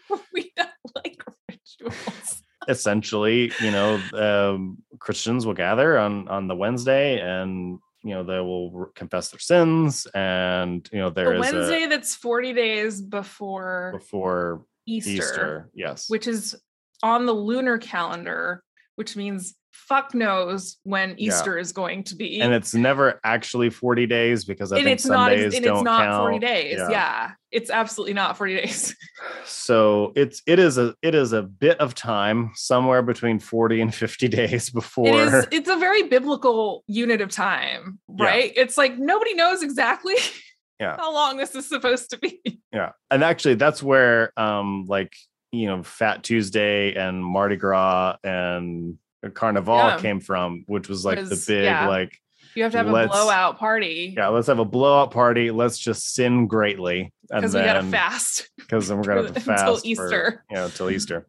we 0.34 0.52
don't 0.56 0.70
like 0.96 1.22
rituals. 1.50 2.42
essentially, 2.68 3.52
you 3.62 3.72
know, 3.72 4.02
um, 4.14 4.78
Christians 5.00 5.46
will 5.46 5.54
gather 5.54 5.98
on 5.98 6.28
on 6.28 6.48
the 6.48 6.56
Wednesday 6.56 7.20
and 7.20 7.80
you 8.06 8.14
know 8.14 8.24
they 8.24 8.40
will 8.40 8.92
confess 8.96 9.30
their 9.30 9.40
sins 9.40 10.06
and 10.14 10.88
you 10.94 11.00
know 11.00 11.10
there 11.10 11.26
The 11.26 11.42
is 11.42 11.52
a- 11.52 11.56
Wednesday 11.56 11.86
that's 11.88 12.16
40 12.16 12.54
days 12.54 13.02
before 13.02 13.90
before 13.94 14.64
Easter, 14.86 15.12
Easter. 15.12 15.70
Yes. 15.74 16.08
which 16.10 16.28
is 16.28 16.56
on 17.02 17.26
the 17.26 17.34
lunar 17.34 17.80
calendar, 17.80 18.64
which 18.96 19.16
means 19.16 19.56
fuck 19.88 20.14
knows 20.16 20.78
when 20.84 21.10
Yeah. 21.18 21.28
Easter 21.30 21.58
is 21.58 21.72
going 21.72 22.04
to 22.06 22.16
be. 22.16 22.42
and 22.42 22.54
it's 22.54 22.74
never 22.74 23.20
actually 23.24 23.70
40 23.70 24.06
days 24.08 24.46
because 24.46 24.72
I 24.72 24.78
and 24.78 24.86
think 24.86 24.96
it's 24.96 25.06
not 25.06 25.32
and 25.34 25.52
don't 25.52 25.76
it's 25.78 25.84
not 25.84 26.02
count. 26.06 26.24
40 26.24 26.40
days. 26.40 26.76
Yeah. 26.78 26.90
Yeah. 26.90 27.32
It's 27.52 27.70
absolutely 27.70 28.14
not 28.14 28.38
40 28.38 28.56
days. 28.58 28.96
So 29.46 30.12
it's 30.16 30.42
it 30.46 30.60
is 30.60 30.78
a 30.78 30.94
it 31.02 31.16
is 31.16 31.32
a 31.34 31.42
bit 31.42 31.80
of 31.80 31.96
time 31.96 32.52
somewhere 32.56 33.02
between 33.02 33.40
40 33.40 33.82
and 33.82 33.94
50 33.96 34.28
days 34.40 34.70
before 34.70 35.08
It 35.08 35.16
is 35.16 35.48
it's 35.52 35.70
a 35.70 35.76
very 35.78 36.04
biblical 36.04 36.84
unit 36.88 37.22
of 37.22 37.30
time, 37.30 38.00
Yeah. 38.18 38.26
right? 38.26 38.54
It's 38.56 38.78
like 38.78 38.98
nobody 38.98 39.34
knows 39.34 39.64
exactly 39.64 40.16
Yeah. 40.80 40.98
how 40.98 41.14
long 41.14 41.38
this 41.38 41.56
is 41.56 41.68
supposed 41.70 42.10
to 42.12 42.18
be. 42.20 42.42
yeah. 42.74 42.92
And 43.10 43.24
actually 43.24 43.56
that's 43.56 43.82
where 43.82 44.32
um 44.38 44.86
like 44.88 45.14
you 45.52 45.68
know 45.68 45.84
Fat 45.84 46.24
Tuesday 46.24 46.94
and 46.96 47.24
Mardi 47.24 47.56
Gras 47.56 48.18
and 48.24 48.98
Carnival 49.30 49.76
Yeah. 49.78 49.98
came 49.98 50.20
from, 50.20 50.64
which 50.68 50.88
was 50.90 51.06
like 51.06 51.24
the 51.28 51.44
big 51.48 51.64
yeah. 51.66 51.88
like 51.88 52.18
You 52.56 52.64
have 52.64 52.72
to 52.74 52.78
have 52.80 52.88
a 52.88 53.08
blowout 53.08 53.58
party 53.58 54.14
yeah, 54.18 54.28
let's 54.30 54.48
have 54.48 54.60
a 54.60 54.66
blowout 54.66 55.12
party. 55.12 55.52
Let's 55.52 55.78
just 55.78 56.14
sin 56.14 56.48
greatly. 56.48 57.12
And 57.32 57.42
because 57.42 57.54
we 57.56 57.62
gotta 57.62 57.84
fast. 57.84 58.50
because 58.58 58.88
then 58.88 58.98
we're 58.98 59.04
gonna 59.06 59.24
have 59.24 59.34
to 59.34 59.40
Until 59.52 59.56
fast 59.76 59.82
for, 59.84 59.88
Easter. 59.88 60.44
you 60.50 60.56
know, 60.58 60.70
till 60.70 60.90
Easter. 60.90 61.28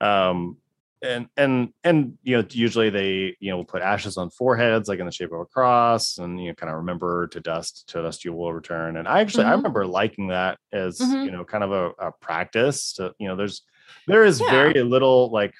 Um, 0.00 0.58
and 1.00 1.28
and 1.36 1.72
and 1.84 2.18
you 2.24 2.36
know, 2.38 2.44
usually 2.50 2.90
they 2.90 3.36
you 3.38 3.50
know 3.52 3.58
will 3.58 3.64
put 3.64 3.82
ashes 3.82 4.16
on 4.16 4.30
foreheads, 4.30 4.88
like 4.88 4.98
in 4.98 5.06
the 5.06 5.12
shape 5.12 5.30
of 5.32 5.38
a 5.40 5.44
cross, 5.46 6.18
and 6.18 6.40
you 6.42 6.48
know, 6.48 6.54
kind 6.54 6.70
of 6.70 6.78
remember 6.78 7.28
to 7.28 7.38
dust 7.40 7.88
to 7.90 8.02
dust 8.02 8.24
you 8.24 8.32
will 8.32 8.52
return. 8.52 8.96
And 8.96 9.06
I 9.06 9.20
actually 9.20 9.44
I 9.44 9.50
Mhm. 9.50 9.56
remember 9.58 9.86
liking 9.86 10.28
that 10.28 10.58
as 10.72 10.98
Mhm. 10.98 11.24
you 11.24 11.30
know, 11.30 11.44
kind 11.44 11.62
of 11.62 11.70
a, 11.70 11.90
a 12.08 12.12
practice. 12.20 12.94
To 12.94 13.12
you 13.20 13.28
know, 13.28 13.36
there's 13.36 13.62
there 14.08 14.24
is 14.24 14.40
Yeah. 14.40 14.50
very 14.50 14.82
little 14.82 15.30
like 15.30 15.54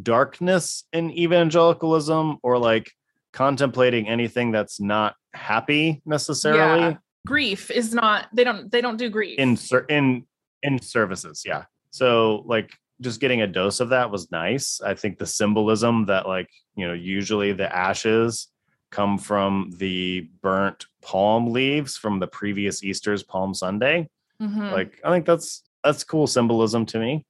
darkness 0.00 0.84
in 0.92 1.10
evangelicalism 1.10 2.38
or 2.42 2.58
like 2.58 2.90
contemplating 3.32 4.08
anything 4.08 4.50
that's 4.52 4.80
not 4.80 5.14
happy 5.34 6.02
necessarily 6.06 6.80
Yeah. 6.80 6.96
Grief 7.26 7.70
is 7.70 7.94
not 7.94 8.26
they 8.32 8.42
don't 8.44 8.70
they 8.70 8.80
don't 8.80 8.96
do 8.96 9.08
grief. 9.08 9.38
in 9.38 9.56
in 9.88 10.26
in 10.62 10.80
services 10.80 11.42
yeah 11.46 11.64
so 11.90 12.42
like 12.46 12.72
just 13.00 13.20
getting 13.20 13.42
a 13.42 13.46
dose 13.46 13.80
of 13.80 13.90
that 13.90 14.10
was 14.10 14.30
nice 14.32 14.80
i 14.84 14.94
think 14.94 15.18
the 15.18 15.26
symbolism 15.26 16.06
that 16.06 16.26
like 16.26 16.48
you 16.76 16.86
know 16.86 16.92
usually 16.94 17.52
the 17.52 17.74
ashes 17.74 18.48
come 18.90 19.18
from 19.18 19.70
the 19.78 20.28
burnt 20.42 20.86
palm 21.00 21.50
leaves 21.52 21.96
from 21.96 22.18
the 22.18 22.26
previous 22.26 22.82
easter's 22.82 23.22
palm 23.22 23.54
sunday 23.54 24.08
Mhm. 24.40 24.72
like 24.72 25.00
i 25.04 25.10
think 25.10 25.24
that's 25.24 25.62
that's 25.84 26.02
cool 26.04 26.26
symbolism 26.26 26.84
to 26.86 26.98
me 26.98 27.24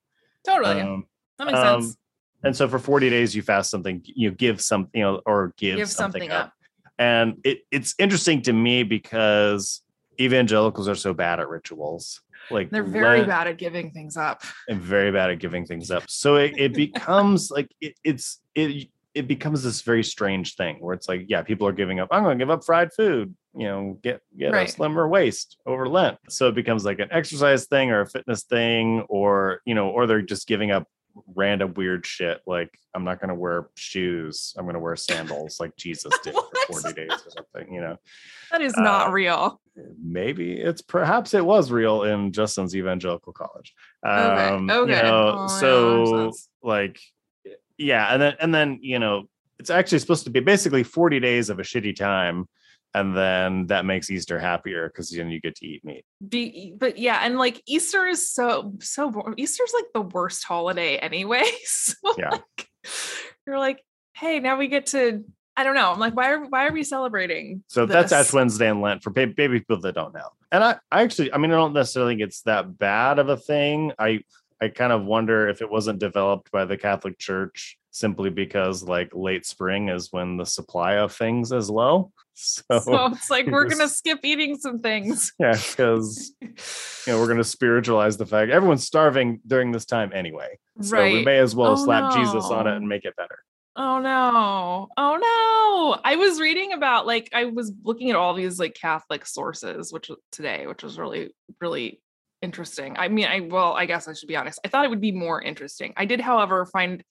totally. 0.47 0.81
um, 0.81 1.07
that 1.39 1.47
makes 1.47 1.59
um, 1.59 1.83
sense. 1.83 1.97
And 2.45 2.57
so 2.57 2.69
for 2.69 2.79
40 2.79 3.11
days 3.11 3.35
you 3.35 3.43
fast 3.43 3.71
something 3.71 4.03
you 4.05 4.31
give 4.31 4.61
some 4.61 4.89
you 4.95 5.03
know 5.03 5.21
or 5.27 5.53
give, 5.57 5.77
Give 5.77 5.89
something, 5.89 6.23
something 6.23 6.31
up. 6.37 6.47
up. 6.47 6.53
and 6.99 7.39
it, 7.45 7.61
it's 7.71 7.95
interesting 7.99 8.43
to 8.43 8.53
me 8.53 8.83
because 8.83 9.83
evangelicals 10.21 10.89
are 10.89 10.95
so 10.95 11.15
bad 11.15 11.41
at 11.41 11.49
rituals 11.49 12.21
like 12.51 12.71
They're 12.71 12.83
very 12.83 13.19
Lent- 13.19 13.29
bad 13.29 13.47
at 13.47 13.57
giving 13.59 13.93
things 13.93 14.17
up. 14.17 14.43
and 14.69 14.81
very 14.81 15.13
bad 15.13 15.31
at 15.31 15.39
giving 15.39 15.65
things 15.65 15.91
up. 15.93 16.03
So 16.09 16.37
it, 16.37 16.55
it 16.59 16.75
becomes 16.75 17.51
like 17.53 17.71
it, 17.81 17.95
it's 18.03 18.41
it 18.57 18.89
it 19.15 19.29
becomes 19.29 19.63
this 19.63 19.83
very 19.83 20.03
strange 20.03 20.57
thing 20.57 20.77
where 20.81 20.95
it's 20.95 21.07
like, 21.09 21.27
yeah, 21.29 21.43
people 21.43 21.69
are 21.69 21.73
giving 21.73 22.01
up. 22.01 22.09
I'm 22.11 22.23
going 22.25 22.39
to 22.39 22.43
give 22.43 22.51
up 22.51 22.65
fried 22.65 22.93
food. 22.95 23.35
You 23.55 23.67
know, 23.69 23.99
get 24.03 24.23
get 24.37 24.53
Right. 24.53 24.69
a 24.69 24.73
slimmer 24.73 25.07
waist 25.07 25.57
over 25.67 25.87
Lent. 25.89 26.19
So 26.31 26.49
it 26.49 26.55
becomes 26.57 26.85
like 26.85 26.99
an 26.99 27.09
exercise 27.13 27.67
thing 27.67 27.91
or 27.91 28.01
a 28.01 28.07
fitness 28.09 28.43
thing, 28.43 29.03
or 29.09 29.61
you 29.65 29.75
know, 29.77 29.91
or 29.91 30.07
they're 30.09 30.21
just 30.23 30.49
giving 30.49 30.73
up 30.73 30.89
random 31.35 31.75
weird 31.75 32.07
shit 32.07 32.41
like 32.47 32.71
I'm 32.95 33.05
not 33.05 33.21
going 33.21 33.29
to 33.31 33.35
wear 33.35 33.69
shoes. 33.77 34.55
I'm 34.57 34.65
going 34.65 34.75
to 34.75 34.81
wear 34.81 34.97
sandals 34.97 35.59
like 35.61 35.75
Jesus 35.77 36.13
did 36.25 36.35
for 36.35 36.75
40 36.81 36.93
days 36.95 37.11
or 37.27 37.31
something. 37.31 37.75
You 37.75 37.81
know, 37.81 37.97
That 38.51 38.61
is 38.63 38.77
not 38.77 39.09
Uh, 39.09 39.13
real. 39.13 39.61
maybe 40.03 40.53
it's 40.61 40.83
perhaps 40.83 41.35
it 41.35 41.45
was 41.45 41.71
real 41.71 42.03
in 42.05 42.33
Justin's 42.33 42.77
evangelical 42.77 43.33
college. 43.33 43.75
Okay, 44.07 44.49
Um, 44.49 44.69
You 44.69 44.75
okay. 44.77 45.03
know, 45.03 45.39
Oh, 45.41 45.47
so 45.47 46.33
like, 46.63 46.99
yeah, 47.79 48.13
and 48.13 48.21
then 48.23 48.35
and 48.41 48.55
then 48.55 48.79
you 48.83 48.99
know, 48.99 49.25
it's 49.59 49.71
actually 49.71 49.99
supposed 50.01 50.25
to 50.25 50.31
be 50.31 50.41
basically 50.41 50.83
40 50.83 51.21
days 51.21 51.51
of 51.51 51.59
a 51.59 51.63
shitty 51.63 51.95
time, 51.97 52.49
and 52.95 53.17
then 53.17 53.67
that 53.69 53.85
makes 53.85 54.11
Easter 54.11 54.39
happier 54.39 54.89
because 54.89 55.11
then 55.11 55.31
you 55.31 55.41
get 55.41 55.57
to 55.57 55.67
eat 55.67 55.85
meat. 55.85 56.05
Be, 56.27 56.75
but 56.77 56.99
yeah, 56.99 57.21
and 57.23 57.39
like 57.39 57.63
Easter 57.67 58.07
is 58.07 58.31
so 58.31 58.75
so 58.81 59.11
boring. 59.11 59.35
Easter's 59.39 59.73
like 59.75 59.87
the 59.95 60.03
worst 60.03 60.45
holiday 60.45 60.97
anyway. 60.97 61.45
So 61.65 61.95
Yeah. 62.19 62.31
like, 62.31 62.69
you're 63.47 63.59
like, 63.59 63.83
hey, 64.15 64.41
now 64.41 64.57
we 64.57 64.69
get 64.69 64.87
to. 64.87 65.25
I 65.57 65.65
don't 65.65 65.75
know. 65.75 65.93
I'm 65.93 65.99
like, 65.99 66.15
why 66.15 66.31
are 66.33 66.45
why 66.47 66.67
are 66.67 66.73
we 66.73 66.83
celebrating? 66.83 67.63
So 67.69 67.85
that's? 67.87 68.13
Ash 68.13 68.33
Wednesday 68.33 68.71
and 68.71 68.81
Lent 68.81 69.03
for 69.03 69.11
ba- 69.11 69.27
baby 69.27 69.59
people 69.61 69.81
that 69.81 69.95
don't 69.95 70.15
know. 70.15 70.29
And 70.51 70.63
I, 70.65 70.77
I 70.91 71.03
actually, 71.03 71.33
I 71.33 71.39
mean, 71.39 71.51
I 71.51 71.57
don't 71.57 71.73
necessarily 71.75 72.13
think 72.13 72.23
it's 72.23 72.43
that 72.43 72.79
bad 72.79 73.19
of 73.19 73.29
a 73.29 73.37
thing. 73.37 73.93
I, 73.99 74.21
I 74.61 74.69
kind 74.69 74.93
of 74.93 75.05
wonder 75.05 75.49
if 75.49 75.61
it 75.61 75.71
wasn't 75.71 75.99
developed 75.99 76.51
by 76.53 76.65
the 76.65 76.77
Catholic 76.79 77.19
Church 77.19 77.79
simply 77.93 78.31
because 78.31 78.83
like 78.83 79.11
late 79.15 79.47
spring 79.47 79.89
is 79.91 80.09
when 80.11 80.37
the 80.39 80.47
supply 80.47 80.95
of 80.95 81.15
things 81.15 81.53
is 81.53 81.71
low. 81.71 82.11
So, 82.35 82.63
So 82.81 83.07
it's 83.09 83.29
like 83.29 83.47
we're 83.47 83.69
gonna 83.69 83.89
skip 84.01 84.21
eating 84.25 84.57
some 84.57 84.79
things. 84.79 85.33
yeah, 85.39 85.53
because 85.53 86.33
you 86.41 86.49
know 87.07 87.21
we're 87.21 87.27
going 87.27 87.37
to 87.37 87.45
spiritualize 87.45 88.17
the 88.17 88.25
fact 88.25 88.51
everyone's 88.51 88.85
starving 88.85 89.41
during 89.47 89.71
this 89.71 89.85
time 89.85 90.13
anyway. 90.15 90.59
So 90.81 91.03
we 91.05 91.23
may 91.27 91.39
as 91.39 91.55
well 91.55 91.73
Oh, 91.73 91.85
slap 91.85 92.15
Jesus 92.17 92.47
on 92.47 92.67
it 92.67 92.75
and 92.75 92.89
make 92.89 93.05
it 93.05 93.15
better. 93.17 93.39
Oh 93.77 94.01
no. 94.01 94.89
Oh 94.97 95.17
no. 95.21 96.01
I 96.03 96.17
was 96.17 96.41
reading 96.41 96.73
about 96.73 97.07
like 97.07 97.29
I 97.35 97.45
was 97.45 97.71
looking 97.85 98.09
at 98.09 98.17
all 98.17 98.33
these 98.33 98.59
like 98.59 98.75
Catholic 98.75 99.27
sources 99.27 99.93
which 99.93 100.11
today 100.31 100.67
which 100.67 100.83
was 100.83 100.99
really 100.99 101.35
really 101.61 102.01
interesting. 102.41 102.97
I 102.99 103.09
mean 103.09 103.27
I 103.27 103.41
well 103.41 103.75
I 103.75 103.85
guess 103.85 104.09
I 104.09 104.15
should 104.15 104.29
be 104.29 104.37
honest. 104.37 104.59
I 104.65 104.69
thought 104.69 104.87
it 104.87 104.91
would 104.91 105.03
be 105.03 105.13
more 105.13 105.41
interesting. 105.43 105.93
I 105.99 106.07
did 106.07 106.21
however 106.21 106.65
find 106.65 107.05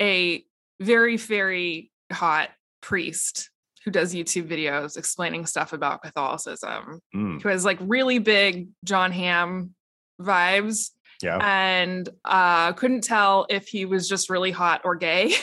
a 0.00 0.44
very 0.80 1.16
very 1.16 1.90
hot 2.12 2.50
priest 2.80 3.50
who 3.84 3.90
does 3.90 4.14
YouTube 4.14 4.48
videos 4.48 4.96
explaining 4.96 5.46
stuff 5.46 5.72
about 5.72 6.02
Catholicism 6.02 7.00
Mm, 7.14 7.42
who 7.42 7.48
has 7.48 7.64
like 7.64 7.78
really 7.80 8.18
big 8.18 8.68
Jon 8.84 9.12
Hamm 9.12 9.74
vibes 10.20 10.90
yeah. 11.22 11.38
and 11.42 12.08
uh 12.24 12.72
couldn't 12.72 13.02
tell 13.02 13.46
if 13.50 13.66
he 13.68 13.84
was 13.84 14.08
just 14.08 14.30
really 14.30 14.50
hot 14.50 14.80
or 14.84 14.94
gay 14.96 15.34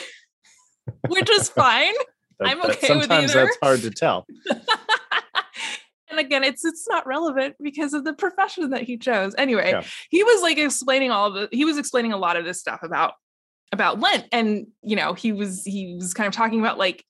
which 1.08 1.30
is 1.30 1.48
fine 1.48 1.94
That- 2.38 2.48
I'm 2.48 2.58
that- 2.58 2.70
okay 2.70 2.94
with 2.96 3.02
sometimes 3.08 3.32
that's 3.34 3.56
hard 3.62 3.80
to 3.82 3.90
tell. 3.90 4.26
and 6.10 6.18
again 6.18 6.44
it's 6.44 6.64
it's 6.64 6.86
not 6.88 7.06
relevant 7.06 7.56
because 7.62 7.94
of 7.94 8.04
the 8.04 8.12
profession 8.12 8.70
that 8.70 8.82
he 8.82 8.96
chose 8.98 9.34
anyway 9.38 9.70
Yeah. 9.70 9.84
he 10.10 10.22
was 10.24 10.42
like 10.42 10.58
explaining 10.58 11.10
all 11.10 11.28
of 11.28 11.34
the 11.34 11.48
he 11.56 11.64
was 11.64 11.78
explaining 11.78 12.12
a 12.12 12.16
lot 12.18 12.36
of 12.36 12.44
this 12.44 12.60
stuff 12.60 12.82
about 12.82 13.14
about 13.72 13.98
lent 14.00 14.26
and 14.32 14.66
you 14.82 14.94
know 14.96 15.14
he 15.14 15.32
was 15.32 15.64
he 15.64 15.94
was 15.98 16.12
kind 16.14 16.28
of 16.28 16.34
talking 16.34 16.60
about 16.60 16.78
like 16.78 17.04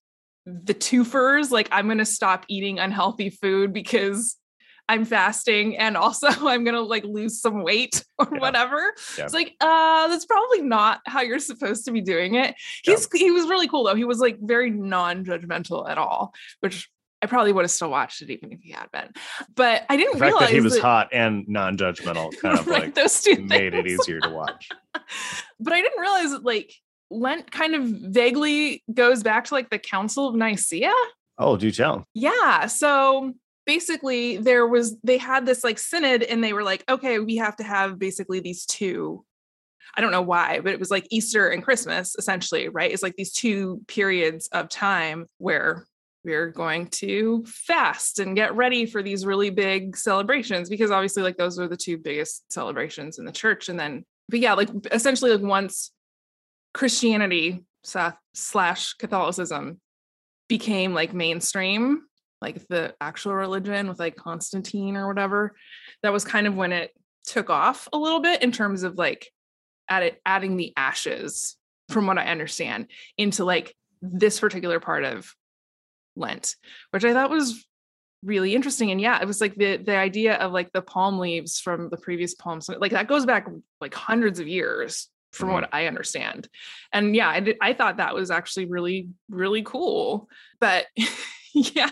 the 0.47 0.75
twofers 0.75 1.51
like 1.51 1.69
i'm 1.73 1.87
going 1.87 1.99
to 1.99 2.05
stop 2.05 2.45
eating 2.49 2.79
unhealthy 2.79 3.31
food 3.31 3.73
because 3.73 4.37
i'm 4.89 5.05
fasting 5.05 5.77
and 5.77 5.97
also 5.97 6.27
i'm 6.49 6.63
going 6.65 6.75
to 6.75 6.81
like 6.81 7.05
lose 7.05 7.41
some 7.41 7.63
weight 7.65 8.05
or 8.19 8.29
Yeah. 8.33 8.39
whatever 8.39 8.93
Yeah. 9.19 9.25
it's 9.25 9.35
like 9.35 9.55
uh 9.61 10.09
that's 10.09 10.25
probably 10.27 10.63
not 10.63 11.01
how 11.07 11.21
you're 11.21 11.39
supposed 11.41 11.85
to 11.87 11.93
be 11.93 12.01
doing 12.01 12.37
it 12.37 12.55
Yeah. 12.87 12.95
he's 12.95 13.09
he 13.13 13.31
was 13.33 13.47
really 13.47 13.67
cool 13.69 13.85
though 13.85 13.97
he 13.97 14.05
was 14.05 14.19
like 14.19 14.39
very 14.41 14.71
non-judgmental 14.71 15.89
at 15.91 15.99
all 15.99 16.33
which 16.61 16.89
I 17.23 17.27
probably 17.27 17.53
would 17.53 17.63
have 17.63 17.71
still 17.71 17.91
watched 17.91 18.21
it 18.21 18.31
even 18.31 18.53
if 18.53 18.61
he 18.61 18.73
had 18.73 18.91
been. 18.93 19.09
But 19.55 19.85
I 19.89 19.97
didn't 19.97 20.15
The 20.15 20.19
fact 20.19 20.33
realize 20.33 20.49
that 20.49 20.55
he 20.55 20.61
was 20.61 20.75
that- 20.75 20.83
hot 20.83 21.09
and 21.13 21.47
non-judgmental 21.49 22.37
kind 22.43 22.59
of 22.59 22.67
right, 22.67 22.83
like 22.83 22.95
those 22.95 23.23
two 23.23 23.37
made 23.43 23.75
it 23.75 23.87
easier 23.87 24.21
to 24.21 24.31
watch. 24.31 24.69
but 25.61 25.73
I 25.73 25.81
didn't 25.81 26.01
realize 26.01 26.33
that 26.33 26.45
like 26.45 26.75
Lent 27.11 27.51
kind 27.51 27.75
of 27.75 27.85
vaguely 27.85 28.83
goes 28.93 29.23
back 29.23 29.45
to 29.45 29.55
like 29.55 29.71
the 29.71 29.79
Council 29.79 30.29
of 30.29 30.35
Nicaea. 30.35 30.93
Oh, 31.39 31.57
do 31.57 31.71
tell. 31.71 32.05
Yeah. 32.15 32.67
So 32.67 33.35
basically, 33.67 34.39
there 34.39 34.67
was, 34.67 34.97
they 35.05 35.19
had 35.19 35.47
this 35.47 35.63
like 35.63 35.79
synod 35.79 36.23
and 36.23 36.43
they 36.43 36.53
were 36.53 36.63
like, 36.63 36.85
okay, 36.89 37.19
we 37.21 37.37
have 37.37 37.57
to 37.57 37.65
have 37.65 37.99
basically 37.99 38.41
these 38.41 38.67
two. 38.67 39.25
I 39.95 40.01
don't 40.01 40.11
know 40.13 40.23
why, 40.23 40.61
but 40.61 40.73
it 40.73 40.81
was 40.81 40.91
like 40.91 41.07
Easter 41.11 41.49
and 41.49 41.63
Christmas 41.63 42.17
essentially, 42.19 42.69
right? 42.69 42.91
It's 42.91 43.03
like 43.03 43.17
these 43.17 43.33
two 43.33 43.83
periods 43.89 44.49
of 44.53 44.69
time 44.69 45.27
where 45.39 45.87
we're 46.25 46.51
going 46.51 46.87
to 46.87 47.45
fast 47.47 48.19
and 48.19 48.37
get 48.37 48.55
ready 48.55 48.87
for 48.87 49.03
these 49.03 49.27
really 49.27 49.51
big 49.51 49.97
celebrations 49.97 50.69
because 50.69 50.91
obviously, 50.91 51.23
like, 51.23 51.37
those 51.37 51.59
are 51.59 51.69
the 51.69 51.77
two 51.77 51.99
biggest 51.99 52.51
celebrations 52.53 53.19
in 53.19 53.25
the 53.25 53.33
church. 53.33 53.69
And 53.69 53.79
then, 53.79 54.05
but 54.29 54.41
yeah, 54.41 54.55
like, 54.55 54.69
essentially, 54.91 55.33
like, 55.33 55.43
once 55.43 55.91
Christianity 56.75 57.65
slash 57.85 58.95
Catholicism 58.95 59.81
became 60.49 60.95
like 60.95 61.13
mainstream, 61.13 62.03
like 62.41 62.67
the 62.69 62.95
actual 63.01 63.35
religion 63.35 63.89
with 63.89 63.99
like 63.99 64.17
Constantine 64.17 64.97
or 64.97 65.09
whatever, 65.09 65.55
that 66.03 66.13
was 66.13 66.25
kind 66.25 66.47
of 66.47 66.57
when 66.57 66.73
it 66.73 66.93
took 67.27 67.51
off 67.51 67.89
a 67.93 67.99
little 67.99 68.21
bit 68.21 68.43
in 68.43 68.53
terms 68.53 68.83
of 68.83 68.97
like 68.97 69.31
add 69.89 70.17
adding 70.25 70.57
the 70.57 70.73
ashes, 70.77 71.57
from 71.89 72.07
what 72.07 72.19
I 72.19 72.27
understand, 72.27 72.87
into 73.17 73.45
like 73.45 73.75
this 74.01 74.41
particular 74.41 74.81
part 74.81 75.05
of 75.05 75.35
Lent, 76.17 76.57
which 76.91 77.05
I 77.05 77.13
thought 77.13 77.31
was 77.31 77.65
really 78.23 78.55
interesting. 78.55 78.91
And 78.91 79.01
yeah, 79.01 79.21
it 79.21 79.27
was 79.27 79.41
like 79.41 79.55
the 79.57 79.77
the 79.79 79.97
idea 79.97 80.35
of 80.37 80.53
like 80.53 80.73
the 80.73 80.83
palm 80.83 81.19
leaves 81.19 81.59
from 81.59 81.89
the 81.91 81.97
previous 81.97 82.35
palms, 82.35 82.69
like 82.69 82.93
that 82.93 83.09
goes 83.09 83.27
back 83.27 83.49
like 83.81 83.95
hundreds 83.95 84.39
of 84.41 84.47
years 84.49 85.09
from 85.33 85.49
Mhm. 85.49 85.53
what 85.55 85.69
I 85.73 85.87
understand. 85.87 86.49
And 86.93 87.17
yeah, 87.17 87.29
I, 87.31 87.41
did, 87.41 87.57
I 87.63 87.73
thought 87.73 87.97
that 87.97 88.15
was 88.15 88.31
actually 88.31 88.67
really, 88.67 89.09
really 89.31 89.63
cool. 89.63 90.29
But 90.61 90.87
yeah, 91.55 91.91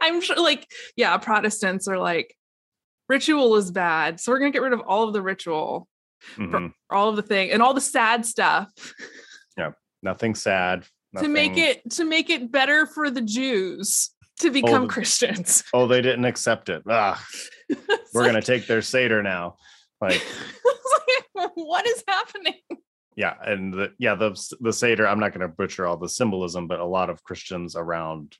I'm 0.00 0.20
sure 0.22 0.36
like, 0.36 0.66
yeah, 0.96 1.16
Protestants 1.18 1.86
are 1.86 1.98
like, 1.98 2.34
ritual 3.08 3.54
is 3.56 3.70
bad. 3.70 4.18
So 4.20 4.32
we're 4.32 4.38
going 4.38 4.50
to 4.52 4.56
get 4.56 4.62
rid 4.62 4.72
of 4.72 4.80
all 4.80 5.06
of 5.06 5.12
the 5.12 5.20
ritual, 5.22 5.86
Mhm. 6.36 6.72
all 6.90 7.10
of 7.10 7.16
the 7.16 7.22
thing, 7.22 7.50
and 7.52 7.62
all 7.62 7.74
the 7.74 7.80
sad 7.80 8.24
stuff 8.26 8.68
Yeah, 9.56 9.72
Nothing 10.02 10.34
sad. 10.34 10.86
To 11.22 11.28
make 11.28 11.56
it 11.56 11.90
to 11.92 12.04
make 12.04 12.30
it 12.30 12.50
better 12.50 12.86
for 12.86 13.10
the 13.10 13.22
Jews 13.22 14.10
to 14.40 14.50
become 14.50 14.82
the- 14.82 14.88
Christians. 14.88 15.64
Oh, 15.72 15.86
they 15.86 16.02
didn't 16.02 16.24
accept 16.24 16.68
it. 16.68 16.82
Ah, 16.88 17.22
we're 18.14 18.24
gonna 18.24 18.42
take 18.42 18.66
their 18.66 18.82
Seder 18.82 19.22
now. 19.22 19.56
Like, 20.00 20.22
like, 21.36 21.50
what 21.54 21.86
is 21.86 22.04
happening? 22.06 22.60
yeah, 23.16 23.34
and 23.44 23.72
the, 23.72 23.92
yeah, 23.98 24.14
the 24.14 24.56
the 24.60 24.72
Seder. 24.72 25.06
I'm 25.06 25.20
not 25.20 25.32
gonna 25.32 25.48
butcher 25.48 25.86
all 25.86 25.96
the 25.96 26.08
symbolism, 26.08 26.66
but 26.66 26.80
a 26.80 26.84
lot 26.84 27.10
of 27.10 27.22
Christians 27.22 27.76
around 27.76 28.36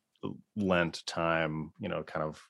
Lent 0.56 1.04
time, 1.06 1.72
you 1.78 1.88
know, 1.88 2.02
kind 2.02 2.24
of, 2.24 2.42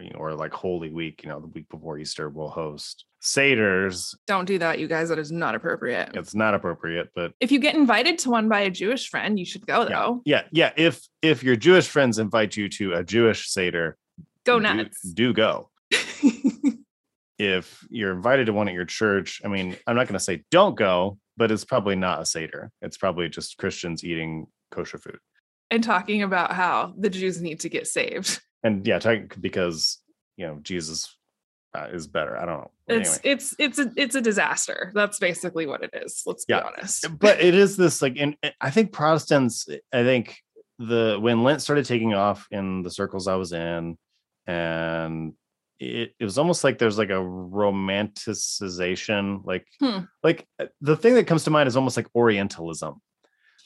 you 0.00 0.10
know, 0.10 0.18
or 0.18 0.34
like 0.34 0.52
Holy 0.52 0.90
Week, 0.90 1.22
you 1.22 1.28
know, 1.28 1.40
the 1.40 1.48
week 1.48 1.68
before 1.68 1.98
Easter, 1.98 2.28
will 2.28 2.50
host 2.50 3.04
Seders. 3.24 4.14
Don't 4.26 4.44
do 4.44 4.58
that, 4.58 4.78
you 4.78 4.86
guys. 4.86 5.08
That 5.08 5.18
is 5.18 5.32
not 5.32 5.54
appropriate. 5.54 6.10
It's 6.14 6.34
not 6.34 6.54
appropriate, 6.54 7.08
but 7.14 7.32
If 7.40 7.50
you 7.50 7.58
get 7.58 7.74
invited 7.74 8.18
to 8.18 8.30
one 8.30 8.48
by 8.48 8.60
a 8.60 8.70
Jewish 8.70 9.08
friend, 9.08 9.38
you 9.38 9.46
should 9.46 9.66
go 9.66 9.84
though. 9.86 10.20
yeah, 10.24 10.42
yeah. 10.52 10.72
If 10.76 11.00
if 11.22 11.42
your 11.42 11.56
Jewish 11.56 11.88
friends 11.88 12.18
invite 12.18 12.56
you 12.56 12.68
to 12.68 12.92
a 12.94 13.02
Jewish 13.02 13.48
Seder, 13.50 13.96
Go 14.44 14.58
do- 14.60 14.62
nuts. 14.74 15.00
do 15.00 15.32
go. 15.32 15.70
if 17.38 17.84
you're 17.90 18.12
invited 18.12 18.46
to 18.46 18.52
one 18.52 18.68
at 18.68 18.74
your 18.74 18.84
church, 18.84 19.40
I 19.44 19.48
mean, 19.48 19.76
I'm 19.86 19.96
not 19.96 20.06
going 20.06 20.18
to 20.18 20.24
say 20.24 20.44
don't 20.50 20.76
go, 20.76 21.18
but 21.36 21.50
it's 21.50 21.64
probably 21.64 21.96
not 21.96 22.20
a 22.20 22.26
Seder. 22.26 22.70
It's 22.82 22.96
probably 22.96 23.28
just 23.28 23.56
Christians 23.58 24.04
eating 24.04 24.46
kosher 24.70 24.98
food. 24.98 25.18
and 25.70 25.82
talking 25.82 26.22
about 26.22 26.52
how 26.52 26.94
the 26.98 27.10
Jews 27.10 27.40
need 27.40 27.60
to 27.60 27.68
get 27.68 27.86
saved. 27.86 28.40
And 28.62 28.86
yeah, 28.86 28.98
because, 29.40 29.98
you 30.36 30.46
know, 30.46 30.58
Jesus 30.62 31.16
uh, 31.74 31.88
is 31.92 32.06
better. 32.06 32.36
I 32.36 32.44
don't 32.46 32.60
know. 32.60 32.70
It's 32.86 33.18
anyway. 33.18 33.20
it's 33.32 33.54
it's 33.58 33.78
a 33.78 33.92
it's 33.96 34.14
a 34.14 34.20
disaster. 34.20 34.92
That's 34.94 35.18
basically 35.18 35.66
what 35.66 35.82
it 35.82 35.90
is. 35.92 36.22
Let's 36.26 36.44
be 36.44 36.54
honest. 36.54 37.06
but 37.18 37.40
it 37.40 37.54
is 37.54 37.76
this 37.76 38.00
like, 38.02 38.16
and 38.18 38.36
I 38.60 38.70
think 38.70 38.92
Protestants, 38.92 39.66
I 39.92 40.02
think 40.02 40.36
the, 40.78 41.18
when 41.20 41.42
Lent 41.42 41.62
started 41.62 41.84
taking 41.86 42.14
off 42.14 42.46
in 42.50 42.82
the 42.82 42.90
circles 42.90 43.26
I 43.28 43.34
was 43.36 43.52
in, 43.52 43.96
and 44.46 45.32
it, 45.80 46.12
it 46.18 46.24
was 46.24 46.38
almost 46.38 46.62
like 46.64 46.78
there's 46.78 46.98
like 46.98 47.10
a 47.10 47.14
romanticization, 48.24 49.44
like, 49.44 49.66
Hmm. 49.80 50.00
like 50.22 50.46
uh, 50.58 50.66
the 50.80 50.96
thing 50.96 51.14
that 51.14 51.26
comes 51.26 51.44
to 51.44 51.50
mind 51.50 51.66
is 51.68 51.76
almost 51.76 51.96
like 51.96 52.08
Orientalism. 52.14 53.00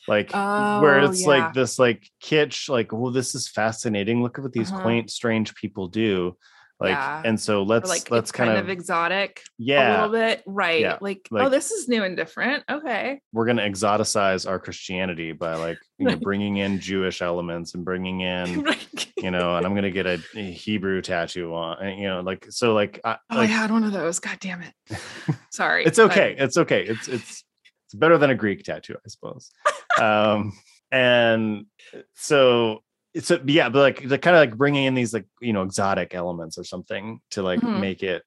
Like 0.06 0.32
where 0.32 1.00
Oh, 1.00 1.04
it's 1.10 1.22
yeah. 1.22 1.28
like 1.28 1.52
this 1.54 1.78
like 1.78 2.08
kitsch, 2.22 2.68
like, 2.70 2.92
oh, 2.94 3.10
this 3.10 3.34
is 3.34 3.46
fascinating. 3.48 4.22
Look 4.22 4.38
at 4.38 4.42
what 4.44 4.52
these 4.52 4.72
Uh-huh. 4.72 4.80
quaint, 4.82 5.10
strange 5.10 5.54
people 5.54 5.88
do. 5.88 6.36
Like, 6.80 6.90
Yeah. 6.90 7.22
and 7.24 7.40
so 7.40 7.64
let's 7.64 7.88
like 7.88 8.10
let's 8.10 8.30
kind, 8.30 8.48
kind 8.48 8.58
of, 8.60 8.66
of 8.66 8.70
exotic 8.70 9.42
a 9.60 9.62
little 9.62 10.10
bit. 10.10 10.42
Right. 10.46 10.80
Yeah. 10.80 10.98
Like, 11.00 11.28
oh, 11.32 11.48
this 11.48 11.72
is 11.72 11.88
new 11.88 12.04
and 12.04 12.16
different. 12.16 12.62
Okay. 12.70 13.20
we're 13.32 13.46
gonna 13.46 13.62
exoticize 13.68 14.48
our 14.48 14.58
Christianity 14.60 15.32
by 15.32 15.54
like 15.56 15.78
you 15.98 16.06
know 16.06 16.16
bringing 16.20 16.58
in 16.58 16.78
Jewish 16.78 17.20
elements 17.20 17.74
and 17.74 17.84
bringing 17.84 18.20
in 18.20 18.62
Right. 18.62 19.12
you 19.16 19.30
know, 19.32 19.56
and 19.56 19.66
I'm 19.66 19.74
gonna 19.74 19.90
get 19.90 20.06
a, 20.06 20.20
a 20.36 20.50
Hebrew 20.52 21.02
tattoo 21.02 21.52
on, 21.54 21.78
and, 21.84 22.00
you 22.00 22.06
know, 22.08 22.20
like 22.20 22.46
so 22.50 22.74
like 22.74 23.00
I, 23.04 23.16
Oh, 23.30 23.40
I 23.40 23.46
had 23.46 23.70
one 23.72 23.82
of 23.82 23.92
those. 23.92 24.20
God 24.20 24.38
damn 24.40 24.62
it. 24.62 24.98
Sorry. 25.50 25.84
it's 25.84 25.98
okay, 25.98 26.36
it's 26.38 26.56
okay, 26.56 26.84
it's 26.84 27.08
it's 27.08 27.42
it's 27.86 27.94
better 27.94 28.18
than 28.18 28.30
a 28.30 28.34
Greek 28.34 28.62
tattoo, 28.64 28.94
I 28.94 29.08
suppose. 29.08 29.50
um, 30.00 30.52
and 30.92 31.66
so 32.14 32.80
it's 33.18 33.30
a, 33.30 33.40
yeah, 33.44 33.68
but 33.68 33.80
like 33.80 34.08
the 34.08 34.16
kind 34.18 34.36
of 34.36 34.40
like 34.40 34.56
bringing 34.56 34.84
in 34.84 34.94
these 34.94 35.12
like 35.12 35.26
you 35.40 35.52
know 35.52 35.62
exotic 35.62 36.14
elements 36.14 36.56
or 36.56 36.64
something 36.64 37.20
to 37.32 37.42
like 37.42 37.60
Mhm. 37.60 37.80
make 37.80 38.02
it 38.02 38.22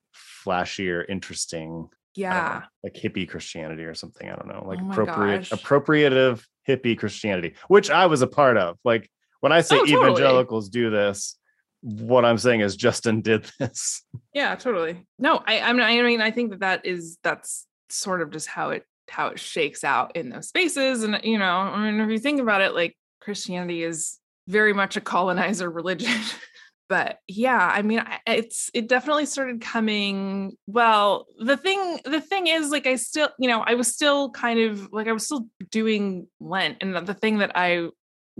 flashier, 0.45 1.03
interesting. 1.09 1.83
Know, 1.83 1.89
yeah. 2.15 2.63
like 2.83 2.93
hippie 2.93 3.27
Christianity 3.27 3.83
or 3.85 3.95
something. 3.95 4.29
I 4.29 4.35
don't 4.35 4.49
know, 4.49 4.65
like 4.67 4.79
Oh 4.81 4.91
appropriate, 4.91 5.49
gosh. 5.49 5.51
appropriative 5.51 6.43
hippie 6.67 6.97
Christianity, 6.97 7.53
which 7.69 7.89
I 7.89 8.05
was 8.07 8.21
a 8.21 8.27
part 8.27 8.57
of. 8.57 8.77
Like 8.83 9.09
when 9.39 9.51
I 9.53 9.61
say 9.61 9.77
Oh, 9.77 9.85
totally. 9.85 10.11
evangelicals 10.11 10.67
do 10.69 10.89
this, 10.89 11.37
what 11.79 12.25
I'm 12.25 12.37
saying 12.37 12.59
is 12.59 12.75
Justin 12.75 13.21
did 13.29 13.49
this. 13.59 14.03
Yeah, 14.33 14.55
totally. 14.55 15.07
No, 15.19 15.41
I 15.47 15.61
I 15.61 15.71
mean, 16.03 16.19
I 16.21 16.31
think 16.31 16.51
that 16.51 16.59
that 16.59 16.85
is 16.85 17.17
that's 17.23 17.65
sort 17.89 18.21
of 18.21 18.29
just 18.29 18.47
how 18.47 18.71
it 18.71 18.83
how 19.09 19.27
it 19.27 19.39
shakes 19.39 19.83
out 19.85 20.15
in 20.17 20.29
those 20.29 20.49
spaces. 20.49 21.03
And 21.03 21.17
you 21.23 21.37
know, 21.37 21.45
I 21.45 21.89
mean, 21.89 22.01
if 22.01 22.09
you 22.09 22.19
think 22.19 22.41
about 22.41 22.59
it, 22.61 22.73
like 22.75 22.97
Christianity 23.21 23.83
is 23.83 24.19
very 24.47 24.73
much 24.73 24.97
a 24.97 25.01
colonizer 25.01 25.69
religion. 25.69 26.19
but 26.89 27.19
yeah, 27.27 27.71
I 27.73 27.81
mean, 27.83 28.03
it's 28.27 28.69
it 28.73 28.89
definitely 28.89 29.25
started 29.25 29.61
coming. 29.61 30.57
Well, 30.67 31.25
the 31.39 31.57
thing 31.57 31.99
the 32.03 32.19
thing 32.21 32.47
is, 32.47 32.69
like, 32.69 32.85
I 32.85 32.95
still, 32.97 33.29
you 33.39 33.47
know, 33.47 33.61
I 33.65 33.75
was 33.75 33.87
still 33.87 34.29
kind 34.31 34.59
of 34.59 34.91
like 34.91 35.07
I 35.07 35.13
was 35.13 35.23
still 35.23 35.47
doing 35.69 36.27
Lent, 36.39 36.77
and 36.81 36.95
the, 36.95 37.01
the 37.01 37.13
thing 37.13 37.37
that 37.37 37.53
I 37.55 37.87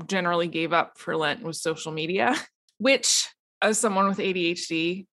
generally 0.06 0.48
gave 0.48 0.74
up 0.74 0.98
for 0.98 1.16
Lent 1.16 1.44
was 1.44 1.62
social 1.62 1.92
media, 1.92 2.36
which, 2.78 3.28
as 3.62 3.78
someone 3.78 4.08
with 4.10 4.18
ADHD, 4.18 5.06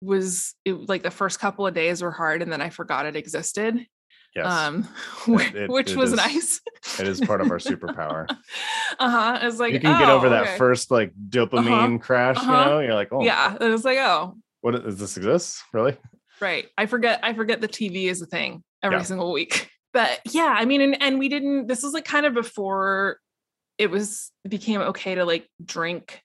was 0.00 0.54
it, 0.64 0.88
like 0.88 1.02
the 1.02 1.10
first 1.10 1.38
couple 1.38 1.66
of 1.66 1.74
days 1.74 2.02
were 2.02 2.10
hard, 2.10 2.42
and 2.42 2.52
then 2.52 2.60
I 2.60 2.70
forgot 2.70 3.06
it 3.06 3.16
existed. 3.16 3.86
Yes. 4.36 4.46
Um, 4.46 4.88
It- 5.28 5.70
which 5.70 5.92
it 5.92 5.96
was 5.96 6.12
is- 6.12 6.16
nice. 6.18 6.60
it 7.00 7.08
is 7.08 7.20
part 7.20 7.40
of 7.40 7.50
our 7.50 7.58
superpower. 7.58 8.26
uh 8.98 9.10
huh. 9.10 9.38
It's 9.42 9.58
like 9.58 9.72
you 9.72 9.80
can 9.80 9.98
get 9.98 10.08
over 10.10 10.26
oh, 10.26 10.30
that 10.30 10.58
first 10.58 10.90
like 10.90 11.12
dopamine 11.28 12.00
crash, 12.00 12.36
Uh-huh. 12.36 12.52
you 12.52 12.70
know? 12.70 12.80
You're 12.80 12.94
like, 12.94 13.08
oh, 13.12 13.22
Yeah, 13.24 13.56
it 13.60 13.68
was 13.68 13.84
like 13.84 13.98
oh, 13.98 14.36
what 14.60 14.72
does 14.84 14.98
this 14.98 15.16
exist? 15.16 15.62
Really? 15.72 15.96
Right. 16.40 16.66
I 16.76 16.84
forget 16.86 17.20
I 17.22 17.32
forget 17.32 17.60
the 17.62 17.68
TV 17.68 18.08
is 18.10 18.20
a 18.20 18.26
thing 18.26 18.62
every 18.82 18.98
Yeah. 18.98 19.02
single 19.04 19.32
week. 19.32 19.70
But 19.94 20.20
yeah, 20.30 20.54
I 20.54 20.66
mean 20.66 20.82
and, 20.82 21.02
and 21.02 21.18
we 21.18 21.30
didn't 21.30 21.68
this 21.68 21.82
was 21.82 21.94
like 21.94 22.04
kind 22.04 22.26
of 22.26 22.34
before 22.34 23.18
it 23.78 23.90
was 23.90 24.30
it 24.44 24.50
became 24.50 24.82
okay 24.82 25.14
to 25.14 25.24
like 25.24 25.48
drink 25.64 26.20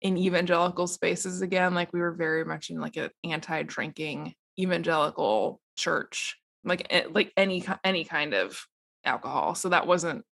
in 0.00 0.16
evangelical 0.16 0.86
spaces 0.86 1.42
again. 1.42 1.74
Like 1.74 1.92
we 1.92 1.98
were 1.98 2.12
very 2.12 2.44
much 2.44 2.70
in 2.70 2.78
like 2.80 2.96
an 2.96 3.10
anti-drinking 3.24 4.32
evangelical 4.60 5.60
church. 5.76 6.36
Like 6.66 6.86
eh, 6.90 7.04
like 7.10 7.32
any 7.36 7.64
any 7.84 8.04
kind 8.04 8.34
of 8.34 8.60
alcohol. 9.04 9.54
So 9.54 9.70
that 9.70 9.86
wasn't 9.86 10.24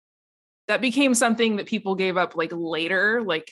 that 0.68 0.80
became 0.80 1.14
something 1.14 1.56
that 1.56 1.66
people 1.66 1.94
gave 1.94 2.16
up 2.16 2.36
like 2.36 2.52
later, 2.52 3.22
like 3.22 3.50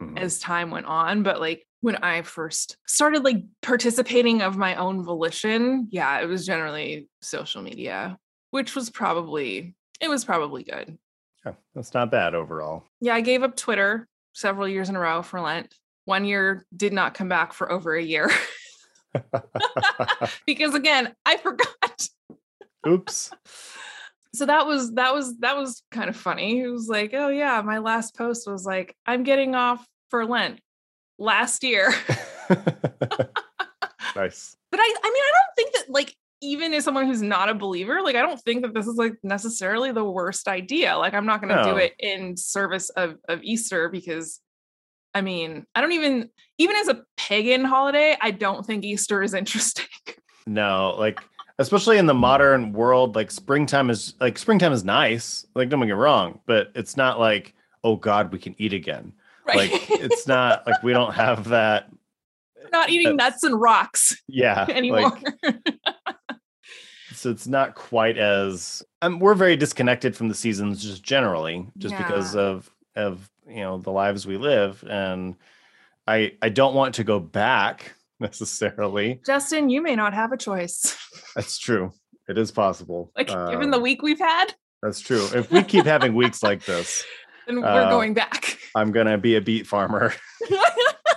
Mhm. 0.00 0.16
as 0.16 0.38
time 0.38 0.70
went 0.70 0.86
on 0.86 1.24
but 1.24 1.40
like 1.40 1.66
when 1.80 1.96
i 1.96 2.22
first 2.22 2.76
started 2.86 3.24
like 3.24 3.42
participating 3.62 4.42
of 4.42 4.56
my 4.56 4.76
own 4.76 5.02
volition 5.02 5.88
yeah 5.90 6.20
it 6.20 6.26
was 6.26 6.46
generally 6.46 7.08
social 7.20 7.62
media 7.62 8.16
which 8.52 8.76
was 8.76 8.90
probably 8.90 9.74
it 10.00 10.06
was 10.08 10.24
probably 10.24 10.62
good 10.62 10.96
Yeah, 11.44 11.54
that's 11.74 11.94
not 11.94 12.12
bad 12.12 12.36
overall. 12.36 12.84
yeah 13.00 13.12
i 13.16 13.20
gave 13.20 13.42
up 13.42 13.56
twitter 13.56 14.06
several 14.34 14.68
years 14.68 14.88
in 14.88 14.94
a 14.94 15.00
row 15.00 15.20
for 15.22 15.40
lent 15.40 15.74
one 16.04 16.24
year 16.24 16.64
did 16.76 16.92
not 16.92 17.14
come 17.14 17.28
back 17.28 17.52
for 17.52 17.72
over 17.72 17.96
a 17.96 18.02
year 18.02 18.30
because 20.46 20.74
again 20.76 21.12
i 21.26 21.36
forgot 21.38 22.08
Oops. 22.86 23.30
so 24.34 24.46
that 24.46 24.66
was 24.66 24.92
that 24.94 25.12
was 25.14 25.36
that 25.38 25.56
was 25.56 25.82
kind 25.90 26.08
of 26.08 26.16
funny 26.16 26.60
it 26.60 26.68
was 26.68 26.86
like 26.88 27.12
oh 27.14 27.28
yeah 27.28 27.60
my 27.62 27.78
last 27.78 28.16
post 28.16 28.48
was 28.48 28.64
like 28.64 28.94
i'm 29.06 29.22
getting 29.24 29.54
off 29.54 29.84
for 30.10 30.24
lent 30.26 30.60
last 31.18 31.64
year 31.64 31.92
nice. 34.16 34.56
but 34.70 34.80
I 34.80 34.94
I 35.04 35.10
mean 35.10 35.22
I 35.22 35.32
don't 35.34 35.56
think 35.56 35.72
that 35.74 35.90
like 35.92 36.14
even 36.40 36.72
as 36.72 36.84
someone 36.84 37.06
who's 37.06 37.20
not 37.20 37.48
a 37.48 37.54
believer, 37.54 38.00
like 38.00 38.14
I 38.14 38.22
don't 38.22 38.40
think 38.42 38.62
that 38.62 38.72
this 38.72 38.86
is 38.86 38.94
like 38.94 39.14
necessarily 39.24 39.90
the 39.90 40.04
worst 40.04 40.46
idea. 40.46 40.96
Like 40.96 41.12
I'm 41.12 41.26
not 41.26 41.40
going 41.42 41.48
to 41.52 41.64
No. 41.64 41.72
do 41.72 41.76
it 41.78 41.94
in 41.98 42.36
service 42.36 42.90
of 42.90 43.16
of 43.28 43.42
Easter 43.42 43.88
because 43.88 44.40
I 45.14 45.20
mean, 45.20 45.64
I 45.74 45.80
don't 45.80 45.90
even 45.92 46.30
even 46.58 46.76
as 46.76 46.86
a 46.88 47.02
pagan 47.16 47.64
holiday, 47.64 48.16
I 48.20 48.30
don't 48.30 48.64
think 48.64 48.84
Easter 48.84 49.22
is 49.22 49.34
interesting. 49.34 49.86
No, 50.46 50.94
like 50.96 51.20
especially 51.58 51.98
in 51.98 52.06
the 52.06 52.14
modern 52.14 52.72
world, 52.72 53.14
like 53.16 53.30
springtime 53.30 53.90
is 53.90 54.14
like 54.20 54.38
springtime 54.38 54.72
is 54.72 54.84
nice. 54.84 55.46
Like 55.54 55.68
don't 55.68 55.80
get 55.80 55.86
me 55.86 55.92
wrong, 55.92 56.40
but 56.46 56.70
it's 56.74 56.96
not 56.96 57.18
like 57.18 57.54
oh 57.84 57.96
god, 57.96 58.32
we 58.32 58.38
can 58.38 58.54
eat 58.58 58.72
again. 58.72 59.12
Like 59.46 59.70
it's 59.90 60.26
not 60.26 60.66
like 60.66 60.82
we 60.82 60.92
don't 60.92 61.14
have 61.14 61.48
that. 61.48 61.90
not 62.72 62.90
eating 62.90 63.16
nuts 63.16 63.42
and 63.44 63.58
rocks 63.60 64.14
Yeah, 64.28 64.66
anymore. 64.70 65.16
like 65.42 65.56
so 67.14 67.30
it's 67.30 67.46
not 67.46 67.74
quite 67.74 68.18
as 68.18 68.82
um, 69.02 69.18
we're 69.18 69.34
very 69.34 69.56
disconnected 69.56 70.14
from 70.14 70.28
the 70.28 70.34
seasons 70.34 70.82
just 70.82 71.02
generally 71.02 71.66
just 71.78 71.96
because 71.96 72.36
of 72.36 72.70
of 72.94 73.28
you 73.48 73.56
know 73.60 73.78
the 73.78 73.90
lives 73.90 74.26
we 74.26 74.36
live 74.36 74.84
and 74.88 75.34
i 76.06 76.32
i 76.42 76.48
don't 76.50 76.74
want 76.74 76.94
to 76.96 77.02
go 77.04 77.18
back 77.18 77.94
necessarily 78.20 79.20
Justin, 79.26 79.68
you 79.68 79.82
may 79.82 79.96
not 79.96 80.14
have 80.14 80.32
a 80.32 80.36
choice. 80.36 80.96
that's 81.36 81.58
true 81.58 81.92
it 82.28 82.36
is 82.38 82.50
possible 82.50 83.10
like 83.16 83.28
given 83.28 83.70
the 83.70 83.76
Um, 83.78 83.82
week 83.82 84.02
we've 84.02 84.18
had, 84.18 84.54
that's 84.82 85.00
true 85.00 85.26
if 85.34 85.50
we 85.50 85.62
keep 85.62 85.86
having 85.86 86.14
weeks 86.14 86.42
like 86.42 86.64
this 86.64 87.04
then 87.46 87.60
we're 87.60 87.66
uh, 87.66 87.90
going 87.90 88.14
back. 88.14 88.58
i'm 88.74 88.92
gonna 88.92 89.16
be 89.18 89.36
a 89.36 89.40
beet 89.40 89.66
farmer 89.66 90.12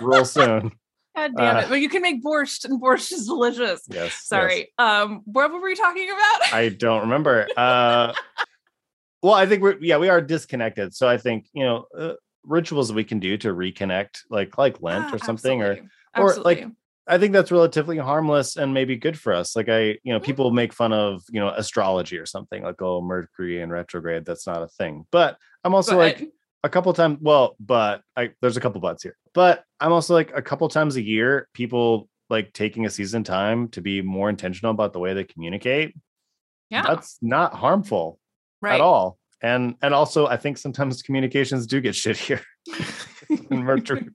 real 0.00 0.24
soon 0.24 0.72
God 1.14 1.32
damn 1.36 1.56
uh, 1.56 1.60
it. 1.60 1.68
But 1.68 1.80
you 1.82 1.90
can 1.90 2.00
make 2.00 2.24
borscht 2.24 2.64
and 2.64 2.80
borscht 2.80 3.12
is 3.12 3.26
delicious. 3.26 3.82
yes 3.88 4.04
yes. 4.06 4.22
Sorry. 4.24 4.72
Um, 4.78 5.20
what 5.24 5.52
were 5.52 5.60
we 5.60 5.74
talking 5.74 6.08
about? 6.08 6.54
I 6.54 6.70
don't 6.70 7.02
remember. 7.02 7.46
Uh, 7.54 8.14
well, 9.22 9.34
I 9.34 9.44
think 9.44 9.62
we're 9.62 9.76
yeah 9.80 9.98
we 9.98 10.08
are 10.08 10.22
disconnected. 10.22 10.94
So 10.94 11.06
I 11.06 11.18
think 11.18 11.48
you 11.52 11.64
know 11.64 11.84
uh, 11.96 12.14
rituals 12.44 12.92
we 12.92 13.04
can 13.04 13.18
do 13.18 13.36
to 13.38 13.48
reconnect, 13.48 14.20
like 14.30 14.56
like 14.56 14.80
Lent 14.80 15.06
Ah, 15.10 15.14
or 15.14 15.18
something, 15.18 15.60
or 15.62 15.78
absolutely. 16.14 16.14
or, 16.14 16.44
like, 16.44 16.58
Absolutely. 16.58 16.76
I 17.08 17.18
think 17.18 17.32
that's 17.32 17.50
relatively 17.50 17.98
harmless 17.98 18.56
and 18.56 18.72
maybe 18.72 18.96
good 18.96 19.18
for 19.18 19.32
us. 19.32 19.56
Like 19.56 19.68
I, 19.68 19.98
you 20.04 20.12
know, 20.12 20.20
Mhm. 20.20 20.24
people 20.24 20.50
make 20.52 20.72
fun 20.72 20.92
of 20.92 21.22
you 21.30 21.40
know 21.40 21.48
astrology 21.50 22.16
or 22.18 22.26
something 22.26 22.62
like 22.62 22.80
oh 22.80 23.00
Mercury 23.00 23.60
in 23.60 23.70
retrograde. 23.70 24.24
That's 24.24 24.46
not 24.46 24.62
a 24.62 24.68
thing. 24.68 25.06
But 25.10 25.36
I'm 25.64 25.74
also 25.74 25.96
like 25.98 26.18
But- 26.20 26.28
a 26.64 26.68
couple 26.68 26.92
times. 26.92 27.18
Well, 27.20 27.56
but 27.58 28.02
I 28.16 28.30
there's 28.40 28.56
a 28.56 28.60
couple 28.60 28.80
buts 28.80 29.02
here. 29.02 29.16
But 29.34 29.64
I'm 29.80 29.92
also 29.92 30.14
like 30.14 30.32
a 30.34 30.42
couple 30.42 30.68
times 30.68 30.96
a 30.96 31.02
year, 31.02 31.48
people 31.54 32.08
like 32.30 32.52
taking 32.52 32.86
a 32.86 32.90
season 32.90 33.24
time 33.24 33.68
to 33.70 33.80
be 33.80 34.00
more 34.00 34.30
intentional 34.30 34.70
about 34.70 34.92
the 34.92 34.98
way 35.00 35.12
they 35.12 35.24
communicate. 35.24 35.94
yeah, 36.70 36.82
That's 36.82 37.18
not 37.20 37.52
harmful 37.54 38.18
right. 38.62 38.74
at 38.76 38.80
all. 38.80 39.18
And 39.42 39.74
and 39.82 39.92
also 39.92 40.26
I 40.28 40.36
think 40.36 40.56
sometimes 40.56 41.02
communications 41.02 41.66
do 41.66 41.80
get 41.80 41.94
shittier. 41.94 42.40
when 43.48 43.64
Mercury 43.64 44.08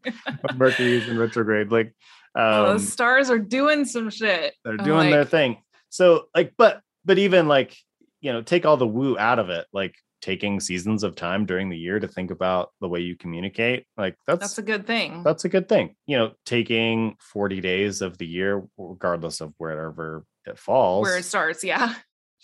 Mercury's 0.56 1.08
in 1.10 1.18
retrograde. 1.18 1.72
Like 1.72 1.94
Oh, 2.40 2.72
um, 2.72 2.78
the 2.78 2.84
stars 2.84 3.30
are 3.32 3.40
doing 3.40 3.84
some 3.86 4.10
shit. 4.10 4.54
they're 4.64 4.78
doing 4.78 5.10
their 5.10 5.26
thing. 5.26 5.58
So 5.90 6.26
like, 6.36 6.54
but 6.58 6.82
but 7.04 7.18
even 7.18 7.48
like, 7.48 7.76
you 8.22 8.32
know, 8.32 8.42
take 8.42 8.66
all 8.66 8.78
the 8.78 8.86
woo 8.88 9.18
out 9.18 9.40
of 9.40 9.50
it, 9.50 9.66
like 9.74 9.96
taking 10.22 10.60
seasons 10.60 11.04
of 11.04 11.16
time 11.16 11.46
during 11.46 11.70
the 11.70 11.78
year 11.78 12.00
to 12.00 12.08
think 12.08 12.32
about 12.32 12.70
the 12.82 12.88
way 12.88 13.00
you 13.00 13.16
communicate, 13.16 13.86
like 13.98 14.16
that's 14.28 14.40
That's 14.40 14.58
a 14.58 14.62
good 14.64 14.86
thing. 14.86 15.24
that's 15.24 15.46
a 15.46 15.50
good 15.50 15.68
thing. 15.68 15.96
You 16.06 16.18
know, 16.18 16.32
taking 16.46 17.16
40 17.22 17.60
days 17.62 18.02
of 18.02 18.18
the 18.18 18.28
year, 18.28 18.64
regardless 18.78 19.42
of 19.42 19.54
wherever 19.58 20.24
it 20.46 20.60
falls, 20.60 21.04
Where 21.04 21.18
it 21.18 21.26
starts, 21.26 21.64
yeah. 21.64 21.94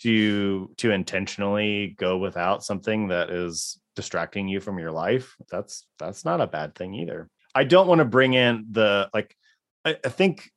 to 0.02 0.70
to 0.78 0.90
intentionally 0.90 1.94
go 1.98 2.18
without 2.18 2.64
something 2.64 3.08
that 3.08 3.30
is 3.30 3.78
distracting 3.96 4.48
you 4.48 4.58
from 4.60 4.78
your 4.78 4.90
life 4.90 5.36
that's 5.48 5.86
that's 6.00 6.24
not 6.24 6.40
a 6.40 6.48
bad 6.48 6.74
thing 6.74 6.92
either 6.94 7.28
i 7.54 7.62
don't 7.62 7.86
want 7.86 8.00
to 8.00 8.04
bring 8.04 8.34
in 8.34 8.66
the 8.72 9.08
like 9.14 9.36
I, 9.84 9.96
I 10.04 10.08
think 10.08 10.50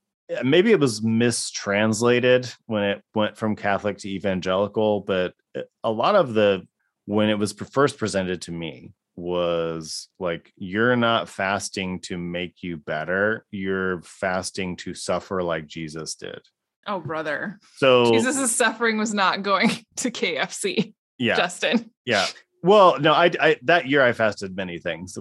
maybe 0.43 0.71
it 0.71 0.79
was 0.79 1.01
mistranslated 1.01 2.51
when 2.65 2.83
it 2.83 3.01
went 3.15 3.37
from 3.37 3.55
catholic 3.55 3.97
to 3.99 4.09
evangelical 4.09 5.01
but 5.01 5.33
uh, 5.57 5.61
a 5.83 5.91
lot 5.91 6.15
of 6.15 6.33
the 6.33 6.67
when 7.05 7.29
it 7.29 7.39
was 7.39 7.53
first 7.53 7.97
presented 7.97 8.41
to 8.41 8.51
me 8.51 8.91
was 9.15 10.09
like 10.19 10.51
you're 10.57 10.95
not 10.95 11.29
fasting 11.29 11.99
to 11.99 12.17
make 12.17 12.61
you 12.61 12.77
better 12.77 13.45
you're 13.51 14.01
fasting 14.01 14.75
to 14.75 14.93
suffer 14.93 15.41
like 15.41 15.65
jesus 15.65 16.15
did 16.15 16.41
Oh, 16.89 17.01
brother. 17.01 17.59
so 17.75 18.13
Jesus' 18.13 18.55
suffering 18.55 18.97
was 18.97 19.13
not 19.13 19.43
going 19.43 19.69
to 19.97 20.09
KFC, 20.09 20.93
yeah 21.17 21.35
Justin. 21.35 21.91
Yeah. 22.05 22.25
Well, 22.63 22.97
no, 22.99 23.11
I, 23.11 23.29
I 23.39 23.57
that 23.63 23.87
year 23.87 24.01
I 24.01 24.13
fasted 24.13 24.55
many 24.55 24.79
things. 24.79 25.17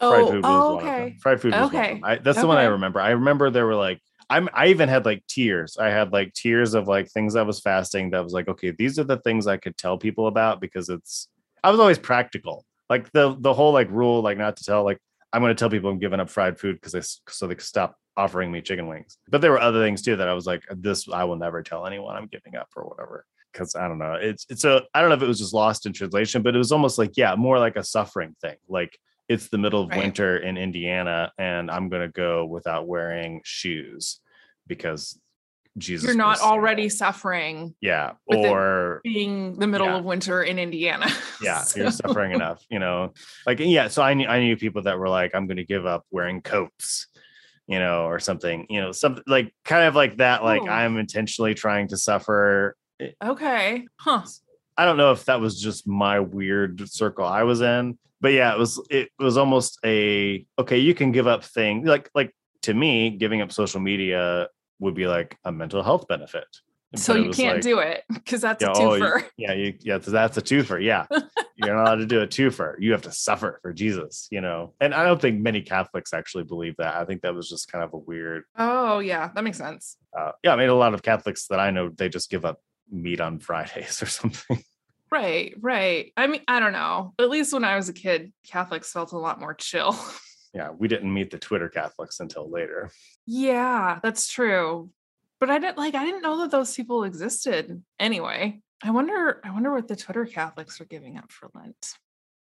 Fried 0.00 0.24
Oh, 0.24 0.30
food 0.30 0.42
was 0.42 0.64
oh, 0.64 0.74
one 0.74 0.86
of 0.86 0.92
them. 0.92 1.16
Fried 1.20 1.40
food 1.40 1.54
was 1.54 1.72
one 1.72 1.82
of 1.82 1.88
them. 1.90 2.00
I, 2.04 2.16
that's 2.16 2.40
the 2.40 2.46
one 2.46 2.58
I 2.58 2.64
remember. 2.64 3.00
I 3.00 3.10
remember 3.10 3.50
there 3.50 3.66
were 3.66 3.74
like 3.74 4.00
I'm 4.30 4.48
I 4.52 4.68
even 4.68 4.88
had 4.88 5.04
like 5.04 5.26
tiers. 5.26 5.76
I 5.76 5.90
had 5.90 6.12
like 6.12 6.32
tiers 6.34 6.74
of 6.74 6.88
like 6.88 7.08
things 7.10 7.36
I 7.36 7.42
was 7.42 7.60
fasting 7.60 8.10
that 8.10 8.24
was 8.24 8.32
like, 8.32 8.48
okay, 8.48 8.70
these 8.70 8.98
are 8.98 9.04
the 9.04 9.18
things 9.18 9.46
I 9.46 9.56
could 9.56 9.76
tell 9.76 9.98
people 9.98 10.26
about 10.26 10.60
because 10.60 10.88
it's 10.88 11.28
I 11.62 11.70
was 11.70 11.80
always 11.80 11.98
practical. 11.98 12.64
Like 12.90 13.10
the 13.12 13.36
the 13.38 13.54
whole 13.54 13.72
like 13.72 13.90
rule, 13.90 14.22
like 14.22 14.38
not 14.38 14.56
to 14.56 14.64
tell, 14.64 14.84
like 14.84 14.98
I'm 15.32 15.42
gonna 15.42 15.54
tell 15.54 15.70
people 15.70 15.90
I'm 15.90 15.98
giving 15.98 16.20
up 16.20 16.30
fried 16.30 16.58
food 16.58 16.76
because 16.76 16.92
they 16.92 17.32
so 17.32 17.46
they 17.46 17.54
can 17.54 17.64
stop 17.64 17.96
offering 18.16 18.50
me 18.50 18.62
chicken 18.62 18.86
wings. 18.86 19.18
But 19.28 19.40
there 19.40 19.50
were 19.50 19.60
other 19.60 19.82
things 19.82 20.02
too 20.02 20.16
that 20.16 20.28
I 20.28 20.34
was 20.34 20.46
like, 20.46 20.62
this 20.70 21.08
I 21.08 21.24
will 21.24 21.36
never 21.36 21.62
tell 21.62 21.86
anyone 21.86 22.16
I'm 22.16 22.28
giving 22.28 22.56
up 22.56 22.68
or 22.76 22.84
whatever 22.84 23.26
because 23.52 23.74
I 23.74 23.88
don't 23.88 23.98
know. 23.98 24.14
It's 24.14 24.46
it's 24.48 24.64
a 24.64 24.82
I 24.94 25.00
don't 25.00 25.10
know 25.10 25.16
if 25.16 25.22
it 25.22 25.28
was 25.28 25.38
just 25.38 25.54
lost 25.54 25.86
in 25.86 25.92
translation, 25.92 26.42
but 26.42 26.54
it 26.54 26.58
was 26.58 26.72
almost 26.72 26.98
like 26.98 27.16
yeah, 27.16 27.34
more 27.36 27.58
like 27.58 27.76
a 27.76 27.84
suffering 27.84 28.34
thing. 28.40 28.56
Like 28.68 28.98
it's 29.28 29.48
the 29.48 29.58
middle 29.58 29.82
of 29.82 29.90
Right. 29.90 29.98
winter 29.98 30.36
in 30.38 30.56
Indiana, 30.56 31.32
and 31.38 31.70
I'm 31.70 31.88
gonna 31.88 32.08
go 32.08 32.44
without 32.44 32.86
wearing 32.86 33.40
shoes 33.44 34.20
because 34.66 35.18
Jesus. 35.76 36.06
You're 36.06 36.16
not 36.16 36.40
already 36.40 36.88
suffering 36.88 37.74
yeah, 37.80 38.12
or 38.26 39.00
being 39.02 39.58
the 39.58 39.66
middle 39.66 39.88
Yeah. 39.88 39.96
of 39.96 40.04
winter 40.04 40.42
in 40.42 40.58
Indiana. 40.58 41.06
yeah, 41.42 41.64
you're 41.74 41.90
suffering 41.90 42.32
enough, 42.32 42.64
you 42.70 42.78
know. 42.78 43.12
Like 43.46 43.58
yeah, 43.60 43.88
so 43.88 44.00
I 44.02 44.14
knew 44.14 44.26
I 44.28 44.38
knew 44.40 44.56
people 44.56 44.82
that 44.82 44.98
were 44.98 45.08
like, 45.08 45.34
I'm 45.34 45.46
gonna 45.48 45.64
give 45.64 45.84
up 45.86 46.04
wearing 46.10 46.42
coats 46.42 47.08
you 47.66 47.78
know, 47.78 48.04
or 48.04 48.18
something, 48.20 48.66
you 48.68 48.78
know, 48.78 48.92
something 48.92 49.24
like 49.26 49.50
kind 49.64 49.84
of 49.84 49.94
like 49.94 50.18
that. 50.18 50.44
Like 50.44 50.60
Oh. 50.62 50.68
I'm 50.68 50.98
intentionally 50.98 51.54
trying 51.54 51.88
to 51.88 51.96
suffer. 51.96 52.76
Eh 53.00 53.12
okay. 53.24 53.86
Huh. 53.98 54.22
I 54.76 54.84
don't 54.84 54.96
know 54.96 55.12
if 55.12 55.24
that 55.26 55.40
was 55.40 55.60
just 55.60 55.86
my 55.86 56.20
weird 56.20 56.88
circle 56.88 57.24
I 57.24 57.44
was 57.44 57.60
in, 57.60 57.98
but 58.20 58.32
yeah, 58.32 58.52
it 58.52 58.58
was 58.58 58.80
it 58.90 59.10
was 59.18 59.36
almost 59.36 59.78
a 59.84 60.46
okay, 60.58 60.78
you 60.78 60.94
can 60.94 61.12
give 61.12 61.26
up 61.26 61.44
thing 61.44 61.84
like 61.84 62.10
like 62.14 62.34
to 62.62 62.74
me, 62.74 63.10
giving 63.10 63.40
up 63.40 63.52
social 63.52 63.80
media 63.80 64.48
would 64.80 64.94
be 64.94 65.06
like 65.06 65.38
a 65.44 65.52
mental 65.52 65.82
health 65.82 66.08
benefit. 66.08 66.46
So 66.96 67.16
you 67.16 67.30
can't 67.30 67.56
like, 67.56 67.62
do 67.62 67.78
it 67.80 68.04
because 68.12 68.40
that's 68.40 68.62
Yeah, 68.62 68.70
a 68.70 68.76
oh, 68.76 68.94
you- 68.94 69.02
twofer. 69.02 69.24
Yeah, 69.36 69.52
you, 69.52 69.74
yeah, 69.80 69.98
that's 69.98 70.36
a 70.36 70.42
twofer. 70.42 70.82
Yeah, 70.82 71.06
you're 71.56 71.74
not 71.74 71.82
allowed 71.86 71.96
to 71.96 72.06
do 72.06 72.20
a 72.20 72.26
twofer. 72.26 72.76
You 72.78 72.92
have 72.92 73.02
to 73.02 73.12
suffer 73.12 73.58
for 73.62 73.72
Jesus, 73.72 74.28
you 74.30 74.40
know. 74.40 74.74
And 74.80 74.94
I 74.94 75.04
don't 75.04 75.20
think 75.20 75.40
many 75.40 75.60
Catholics 75.62 76.12
actually 76.12 76.44
believe 76.44 76.76
that. 76.78 76.94
I 76.94 77.04
think 77.04 77.22
that 77.22 77.34
was 77.34 77.48
just 77.48 77.70
kind 77.70 77.82
of 77.82 77.92
a 77.94 77.98
weird. 77.98 78.44
Oh 78.56 79.00
yeah, 79.00 79.30
that 79.34 79.42
makes 79.42 79.58
sense. 79.58 79.96
Uh, 80.16 80.32
yeah, 80.44 80.52
I 80.52 80.56
mean, 80.56 80.68
a 80.68 80.74
lot 80.74 80.94
of 80.94 81.02
Catholics 81.02 81.48
that 81.48 81.58
I 81.58 81.70
know 81.70 81.88
they 81.88 82.08
just 82.08 82.30
give 82.30 82.44
up 82.44 82.60
meat 82.90 83.20
on 83.20 83.38
Fridays 83.38 84.02
or 84.02 84.06
something. 84.20 84.62
Right, 85.10 85.54
right. 85.60 86.12
I 86.16 86.26
mean, 86.26 86.40
I 86.48 86.58
don't 86.60 86.72
know. 86.72 87.14
At 87.20 87.30
least 87.30 87.52
when 87.52 87.64
I 87.64 87.76
was 87.76 87.88
a 87.88 87.92
kid, 87.92 88.32
Catholics 88.46 88.90
felt 88.92 89.12
a 89.12 89.18
lot 89.18 89.40
more 89.40 89.54
chill. 89.54 89.96
Yeah, 90.56 90.70
we 90.70 90.86
didn't 90.86 91.12
meet 91.12 91.32
the 91.32 91.38
Twitter 91.40 91.68
Catholics 91.68 92.20
until 92.20 92.48
later. 92.48 92.88
yeah, 93.26 93.98
that's 94.04 94.28
true. 94.28 94.88
But 95.40 95.50
I 95.50 95.58
didn't 95.58 95.78
like 95.78 95.96
I 95.96 96.04
didn't 96.04 96.22
know 96.22 96.38
that 96.42 96.52
those 96.52 96.72
people 96.76 97.02
existed. 97.02 97.82
Anyway, 97.98 98.60
I 98.80 98.92
wonder 98.92 99.40
I 99.44 99.50
wonder 99.50 99.72
what 99.74 99.88
the 99.88 99.96
Twitter 99.96 100.24
Catholics 100.26 100.80
are 100.80 100.84
giving 100.84 101.18
up 101.18 101.32
for 101.32 101.50
Lent. 101.56 101.94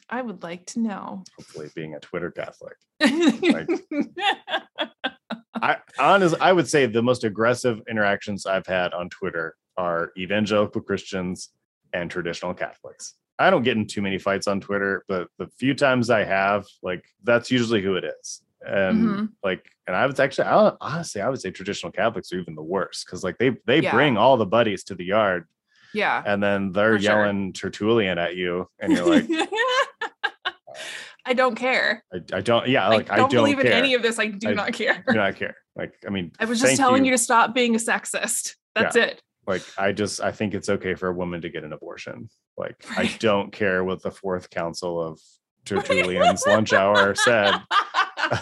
I 0.10 0.24
would 0.24 0.42
like 0.42 0.66
to 0.72 0.80
know. 0.80 1.24
Hopefully, 1.38 1.70
being 1.76 1.94
a 1.94 2.00
Twitter 2.00 2.32
Catholic. 2.32 2.74
Like, 3.00 3.70
I 5.62 5.78
honest, 6.00 6.34
I 6.42 6.52
would 6.52 6.68
say 6.68 6.88
the 6.88 7.04
most 7.04 7.24
aggressive 7.24 7.80
interactions 7.88 8.48
I've 8.48 8.66
had 8.66 8.92
on 8.94 9.10
Twitter 9.10 9.56
are 9.80 10.12
evangelical 10.18 10.82
Christians 10.82 11.50
and 11.94 12.12
traditional 12.12 12.54
Catholics. 12.54 13.16
I 13.40 13.50
don't 13.50 13.64
get 13.64 13.78
in 13.78 13.88
too 13.88 14.02
many 14.02 14.18
fights 14.20 14.48
on 14.48 14.60
Twitter, 14.60 15.06
but 15.08 15.30
the 15.38 15.48
few 15.58 15.74
times 15.74 16.10
I 16.10 16.26
have, 16.26 16.66
like 16.84 17.06
that's 17.24 17.50
usually 17.50 17.82
who 17.82 17.96
it 17.96 18.04
is. 18.04 18.42
And 18.68 18.98
Mhm. 19.08 19.30
like, 19.42 19.64
and 19.88 19.96
I 19.96 20.06
was 20.06 20.20
actually, 20.20 20.48
I, 20.50 20.74
honestly, 20.82 21.22
I 21.22 21.30
would 21.30 21.40
say 21.40 21.50
traditional 21.50 21.94
Catholics 21.94 22.34
are 22.34 22.40
even 22.40 22.56
the 22.56 22.62
worst 22.62 23.06
because 23.06 23.24
like 23.24 23.38
they 23.38 23.52
they 23.66 23.80
Yeah. 23.80 23.94
bring 23.94 24.18
all 24.18 24.36
the 24.36 24.46
buddies 24.46 24.84
to 24.86 24.96
the 24.96 25.06
yard, 25.06 25.48
yeah. 25.94 26.22
and 26.26 26.44
then 26.44 26.74
they're 26.74 26.98
For 26.98 27.04
sure. 27.04 27.12
yelling 27.22 27.54
Tertullian 27.54 28.18
at 28.18 28.36
you, 28.36 28.70
and 28.80 28.92
you're 28.92 29.06
like, 29.10 29.26
I 31.26 31.34
don't 31.34 31.56
care. 31.56 32.04
I, 32.14 32.18
I 32.38 32.42
don't, 32.42 32.68
yeah, 32.68 32.86
I 32.86 32.90
like 32.90 33.08
don't, 33.08 33.14
I 33.14 33.18
don't 33.18 33.32
believe 33.32 33.58
care. 33.58 33.68
in 33.68 33.74
any 33.74 33.94
of 33.94 34.02
this. 34.02 34.20
I 34.20 34.28
do 34.28 34.50
I 34.50 34.54
not 34.54 34.74
care. 34.74 35.04
do 35.08 35.14
not 35.16 35.36
care. 35.38 35.56
Like, 35.76 35.94
I 36.06 36.10
mean, 36.10 36.32
I 36.40 36.46
was 36.46 36.60
just 36.60 36.76
telling 36.78 37.06
you. 37.06 37.12
to 37.12 37.18
stop 37.18 37.54
being 37.54 37.76
a 37.76 37.78
sexist. 37.80 38.56
That's 38.76 38.96
it. 38.96 39.22
Like 39.50 39.62
i 39.78 39.92
just 39.92 40.22
i 40.22 40.32
think 40.32 40.54
it's 40.54 40.70
okay 40.70 40.96
for 40.96 41.10
a 41.10 41.14
woman 41.14 41.42
to 41.42 41.50
get 41.50 41.66
an 41.66 41.74
abortion 41.74 42.30
like 42.58 42.76
i 42.98 43.06
don't 43.20 43.52
care 43.52 43.84
what 43.84 44.02
the 44.02 44.12
fourth 44.12 44.50
council 44.50 45.02
of 45.02 45.20
tertullian's 45.66 46.46
lunch 46.48 46.72
hour 46.72 47.14
said 47.16 47.54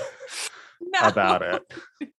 No. 0.81 1.07
about 1.07 1.41
it 1.41 1.63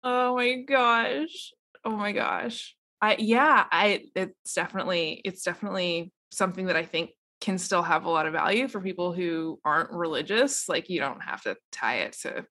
Oh 0.02 0.34
my 0.36 0.54
gosh. 0.62 1.52
Oh 1.84 1.90
my 1.96 2.12
gosh. 2.12 2.74
I 3.00 3.16
yeah, 3.18 3.64
I 3.70 4.04
it's 4.14 4.54
definitely 4.54 5.20
it's 5.24 5.42
definitely 5.42 6.12
something 6.32 6.66
that 6.66 6.76
I 6.76 6.84
think 6.84 7.10
can 7.40 7.58
still 7.58 7.82
have 7.82 8.04
a 8.04 8.10
lot 8.10 8.26
of 8.26 8.32
value 8.32 8.68
for 8.68 8.80
people 8.80 9.12
who 9.12 9.60
aren't 9.64 9.90
religious. 9.92 10.68
Like 10.68 10.88
you 10.88 11.00
don't 11.00 11.20
have 11.22 11.42
to 11.42 11.56
tie 11.72 11.98
it 11.98 12.14
to 12.22 12.44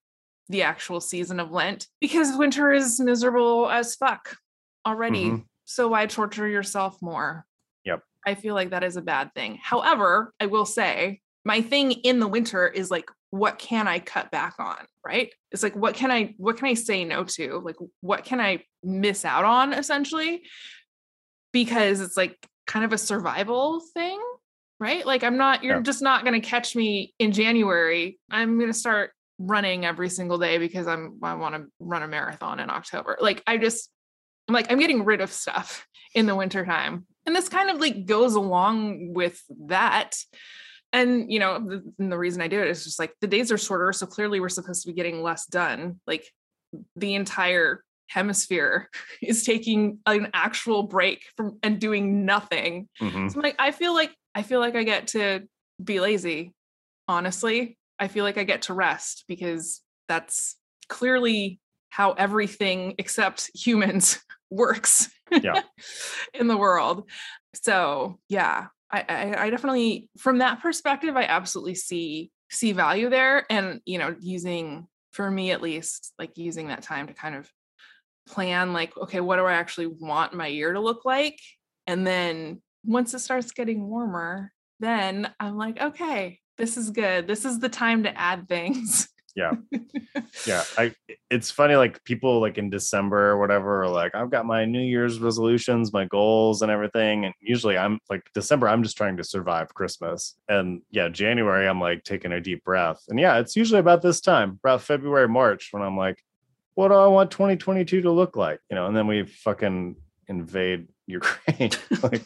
the 0.49 0.63
actual 0.63 1.01
season 1.01 1.39
of 1.39 1.51
Lent 1.51 1.87
because 1.99 2.37
winter 2.37 2.71
is 2.71 2.99
miserable 2.99 3.69
as 3.69 3.95
fuck 3.95 4.35
already. 4.85 5.25
Mhm. 5.25 5.45
So 5.69 5.89
why 5.89 6.05
torture 6.05 6.47
yourself 6.47 6.97
more? 7.01 7.45
Yep. 7.85 8.01
I 8.25 8.35
feel 8.35 8.55
like 8.55 8.71
that 8.71 8.83
is 8.83 8.95
a 8.95 9.01
bad 9.01 9.33
thing. 9.35 9.59
However, 9.61 10.33
I 10.39 10.45
will 10.47 10.65
say 10.65 11.21
my 11.45 11.61
thing 11.61 11.91
in 11.91 12.19
the 12.19 12.27
winter 12.27 12.67
is 12.67 12.89
like 12.89 13.09
what 13.29 13.59
can 13.59 13.87
I 13.89 13.99
cut 13.99 14.31
back 14.31 14.55
on, 14.59 14.77
right? 15.05 15.33
It's 15.51 15.61
like 15.61 15.75
what 15.75 15.93
can 15.95 16.09
I 16.09 16.33
what 16.37 16.55
can 16.57 16.67
I 16.67 16.73
say 16.73 17.03
no 17.03 17.25
to? 17.25 17.59
Like 17.63 17.75
what 18.01 18.23
can 18.23 18.39
I 18.39 18.63
miss 18.83 19.25
out 19.25 19.43
on 19.43 19.73
essentially? 19.73 20.43
Because 21.51 22.01
it's 22.01 22.17
like 22.17 22.37
kind 22.65 22.85
of 22.85 22.93
a 22.93 22.97
survival 22.97 23.81
thing, 23.93 24.19
right? 24.79 25.05
Like 25.05 25.23
I'm 25.23 25.37
not 25.37 25.63
you're 25.63 25.75
Yeah. 25.77 25.81
just 25.81 26.01
not 26.01 26.23
going 26.23 26.39
to 26.39 26.47
catch 26.47 26.75
me 26.75 27.13
in 27.19 27.31
January. 27.33 28.19
I'm 28.29 28.57
going 28.57 28.71
to 28.71 28.77
start 28.77 29.11
running 29.39 29.85
every 29.85 30.09
single 30.09 30.37
day 30.37 30.57
because 30.57 30.87
I'm 30.87 31.19
I 31.23 31.35
want 31.35 31.55
to 31.55 31.65
run 31.79 32.03
a 32.03 32.07
marathon 32.07 32.59
in 32.59 32.69
October. 32.69 33.17
Like 33.19 33.43
I 33.45 33.57
just 33.57 33.89
I'm 34.47 34.53
like 34.53 34.71
I'm 34.71 34.79
getting 34.79 35.03
rid 35.05 35.21
of 35.21 35.31
stuff 35.31 35.87
in 36.13 36.25
the 36.25 36.35
wintertime. 36.35 37.05
And 37.25 37.35
this 37.35 37.49
kind 37.49 37.69
of 37.69 37.79
like 37.79 38.05
goes 38.05 38.35
along 38.35 39.13
with 39.13 39.41
that. 39.67 40.15
And 40.93 41.31
you 41.31 41.39
know, 41.39 41.59
the, 41.59 41.83
the 41.97 42.17
reason 42.17 42.41
I 42.41 42.47
do 42.47 42.61
it 42.61 42.69
is 42.69 42.83
just 42.83 42.99
like 42.99 43.13
the 43.19 43.27
days 43.27 43.51
are 43.51 43.57
shorter, 43.57 43.91
so 43.91 44.05
clearly 44.05 44.39
we're 44.39 44.49
supposed 44.49 44.83
to 44.83 44.87
be 44.87 44.93
getting 44.95 45.21
less 45.21 45.45
done. 45.45 45.99
Like 46.07 46.25
the 46.95 47.15
entire 47.15 47.83
hemisphere 48.07 48.89
is 49.21 49.43
taking 49.43 49.99
an 50.05 50.29
actual 50.33 50.83
break 50.83 51.23
from 51.35 51.59
and 51.61 51.79
doing 51.79 52.25
nothing. 52.25 52.87
Mhm. 53.01 53.29
So 53.31 53.37
I'm 53.37 53.43
like, 53.43 53.55
I 53.59 53.71
feel 53.71 53.93
like 53.93 54.13
I 54.33 54.43
feel 54.43 54.59
like 54.59 54.75
I 54.75 54.83
get 54.83 55.07
to 55.07 55.43
be 55.83 55.99
lazy. 55.99 56.53
Honestly, 57.07 57.77
I 57.99 58.07
feel 58.07 58.23
like 58.23 58.37
I 58.37 58.43
get 58.43 58.63
to 58.63 58.73
rest 58.73 59.25
because 59.27 59.81
that's 60.07 60.55
clearly 60.87 61.59
how 61.89 62.11
everything 62.13 62.95
except 62.97 63.49
humans 63.53 64.19
works 64.49 65.09
Yeah. 65.31 65.61
in 66.33 66.47
the 66.47 66.57
world. 66.57 67.09
So 67.53 68.19
yeah, 68.29 68.67
I, 68.91 69.05
I 69.07 69.45
I 69.45 69.49
definitely 69.49 70.09
from 70.17 70.39
that 70.39 70.61
perspective, 70.61 71.15
I 71.17 71.23
absolutely 71.23 71.75
see 71.75 72.31
see 72.49 72.71
value 72.71 73.09
there. 73.09 73.45
And 73.49 73.81
you 73.85 73.97
know, 73.97 74.15
using 74.19 74.87
for 75.11 75.29
me 75.29 75.51
at 75.51 75.61
least, 75.61 76.13
like 76.19 76.37
using 76.37 76.67
that 76.67 76.83
time 76.83 77.07
to 77.07 77.13
kind 77.13 77.35
of 77.35 77.51
plan 78.27 78.73
like, 78.73 78.95
okay, 78.97 79.19
what 79.19 79.37
do 79.37 79.45
I 79.45 79.53
actually 79.53 79.87
want 79.87 80.33
my 80.33 80.47
year 80.47 80.73
to 80.73 80.79
look 80.79 81.05
like? 81.05 81.39
And 81.87 82.05
then 82.05 82.61
once 82.85 83.13
it 83.13 83.19
starts 83.19 83.51
getting 83.51 83.87
warmer, 83.87 84.51
then 84.79 85.31
I'm 85.39 85.57
like, 85.57 85.81
okay, 85.81 86.39
this 86.57 86.77
is 86.77 86.91
good. 86.91 87.27
This 87.27 87.45
is 87.45 87.59
the 87.59 87.69
time 87.69 88.03
to 88.03 88.17
add 88.19 88.47
things. 88.47 89.07
Yeah. 89.37 89.51
yeah 90.47 90.63
i 90.79 90.91
it's 91.29 91.51
funny 91.51 91.75
like 91.75 92.03
people 92.03 92.41
like 92.41 92.57
in 92.57 92.71
december 92.71 93.29
or 93.29 93.37
whatever 93.37 93.83
are 93.83 93.87
like 93.87 94.15
i've 94.15 94.31
got 94.31 94.47
my 94.47 94.65
new 94.65 94.81
year's 94.81 95.19
resolutions 95.19 95.93
my 95.93 96.05
goals 96.05 96.63
and 96.63 96.71
everything 96.71 97.25
and 97.25 97.35
usually 97.39 97.77
i'm 97.77 97.99
like 98.09 98.23
december 98.33 98.67
i'm 98.67 98.81
just 98.81 98.97
trying 98.97 99.15
to 99.15 99.23
survive 99.23 99.71
christmas 99.75 100.35
and 100.49 100.81
yeah 100.89 101.07
january 101.07 101.67
i'm 101.67 101.79
like 101.79 102.03
taking 102.03 102.31
a 102.31 102.41
deep 102.41 102.63
breath 102.63 103.03
and 103.09 103.19
yeah 103.19 103.37
it's 103.37 103.55
usually 103.55 103.79
about 103.79 104.01
this 104.01 104.21
time 104.21 104.59
about 104.63 104.81
february 104.81 105.27
march 105.27 105.69
when 105.69 105.83
i'm 105.83 105.95
like 105.95 106.17
what 106.73 106.87
do 106.87 106.95
i 106.95 107.05
want 107.05 107.29
2022 107.29 108.01
to 108.01 108.11
look 108.11 108.35
like 108.35 108.59
you 108.71 108.75
know 108.75 108.87
and 108.87 108.97
then 108.97 109.05
we 109.05 109.23
fucking 109.23 109.95
invade 110.27 110.87
ukraine 111.05 111.69
like 112.01 112.25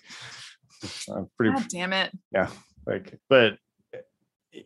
i'm 1.13 1.29
pretty 1.35 1.53
God 1.53 1.67
damn 1.67 1.91
it. 1.91 2.11
Yeah 2.31 2.49
like 2.87 3.19
but 3.29 3.57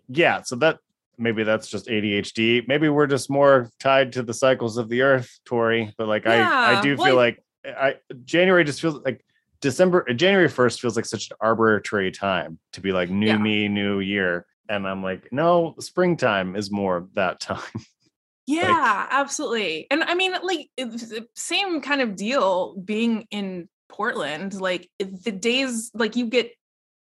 yeah 0.08 0.42
so 0.44 0.56
that 0.58 0.78
maybe 1.18 1.44
that's 1.44 1.68
just 1.68 1.88
adhd 1.88 2.68
maybe 2.68 2.90
we're 2.90 3.08
just 3.08 3.30
more 3.30 3.70
tied 3.80 4.12
to 4.12 4.24
the 4.24 4.34
cycles 4.34 4.78
of 4.78 4.90
the 4.90 5.02
earth 5.02 5.40
tori 5.46 5.94
but 5.98 6.08
like 6.08 6.26
i 6.28 6.44
i 6.78 6.82
do 6.82 6.96
well, 6.98 7.08
feel 7.08 7.16
like 7.16 7.44
i 7.66 7.96
january 8.24 8.64
just 8.64 8.82
feels 8.82 9.02
like 9.06 9.24
december 9.62 10.06
january 10.14 10.50
1st 10.50 10.80
feels 10.80 10.96
like 10.96 11.06
such 11.06 11.32
an 11.32 11.38
arbitrary 11.42 12.12
time 12.12 12.60
to 12.74 12.82
be 12.82 12.92
like 12.92 13.10
new 13.10 13.28
Yeah. 13.28 13.38
me 13.38 13.68
new 13.68 14.00
year 14.00 14.46
and 14.70 14.88
i'm 14.88 15.02
like 15.04 15.32
no 15.32 15.76
springtime 15.80 16.56
is 16.56 16.72
more 16.72 17.08
that 17.16 17.40
time 17.52 17.62
Yeah, 18.48 19.08
absolutely. 19.10 19.88
And 19.90 20.04
I 20.04 20.14
mean, 20.14 20.34
like, 20.44 20.70
same 21.36 21.82
kind 21.82 22.02
of 22.02 22.16
deal 22.16 22.76
being 22.76 23.26
in 23.32 23.68
Portland. 23.90 24.54
Like, 24.54 24.88
the 25.00 25.32
days, 25.32 25.90
like, 25.96 26.16
you 26.16 26.28
get 26.28 26.52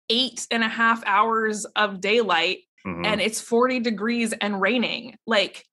eight 0.09 0.47
and 0.49 0.63
a 0.63 0.67
half 0.67 1.03
hours 1.05 1.65
of 1.75 2.01
daylight 2.01 2.61
Mhm. 2.85 3.05
and 3.05 3.21
it's 3.21 3.41
40 3.41 3.79
degrees 3.79 4.33
and 4.33 4.59
raining. 4.61 5.17
Like, 5.27 5.65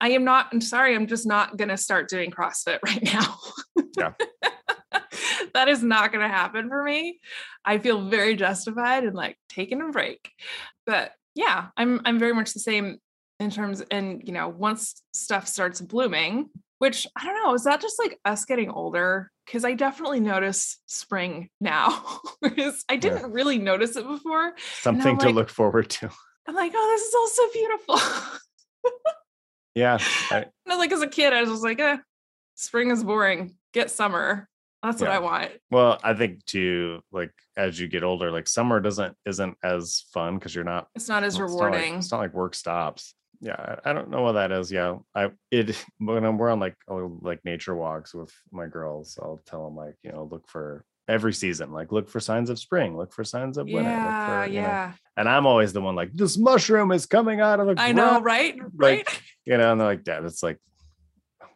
I 0.00 0.10
am 0.10 0.24
not, 0.24 0.48
I'm 0.52 0.60
sorry, 0.60 0.94
I'm 0.96 1.06
just 1.06 1.26
not 1.26 1.56
going 1.56 1.68
to 1.68 1.76
start 1.76 2.08
doing 2.08 2.30
CrossFit 2.30 2.78
right 2.84 3.02
now. 3.02 3.36
Yeah. 3.96 4.12
that 5.54 5.68
is 5.68 5.82
not 5.82 6.12
going 6.12 6.22
to 6.28 6.34
happen 6.34 6.68
for 6.68 6.82
me. 6.82 7.20
I 7.64 7.78
feel 7.78 8.08
very 8.08 8.34
justified 8.36 9.04
in 9.04 9.14
like 9.14 9.36
taking 9.48 9.80
a 9.80 9.88
break. 9.90 10.30
But 10.86 11.12
yeah, 11.34 11.68
I'm 11.76 12.00
I'm 12.04 12.18
very 12.18 12.32
much 12.34 12.52
the 12.52 12.60
same 12.60 12.98
in 13.40 13.50
terms 13.50 13.82
and 13.90 14.22
you 14.24 14.32
know, 14.32 14.48
once 14.48 15.02
stuff 15.14 15.46
starts 15.46 15.80
blooming, 15.80 16.50
which 16.78 17.06
I 17.16 17.24
don't 17.24 17.42
know, 17.44 17.54
is 17.54 17.64
that 17.64 17.80
just 17.80 17.98
like 17.98 18.18
us 18.24 18.44
getting 18.44 18.70
older? 18.70 19.30
Because 19.46 19.64
I 19.64 19.74
definitely 19.74 20.20
notice 20.20 20.78
spring 20.86 21.48
now. 21.60 22.04
Whereas 22.40 22.84
I 22.88 22.96
didn't 22.96 23.32
really 23.32 23.58
notice 23.58 23.96
it 23.96 24.06
before. 24.06 24.54
something 24.80 25.18
to 25.18 25.26
like- 25.26 25.34
look 25.34 25.48
forward 25.50 25.90
to 25.90 26.10
I'm 26.46 26.54
like, 26.54 26.72
oh, 26.74 26.88
this 26.96 27.06
is 27.08 27.14
all 27.14 27.28
so 27.28 27.48
beautiful. 27.52 27.98
Yeah. 29.74 29.98
I, 30.30 30.44
No, 30.66 30.76
like 30.76 30.92
as 30.92 31.00
a 31.00 31.06
kid, 31.08 31.32
I 31.32 31.40
was 31.40 31.48
just 31.50 31.62
like, 31.62 31.80
eh, 31.80 31.96
spring 32.56 32.90
is 32.90 33.02
boring. 33.02 33.54
Get 33.72 33.90
summer. 33.90 34.46
That's 34.82 35.00
what 35.00 35.08
I 35.10 35.20
want. 35.20 35.52
well, 35.70 35.98
I 36.02 36.12
think 36.12 36.44
too, 36.44 37.00
like 37.12 37.30
as 37.56 37.78
you 37.80 37.86
get 37.88 38.02
older, 38.04 38.30
like 38.32 38.48
summer 38.48 38.80
doesn't 38.80 39.16
isn't 39.24 39.56
as 39.62 40.04
fun 40.12 40.34
because 40.34 40.54
you're 40.54 40.64
not 40.64 40.88
It's 40.96 41.08
not 41.08 41.22
as 41.22 41.34
it's 41.34 41.38
not 41.40 41.44
like- 41.50 41.54
rewarding. 41.54 41.94
It's 41.94 42.10
not 42.12 42.18
like 42.20 42.34
work 42.34 42.54
stops. 42.54 43.14
Yeah, 43.40 43.76
I, 43.84 43.90
I 43.90 43.92
don't 43.94 44.10
know 44.10 44.22
what 44.22 44.32
that 44.32 44.52
is. 44.52 44.70
Yeah, 44.70 44.96
I 45.14 45.30
it 45.50 45.82
when 45.98 46.24
I'm, 46.24 46.36
we're 46.36 46.50
on 46.50 46.60
like 46.60 46.74
oh, 46.88 47.18
like 47.22 47.42
nature 47.44 47.74
walks 47.74 48.12
with 48.12 48.30
my 48.50 48.66
girls, 48.66 49.18
I'll 49.22 49.40
tell 49.46 49.64
them 49.64 49.76
like 49.76 49.94
you 50.02 50.12
know 50.12 50.28
look 50.30 50.48
for 50.48 50.84
every 51.08 51.32
season, 51.32 51.72
like 51.72 51.92
look 51.92 52.08
for 52.08 52.20
signs 52.20 52.48
of 52.50 52.58
spring, 52.58 52.96
look 52.96 53.12
for 53.12 53.24
signs 53.24 53.58
of 53.58 53.66
winter. 53.66 53.90
yeah, 53.90 54.44
for, 54.44 54.48
you 54.50 54.60
know. 54.60 54.66
yeah. 54.68 54.92
And 55.16 55.28
I'm 55.28 55.46
always 55.46 55.72
the 55.72 55.80
one 55.80 55.94
like 55.94 56.12
this 56.12 56.38
mushroom 56.38 56.92
is 56.92 57.06
coming 57.06 57.40
out 57.40 57.60
of 57.60 57.66
the 57.66 57.74
I 57.76 57.92
know, 57.92 58.20
ground," 58.20 58.24
right? 58.24 58.58
Right. 58.74 59.08
You 59.44 59.58
know, 59.58 59.72
and 59.72 59.80
they're 59.80 59.88
like, 59.88 60.04
Dad, 60.04 60.24
it's 60.24 60.40
like 60.40 60.58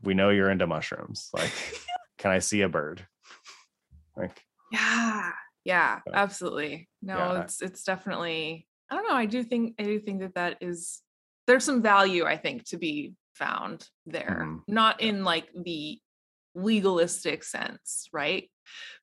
we 0.03 0.12
know 0.14 0.30
you're 0.30 0.51
into 0.51 0.66
mushrooms. 0.66 1.28
Like, 1.32 1.53
can 2.18 2.32
I 2.32 2.40
see 2.40 2.62
a 2.62 2.68
bird? 2.68 3.07
Like, 4.16 4.42
Yeah. 4.72 5.30
Yeah, 5.64 6.01
So, 6.07 6.12
absolutely. 6.14 6.88
No, 7.03 7.16
yeah, 7.16 7.42
it's 7.42 7.62
it's 7.62 7.84
definitely 7.84 8.66
I 8.90 8.94
don't 8.97 9.09
know. 9.09 9.14
I 9.14 9.26
do 9.26 9.44
think 9.44 9.74
I 9.78 9.84
do 9.84 10.01
think 10.01 10.20
that 10.22 10.34
that 10.34 10.59
is 10.61 11.01
there's 11.47 11.62
some 11.64 11.80
value 11.80 12.24
I 12.24 12.36
think 12.36 12.64
to 12.70 12.76
be 12.76 13.14
found 13.34 13.88
there. 14.05 14.42
Mhm. 14.44 14.62
Not 14.66 15.01
Yeah. 15.01 15.09
in 15.11 15.24
like 15.24 15.49
the 15.55 16.01
legalistic 16.57 17.44
sense, 17.44 18.09
right? 18.12 18.51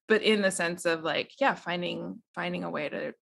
But 0.07 0.21
in 0.21 0.41
the 0.41 0.51
sense 0.51 0.85
of 0.85 1.03
like 1.03 1.31
yeah, 1.39 1.55
finding 1.55 2.21
finding 2.35 2.63
a 2.63 2.69
way 2.69 2.89
to 2.89 3.13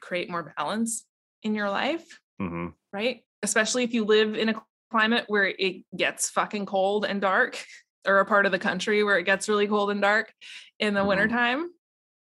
create 0.00 0.30
more 0.30 0.54
balance 0.56 1.04
in 1.42 1.54
your 1.54 1.70
life, 1.70 2.04
mhm. 2.40 2.72
right? 2.92 3.22
Especially 3.42 3.84
if 3.84 3.94
you 3.94 4.04
live 4.04 4.34
in 4.34 4.48
a 4.48 4.62
climate 4.90 5.24
where 5.28 5.46
it 5.46 5.84
gets 5.96 6.30
fucking 6.30 6.66
cold 6.66 7.04
and 7.04 7.20
dark 7.20 7.62
or 8.06 8.18
a 8.18 8.24
part 8.24 8.46
of 8.46 8.52
the 8.52 8.58
country 8.58 9.02
where 9.04 9.18
it 9.18 9.24
gets 9.24 9.48
really 9.48 9.66
cold 9.66 9.90
and 9.90 10.00
dark 10.00 10.32
in 10.78 10.94
the 10.94 11.00
Mhm. 11.00 11.08
wintertime. 11.08 11.70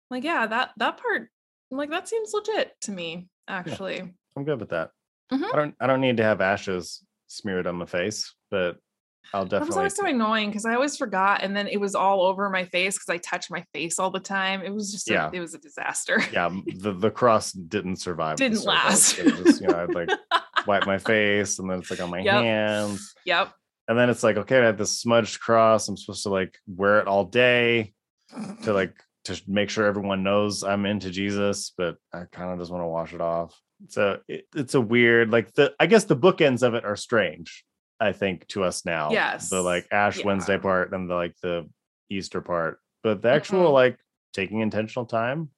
Like, 0.10 0.24
yeah, 0.24 0.46
that 0.48 0.72
that 0.78 0.98
part, 0.98 1.30
like 1.70 1.90
that 1.90 2.08
seems 2.08 2.34
legit 2.34 2.80
to 2.82 2.92
me, 2.92 3.28
actually. 3.48 4.02
I'm 4.36 4.44
good 4.44 4.60
with 4.60 4.70
that. 4.70 4.92
Mhm. 5.32 5.54
I 5.54 5.56
don't 5.56 5.76
I 5.80 5.88
don't 5.88 6.02
need 6.02 6.18
to 6.18 6.24
have 6.24 6.42
ashes 6.42 7.04
smeared 7.28 7.68
on 7.68 7.76
my 7.76 7.86
face, 7.86 8.34
but 8.50 8.78
I'll 9.34 9.46
That 9.46 9.66
was 9.66 9.78
always 9.78 9.96
so 9.96 10.06
annoying 10.06 10.50
because 10.50 10.66
I 10.66 10.74
always 10.76 10.98
forgot, 10.98 11.42
and 11.44 11.56
then 11.56 11.68
it 11.68 11.80
was 11.80 11.96
all 11.96 12.22
over 12.24 12.50
my 12.50 12.66
face 12.66 12.96
because 12.96 13.10
I 13.10 13.18
touched 13.18 13.50
my 13.52 13.64
face 13.74 13.98
all 14.00 14.12
the 14.12 14.20
time. 14.20 14.62
It 14.62 14.74
was 14.74 14.92
just, 14.92 15.10
a- 15.10 15.14
Yeah. 15.14 15.30
it 15.34 15.40
was 15.40 15.54
a 15.54 15.60
disaster. 15.60 16.22
yeah, 16.34 16.50
the 16.78 16.92
the 16.94 17.12
cross 17.12 17.52
didn't 17.52 17.98
survive. 17.98 18.38
Didn't 18.38 18.64
last. 18.66 19.16
Just, 19.18 19.62
you 19.62 19.68
know, 19.68 19.78
I'd 19.84 19.94
like 19.96 20.10
wipe 20.68 20.86
my 20.86 20.98
face 20.98 21.60
and 21.60 21.70
then 21.70 21.80
it's 21.80 21.90
like 21.92 22.02
on 22.02 22.10
my 22.10 22.20
Yep. 22.20 22.34
hands. 22.44 23.14
yep. 23.26 23.52
And 23.88 23.98
then 23.98 24.10
it's 24.10 24.24
like, 24.24 24.38
okay, 24.38 24.60
I 24.60 24.66
have 24.66 24.78
this 24.78 25.00
smudged 25.00 25.40
cross. 25.40 25.88
I'm 25.88 25.98
supposed 25.98 26.24
to 26.24 26.30
like 26.30 26.58
wear 26.68 27.00
it 27.00 27.08
all 27.08 27.26
day 27.26 27.94
to 28.64 28.74
like 28.82 28.96
to 29.26 29.40
make 29.48 29.70
sure 29.70 29.86
everyone 29.86 30.24
knows 30.24 30.64
I'm 30.64 30.86
into 30.86 31.10
Jesus, 31.10 31.74
but 31.78 31.96
I 32.14 32.24
kind 32.32 32.52
of 32.52 32.60
just 32.60 32.72
want 32.72 32.84
to 32.84 32.88
wash 32.88 33.14
it 33.14 33.22
off. 33.22 33.60
So 33.90 34.20
it, 34.28 34.46
it's 34.56 34.76
a 34.76 34.82
weird, 34.82 35.32
like 35.32 35.54
the 35.54 35.74
I 35.80 35.88
guess 35.88 36.06
the 36.06 36.16
bookends 36.16 36.64
of 36.64 36.74
it 36.76 36.86
are 36.86 36.96
strange, 36.96 37.64
I 38.02 38.12
think, 38.12 38.48
to 38.48 38.64
us 38.64 38.84
now. 38.84 39.12
Yes. 39.12 39.50
The 39.50 39.62
like 39.62 39.88
Ash 39.92 40.18
Yeah. 40.18 40.26
Wednesday 40.26 40.58
part 40.58 40.92
and 40.94 41.10
the 41.10 41.14
like 41.16 41.36
the 41.42 41.70
Easter 42.10 42.42
part. 42.42 42.80
But 43.04 43.22
the 43.22 43.30
actual 43.30 43.70
Mhm. 43.70 43.74
like 43.74 43.98
taking 44.34 44.60
intentional 44.60 45.06
time, 45.06 45.50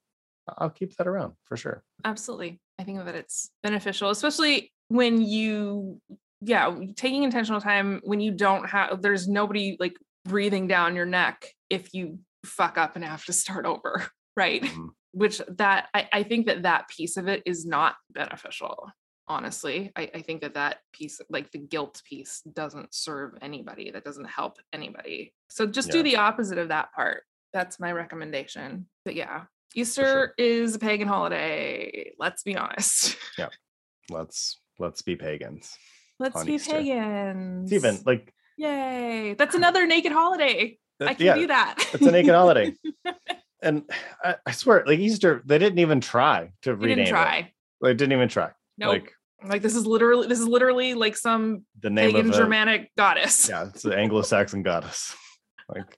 I'll 0.58 0.70
keep 0.70 0.96
that 0.98 1.08
around 1.08 1.34
for 1.46 1.56
sure. 1.58 1.84
absolutely 2.06 2.60
i 2.78 2.84
think 2.84 2.98
that 3.06 3.16
it's 3.16 3.50
beneficial 3.64 4.10
especially 4.10 4.70
when 4.90 5.22
you 5.22 6.02
yeah 6.42 6.76
taking 6.98 7.24
intentional 7.24 7.62
time 7.62 8.02
when 8.04 8.20
you 8.20 8.32
don't 8.34 8.68
have 8.70 9.02
there's 9.02 9.26
nobody 9.30 9.78
like 9.80 9.96
breathing 10.26 10.68
down 10.68 10.98
your 10.98 11.06
neck 11.06 11.46
if 11.70 11.94
you 11.94 12.20
fuck 12.46 12.78
up 12.78 12.98
and 12.98 13.06
have 13.06 13.24
to 13.24 13.32
start 13.32 13.66
over 13.66 14.06
right 14.36 14.64
Mhm. 14.64 14.90
which 15.14 15.42
that 15.48 15.88
I, 15.94 16.10
I 16.12 16.24
think 16.24 16.48
that 16.48 16.64
that 16.64 16.90
piece 16.90 17.16
of 17.16 17.30
it 17.30 17.42
is 17.46 17.66
not 17.66 17.96
beneficial 18.12 18.90
honestly 19.28 19.92
I, 19.96 20.10
I 20.16 20.22
think 20.22 20.42
that 20.42 20.56
that 20.56 20.80
piece 20.92 21.22
like 21.30 21.52
the 21.52 21.60
guilt 21.60 22.02
piece 22.08 22.42
doesn't 22.42 22.94
serve 22.94 23.32
anybody 23.42 23.92
that 23.92 24.04
doesn't 24.04 24.26
help 24.26 24.58
anybody 24.74 25.34
so 25.50 25.66
just 25.66 25.92
do 25.92 26.04
the 26.04 26.18
opposite 26.18 26.58
of 26.58 26.70
that 26.70 26.92
part 26.94 27.24
that's 27.54 27.80
my 27.80 27.92
recommendation 27.92 28.88
but 29.06 29.16
yeah 29.16 29.44
easter 29.76 30.34
is 30.38 30.76
a 30.76 30.80
pagan 30.80 31.08
holiday 31.08 32.12
let's 32.20 32.44
be 32.44 32.56
honest 32.58 33.16
yeah 33.38 33.48
Let's 34.10 34.60
let's 34.80 35.02
be 35.02 35.16
pagans. 35.16 35.78
let's 36.20 36.44
be 36.44 36.56
Easter. 36.56 36.74
pagans 36.74 37.72
It's 37.72 37.86
even 37.86 38.04
like 38.06 38.34
yay 38.58 39.36
that's 39.38 39.56
another 39.56 39.86
naked 39.88 40.12
holiday 40.12 40.78
i 41.00 41.14
can 41.14 41.26
yeah, 41.26 41.36
do 41.36 41.48
that 41.48 41.76
it's 41.94 42.06
a 42.06 42.12
naked 42.12 42.34
holiday. 42.34 42.74
And 43.64 43.84
I, 44.22 44.36
I 44.46 44.52
swear, 44.52 44.84
like 44.86 45.00
Easter, 45.00 45.42
they 45.46 45.58
didn't 45.58 45.80
even 45.80 46.02
try 46.02 46.52
to 46.64 46.76
we 46.76 46.88
rename 46.88 46.98
didn't 46.98 47.08
it. 47.08 47.12
try 47.12 47.54
They 47.82 47.94
didn't 47.94 48.12
even 48.12 48.28
try. 48.28 48.52
Nope 48.78 48.92
Like 49.04 49.14
like 49.46 49.62
this 49.62 49.76
is 49.76 49.86
literally 49.86 50.28
this 50.28 50.40
is 50.40 50.48
literally 50.48 50.94
like 50.94 51.18
some 51.18 51.66
the 51.82 51.90
name 51.90 52.14
pagan 52.14 52.30
of 52.30 52.36
a, 52.36 52.38
Germanic 52.38 52.92
goddess. 52.98 53.50
Yeah, 53.50 53.68
it's 53.68 53.82
the 53.84 53.96
Anglo-Saxon 53.96 54.64
goddess. 54.64 55.16
Like 55.74 55.98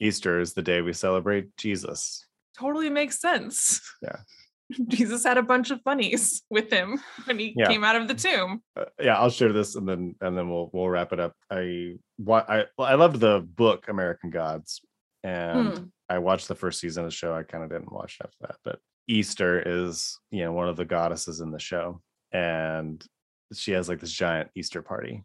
Easter 0.00 0.40
is 0.40 0.54
the 0.54 0.62
day 0.62 0.80
we 0.80 0.92
celebrate 0.94 1.54
Jesus. 1.58 2.24
Totally 2.58 2.88
makes 2.90 3.20
sense. 3.20 3.80
Yeah. 4.02 4.16
Jesus 4.88 5.24
had 5.24 5.38
a 5.38 5.42
bunch 5.42 5.70
of 5.70 5.82
bunnies 5.84 6.42
with 6.50 6.70
him 6.70 6.98
when 7.24 7.38
he 7.38 7.54
Yeah. 7.56 7.68
came 7.68 7.84
out 7.84 7.96
of 7.96 8.06
the 8.08 8.14
tomb. 8.14 8.62
Uh, 8.76 8.84
yeah, 9.00 9.18
I'll 9.18 9.30
share 9.30 9.52
this 9.52 9.76
and 9.76 9.88
then 9.88 10.14
and 10.20 10.36
then 10.36 10.48
we'll 10.50 10.70
we'll 10.72 10.88
wrap 10.88 11.12
it 11.12 11.20
up. 11.20 11.34
I 11.50 11.94
what 12.16 12.48
I 12.50 12.64
I 12.78 12.94
loved 12.94 13.20
the 13.20 13.40
book 13.40 13.86
American 13.88 14.30
Gods, 14.30 14.80
and 15.22 15.68
Hmm. 15.78 15.84
I 16.08 16.18
watched 16.18 16.48
the 16.48 16.54
first 16.54 16.80
season 16.80 17.04
of 17.04 17.10
the 17.10 17.16
show. 17.16 17.34
I 17.34 17.42
kind 17.42 17.62
of 17.64 17.70
didn't 17.70 17.92
watch 17.92 18.18
after 18.22 18.36
that, 18.42 18.56
but 18.64 18.78
Easter 19.08 19.62
is 19.64 20.18
you 20.30 20.44
know 20.44 20.52
one 20.52 20.68
of 20.68 20.76
the 20.76 20.84
goddesses 20.84 21.40
in 21.40 21.50
the 21.50 21.58
show, 21.58 22.00
and 22.32 23.04
she 23.52 23.72
has 23.72 23.88
like 23.88 24.00
this 24.00 24.12
giant 24.12 24.50
Easter 24.54 24.82
party, 24.82 25.24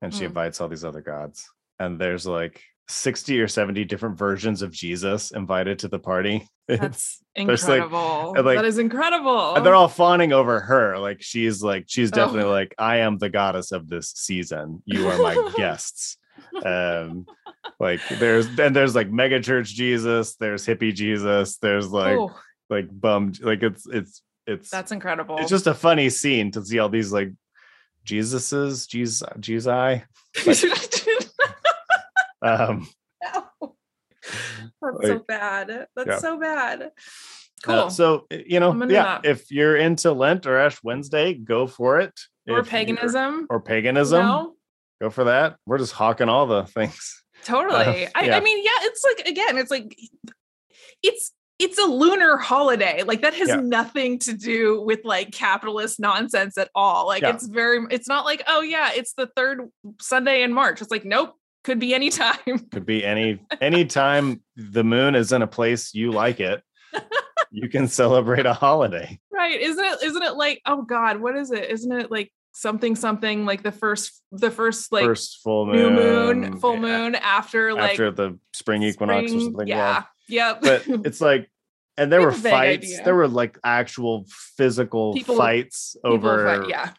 and 0.00 0.12
she 0.12 0.20
Hmm. 0.20 0.26
invites 0.26 0.60
all 0.60 0.68
these 0.68 0.84
other 0.84 1.02
gods, 1.02 1.48
and 1.78 2.00
there's 2.00 2.26
like. 2.26 2.60
60 2.88 3.40
or 3.40 3.46
70 3.46 3.84
different 3.84 4.18
versions 4.18 4.60
of 4.60 4.72
Jesus 4.72 5.30
invited 5.30 5.78
to 5.78 5.88
the 5.88 6.00
party. 6.00 6.46
That's 6.68 7.22
There's, 7.36 7.66
like- 7.66 7.80
incredible. 7.84 8.34
like- 8.44 8.56
that 8.58 8.64
is 8.64 8.76
incredible. 8.78 9.54
and 9.54 9.64
they're 9.64 9.76
all 9.76 9.88
fawning 9.88 10.32
over 10.32 10.58
her 10.60 10.98
like 10.98 11.22
she's 11.22 11.62
like 11.62 11.84
she's 11.86 12.10
Oh. 12.12 12.16
definitely 12.16 12.50
like 12.50 12.74
i 12.78 12.96
am 12.98 13.18
the 13.18 13.30
goddess 13.30 13.70
of 13.70 13.88
this 13.88 14.10
season 14.10 14.82
you 14.84 15.08
are 15.08 15.16
my 15.22 15.52
guests 15.56 16.18
um 16.66 17.24
like 17.78 18.00
there's 18.18 18.46
and 18.58 18.74
there's 18.74 18.96
like 18.96 19.10
mega 19.10 19.40
church 19.40 19.68
jesus 19.68 20.34
there's 20.36 20.66
hippie 20.66 20.92
jesus 20.92 21.56
there's 21.58 21.88
like 21.88 22.18
oh, 22.18 22.32
like 22.72 22.88
bummed 22.90 23.40
like 23.42 23.62
it's 23.62 23.86
it's 23.86 24.22
it's 24.46 24.70
that's 24.70 24.90
incredible. 24.92 25.36
it's 25.38 25.50
just 25.50 25.66
a 25.68 25.74
funny 25.74 26.08
scene 26.10 26.50
to 26.50 26.64
see 26.64 26.78
all 26.80 26.88
these 26.88 27.12
like 27.12 27.30
jesuses 28.04 28.88
jesus 28.88 29.22
jesus 29.38 29.68
um 32.42 32.88
That's 34.82 35.06
so 35.06 35.18
bad. 35.28 35.86
That's 35.94 36.08
Yeah. 36.08 36.18
so 36.18 36.40
bad. 36.40 36.90
Cool. 37.62 37.74
uh, 37.74 37.88
so 37.90 38.26
you 38.30 38.58
know 38.58 38.74
yeah 38.86 39.20
if 39.22 39.48
you're 39.52 39.76
into 39.76 40.10
lent 40.10 40.46
or 40.46 40.58
ash 40.58 40.78
wednesday 40.82 41.32
go 41.34 41.68
for 41.68 42.00
it 42.00 42.12
or 42.48 42.58
If 42.58 42.68
paganism. 42.68 43.46
or 43.48 43.60
paganism 43.60 44.20
No? 44.26 44.54
go 45.00 45.10
for 45.10 45.24
that 45.24 45.54
we're 45.64 45.78
just 45.78 45.92
hawking 45.92 46.28
all 46.28 46.46
the 46.48 46.64
things 46.64 47.22
Totally. 47.44 48.08
I, 48.14 48.22
yeah. 48.24 48.36
I 48.36 48.40
mean, 48.40 48.58
yeah, 48.64 48.70
it's 48.82 49.04
like 49.04 49.26
again, 49.28 49.58
it's 49.58 49.70
like 49.70 49.96
it's 51.02 51.32
it's 51.62 51.78
a 51.78 51.84
lunar 51.84 52.36
holiday. 52.36 53.02
Like 53.04 53.22
that 53.22 53.34
has 53.34 53.48
Yeah. 53.48 53.56
nothing 53.56 54.18
to 54.20 54.32
do 54.32 54.80
with 54.82 55.00
like 55.04 55.30
capitalist 55.32 56.00
nonsense 56.00 56.58
at 56.58 56.68
all. 56.74 57.06
Like 57.06 57.22
Yeah. 57.22 57.30
it's 57.34 57.46
very 57.46 57.86
it's 57.90 58.08
not 58.08 58.24
like, 58.24 58.42
oh 58.48 58.60
yeah, 58.62 58.90
it's 58.94 59.12
the 59.14 59.28
third 59.36 59.68
Sunday 60.00 60.42
in 60.42 60.52
March. 60.52 60.82
It's 60.82 60.90
like, 60.90 61.04
nope, 61.04 61.34
could 61.64 61.78
be 61.78 61.94
any 61.94 62.10
time. 62.24 62.58
could 62.72 62.84
be 62.86 63.04
any 63.04 63.40
anytime 63.60 64.42
the 64.56 64.84
moon 64.84 65.14
is 65.14 65.32
in 65.32 65.42
a 65.42 65.46
place 65.46 65.94
you 65.94 66.10
like 66.10 66.40
it 66.40 66.62
you 67.50 67.68
can 67.68 67.86
celebrate 67.88 68.46
a 68.46 68.52
holiday 68.52 69.18
right. 69.32 69.60
Isn't 69.60 69.84
it 69.84 70.02
isn't 70.02 70.22
it 70.22 70.34
like, 70.34 70.60
oh 70.66 70.82
God, 70.82 71.20
what 71.20 71.36
is 71.36 71.50
it? 71.50 71.70
Isn't 71.70 71.92
it 71.92 72.10
like 72.10 72.32
something 72.54 72.94
something 72.96 73.46
like 73.46 73.62
the 73.62 73.72
first 73.72 74.22
the 74.30 74.50
first 74.50 74.92
like 74.92 75.04
first 75.04 75.40
full 75.42 75.66
new 75.66 75.88
moon 75.90 76.40
moon, 76.40 76.58
full 76.58 76.74
yeah, 76.74 76.80
moon 76.80 77.14
after 77.14 77.72
like 77.72 77.92
after 77.92 78.10
the 78.10 78.38
spring 78.52 78.82
equinox 78.82 79.24
or 79.24 79.28
spring- 79.28 79.44
something 79.44 79.68
Yeah. 79.68 80.02
Yep. 80.28 80.60
but 80.62 80.82
it's 81.06 81.20
like 81.20 81.50
and 81.98 82.10
there 82.12 82.20
were 82.20 82.30
have 82.30 82.40
a 82.40 82.42
vague 82.42 82.52
fights 82.52 82.86
idea. 82.92 83.04
there 83.04 83.14
were 83.14 83.28
like 83.28 83.58
actual 83.64 84.24
physical 84.56 85.14
People- 85.14 85.36
fights 85.36 85.94
People 85.96 86.14
over 86.14 86.46
fight- 86.60 86.68
yeah. 86.68 86.90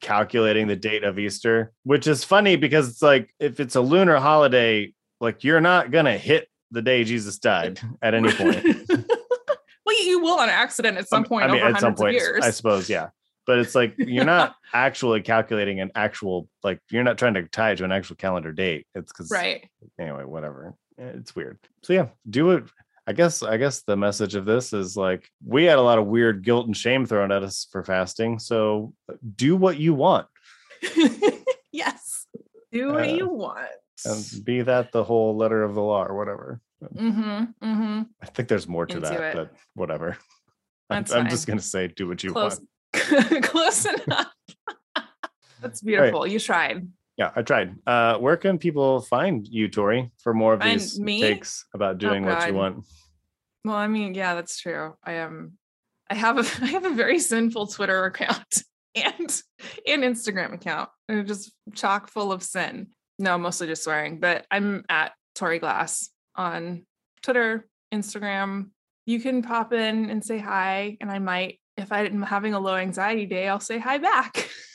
calculating 0.00 0.66
the 0.66 0.76
date 0.76 1.04
of 1.04 1.18
easter 1.18 1.72
which 1.84 2.06
is 2.06 2.24
funny 2.24 2.56
because 2.56 2.88
it's 2.88 3.02
like 3.02 3.32
if 3.38 3.60
it's 3.60 3.76
a 3.76 3.80
lunar 3.80 4.16
holiday 4.18 4.92
like 5.20 5.44
you're 5.44 5.60
not 5.60 5.90
gonna 5.90 6.16
hit 6.18 6.48
the 6.72 6.82
day 6.82 7.04
jesus 7.04 7.38
died 7.38 7.78
at 8.02 8.14
any 8.14 8.32
point 8.32 8.64
well, 9.86 10.04
you 10.04 10.20
will 10.20 10.38
on 10.40 10.48
accident 10.48 10.96
at 10.98 11.08
some 11.08 11.18
Um, 11.22 11.24
point 11.24 11.44
I 11.44 11.52
mean, 11.52 11.60
over 11.62 11.74
at 11.74 11.80
some 11.80 11.94
hundreds 11.94 12.00
of 12.00 12.04
point, 12.04 12.14
years. 12.14 12.44
I 12.44 12.50
suppose, 12.50 12.88
yeah. 12.88 13.08
but 13.46 13.58
it's 13.58 13.74
like 13.74 13.94
you're 13.98 14.24
not 14.24 14.54
actually 14.72 15.20
calculating 15.22 15.80
an 15.80 15.90
actual 15.94 16.48
like 16.62 16.80
you're 16.90 17.02
not 17.04 17.18
trying 17.18 17.34
to 17.34 17.42
tie 17.48 17.72
it 17.72 17.76
to 17.76 17.84
an 17.84 17.92
actual 17.92 18.16
calendar 18.16 18.52
date. 18.52 18.86
It's 18.94 19.12
because 19.12 19.30
right. 19.30 19.68
anyway, 20.00 20.24
whatever. 20.24 20.74
It's 20.98 21.34
weird. 21.34 21.58
So 21.82 21.92
yeah, 21.94 22.06
do 22.28 22.52
it. 22.52 22.64
I 23.06 23.12
guess 23.12 23.42
I 23.42 23.56
guess 23.56 23.82
the 23.82 23.96
message 23.96 24.34
of 24.36 24.44
this 24.44 24.72
is 24.72 24.96
like 24.96 25.28
we 25.44 25.64
had 25.64 25.78
a 25.78 25.82
lot 25.82 25.98
of 25.98 26.06
weird 26.06 26.42
guilt 26.44 26.66
and 26.66 26.76
shame 26.76 27.04
thrown 27.04 27.32
at 27.32 27.42
us 27.42 27.66
for 27.72 27.82
fasting. 27.84 28.38
So 28.38 28.94
do 29.36 29.56
what 29.56 29.76
you 29.76 29.92
want. 29.94 30.28
yes. 31.72 32.26
Do 32.70 32.92
what 32.92 33.04
Uh, 33.08 33.12
you 33.12 33.28
want. 33.28 33.68
And 34.04 34.44
be 34.44 34.62
that 34.62 34.92
the 34.92 35.04
whole 35.04 35.36
letter 35.36 35.62
of 35.62 35.74
the 35.74 35.80
law 35.82 36.04
or 36.04 36.16
whatever. 36.16 36.60
Mm-hmm. 36.94 37.44
Mm-hmm. 37.64 38.02
I 38.20 38.26
think 38.26 38.48
there's 38.48 38.66
more 38.68 38.86
to 38.86 38.96
Into 38.96 39.08
that, 39.08 39.22
it. 39.22 39.34
but 39.36 39.52
whatever. 39.74 40.16
I'm, 40.90 41.04
I'm 41.14 41.28
just 41.28 41.46
gonna 41.46 41.60
say 41.60 41.88
do 41.88 42.06
what 42.08 42.22
you 42.22 42.32
Close. 42.32 42.60
want. 42.94 43.42
Close 43.44 43.86
enough. 44.06 44.32
That's 45.60 45.80
beautiful. 45.80 46.26
You 46.26 46.38
tried. 46.38 46.86
Yeah, 47.16 47.30
I 47.36 47.42
tried. 47.42 47.76
Uh, 47.86 48.16
where 48.18 48.36
can 48.36 48.58
people 48.58 49.00
find 49.02 49.46
you, 49.46 49.68
Tori, 49.68 50.10
for 50.18 50.32
more 50.32 50.54
of 50.54 50.60
Find 50.60 50.80
these 50.80 50.98
me? 50.98 51.20
takes 51.20 51.66
about 51.74 51.98
doing 51.98 52.24
what 52.24 52.46
you 52.48 52.54
want? 52.54 52.84
Well, 53.64 53.76
I 53.76 53.86
mean, 53.86 54.14
yeah, 54.14 54.34
that's 54.34 54.58
true. 54.58 54.94
I 55.04 55.12
am. 55.14 55.58
I 56.08 56.14
have 56.14 56.38
a 56.38 56.40
I 56.64 56.68
have 56.68 56.84
a 56.84 56.94
very 56.94 57.18
sinful 57.18 57.68
Twitter 57.68 58.04
account 58.06 58.62
and 58.94 59.42
an 59.86 60.02
Instagram 60.02 60.54
account. 60.54 60.88
They're 61.06 61.22
just 61.22 61.52
chock 61.74 62.08
full 62.08 62.32
of 62.32 62.42
sin. 62.42 62.88
No, 63.18 63.38
mostly 63.38 63.66
just 63.66 63.84
swearing. 63.84 64.18
But 64.18 64.46
I'm 64.50 64.84
at 64.88 65.12
Tori 65.34 65.58
Glass 65.58 66.10
on 66.34 66.86
Twitter, 67.22 67.68
Instagram. 67.92 68.70
You 69.06 69.20
can 69.20 69.42
pop 69.42 69.72
in 69.72 70.10
and 70.10 70.24
say 70.24 70.38
hi, 70.38 70.96
and 71.00 71.10
I 71.10 71.18
might, 71.18 71.60
if 71.76 71.92
I'm 71.92 72.22
having 72.22 72.54
a 72.54 72.60
low 72.60 72.76
anxiety 72.76 73.26
day, 73.26 73.48
I'll 73.48 73.60
say 73.60 73.78
hi 73.78 73.98
back. 73.98 74.48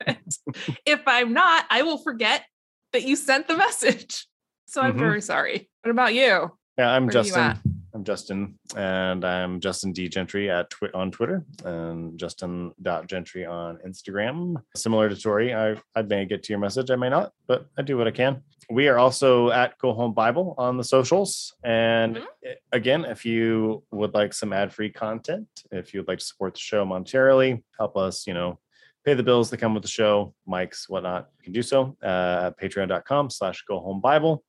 if 0.86 1.00
I'm 1.06 1.32
not, 1.32 1.64
I 1.70 1.82
will 1.82 1.98
forget 1.98 2.44
that 2.92 3.02
you 3.04 3.16
sent 3.16 3.48
the 3.48 3.56
message. 3.56 4.26
So 4.66 4.80
I'm 4.80 4.94
Mhm. 4.94 4.98
very 4.98 5.20
sorry. 5.20 5.68
What 5.82 5.90
about 5.90 6.14
you? 6.14 6.50
Yeah, 6.78 6.90
I'm 6.90 7.04
Where 7.06 7.12
Justin. 7.12 7.54
I'm 7.94 8.02
Justin, 8.02 8.58
and 8.76 9.24
I'm 9.24 9.60
Justin 9.60 9.92
D 9.92 10.08
Gentry 10.08 10.50
at 10.50 10.68
twi- 10.70 10.90
on 10.94 11.12
Twitter 11.12 11.44
and 11.64 12.18
Justin 12.18 12.72
Gentry 13.06 13.46
on 13.46 13.78
Instagram. 13.86 14.56
Similar 14.74 15.08
to 15.10 15.16
Tori, 15.16 15.54
I 15.54 15.76
I 15.94 16.02
may 16.02 16.24
get 16.24 16.42
to 16.44 16.52
your 16.52 16.58
message, 16.58 16.90
I 16.90 16.96
may 16.96 17.08
not, 17.08 17.32
but 17.46 17.66
I 17.78 17.82
do 17.82 17.96
what 17.96 18.08
I 18.08 18.10
can. 18.10 18.42
We 18.68 18.88
are 18.88 18.98
also 18.98 19.50
at 19.50 19.78
Go 19.78 19.92
Home 19.92 20.12
Bible 20.12 20.56
on 20.58 20.76
the 20.76 20.82
socials, 20.82 21.54
and 21.62 22.16
Mhm. 22.16 22.26
again, 22.72 23.04
if 23.04 23.24
you 23.24 23.84
would 23.92 24.12
like 24.14 24.32
some 24.32 24.52
ad-free 24.52 24.90
content, 24.90 25.46
if 25.70 25.94
you'd 25.94 26.08
like 26.08 26.18
to 26.18 26.24
support 26.24 26.54
the 26.54 26.60
show 26.60 26.84
monetarily, 26.84 27.62
help 27.78 27.96
us, 27.96 28.26
you 28.26 28.34
know, 28.34 28.58
pay 29.04 29.14
the 29.14 29.22
bills 29.22 29.50
that 29.50 29.58
come 29.58 29.74
with 29.74 29.82
the 29.82 29.88
show, 29.88 30.34
mics, 30.48 30.88
whatnot, 30.88 31.28
you 31.38 31.44
can 31.44 31.52
do 31.52 31.62
so 31.62 31.96
uh, 32.02 32.46
at 32.46 32.58
patreon.com 32.58 33.30
slash 33.30 33.62
go 33.68 33.80
home 33.80 34.00
Bible. 34.00 34.42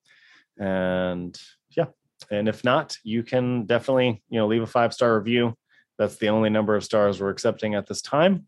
And 0.57 1.37
yeah, 1.75 1.87
and 2.31 2.47
if 2.47 2.63
not, 2.63 2.97
you 3.03 3.23
can 3.23 3.65
definitely, 3.65 4.23
you 4.29 4.39
know, 4.39 4.47
leave 4.47 4.61
a 4.61 4.67
five 4.67 4.93
star 4.93 5.17
review. 5.17 5.55
That's 5.97 6.17
the 6.17 6.29
only 6.29 6.49
number 6.49 6.75
of 6.75 6.83
stars 6.83 7.19
we're 7.19 7.29
accepting 7.29 7.75
at 7.75 7.87
this 7.87 8.01
time. 8.01 8.47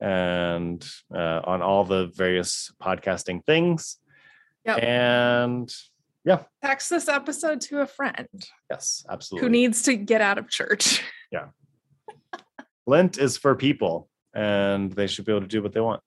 And 0.00 0.86
uh, 1.12 1.40
on 1.44 1.60
all 1.60 1.84
the 1.84 2.06
various 2.14 2.70
podcasting 2.80 3.44
things. 3.44 3.96
Yep. 4.64 4.82
And 4.82 5.74
yeah. 6.24 6.42
Text 6.62 6.90
this 6.90 7.08
episode 7.08 7.60
to 7.62 7.80
a 7.80 7.86
friend 7.86 8.28
yes, 8.70 9.04
absolutely. 9.08 9.46
who 9.46 9.50
needs 9.50 9.82
to 9.82 9.96
get 9.96 10.20
out 10.20 10.38
of 10.38 10.48
church. 10.48 11.02
Yeah. 11.32 11.46
Lent 12.86 13.18
is 13.18 13.36
for 13.36 13.54
people 13.54 14.08
and 14.38 14.92
they 14.92 15.08
should 15.08 15.24
be 15.24 15.32
able 15.32 15.40
to 15.40 15.48
do 15.48 15.60
what 15.62 15.72
they 15.72 15.80
want. 15.80 16.00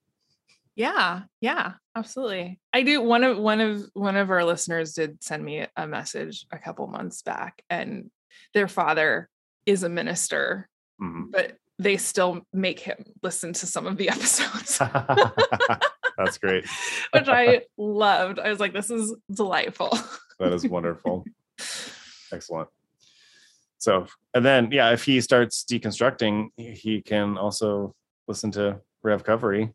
Yeah, 0.76 1.24
yeah, 1.42 1.74
absolutely. 1.98 2.60
I 2.72 2.84
do 2.84 3.02
one 3.02 3.26
of 3.26 3.38
one 3.38 3.60
of 3.60 3.90
one 3.94 4.16
of 4.16 4.32
our 4.32 4.46
listeners 4.46 4.94
did 4.94 5.22
send 5.22 5.44
me 5.44 5.68
a 5.76 5.86
message 5.86 6.46
a 6.52 6.58
couple 6.58 6.88
months 6.88 7.22
back 7.24 7.62
and 7.70 8.10
their 8.54 8.70
father 8.70 9.28
is 9.66 9.84
a 9.84 9.90
minister, 9.90 10.70
Mhm. 11.02 11.30
but 11.32 11.58
they 11.78 11.98
still 11.98 12.42
make 12.54 12.80
him 12.80 13.04
listen 13.22 13.52
to 13.54 13.66
some 13.66 13.86
of 13.86 13.98
the 13.98 14.08
episodes, 14.16 14.78
That's 16.18 16.38
great. 16.38 16.66
which 17.14 17.28
I 17.28 17.64
loved. 17.78 18.40
I 18.40 18.50
was 18.50 18.60
like, 18.62 18.72
this 18.74 18.90
is 18.92 19.14
delightful. 19.34 19.90
That 20.40 20.54
is 20.54 20.66
wonderful. 20.68 21.26
Excellent. 22.32 22.70
So, 23.78 24.06
and 24.34 24.46
then, 24.46 24.72
yeah, 24.72 24.92
if 24.92 25.04
he 25.04 25.20
starts 25.22 25.64
deconstructing, 25.64 26.50
he 26.56 27.02
can 27.02 27.38
also 27.38 27.96
listen 28.28 28.52
to 28.52 28.80
Rev 29.04 29.24
Covery, 29.24 29.74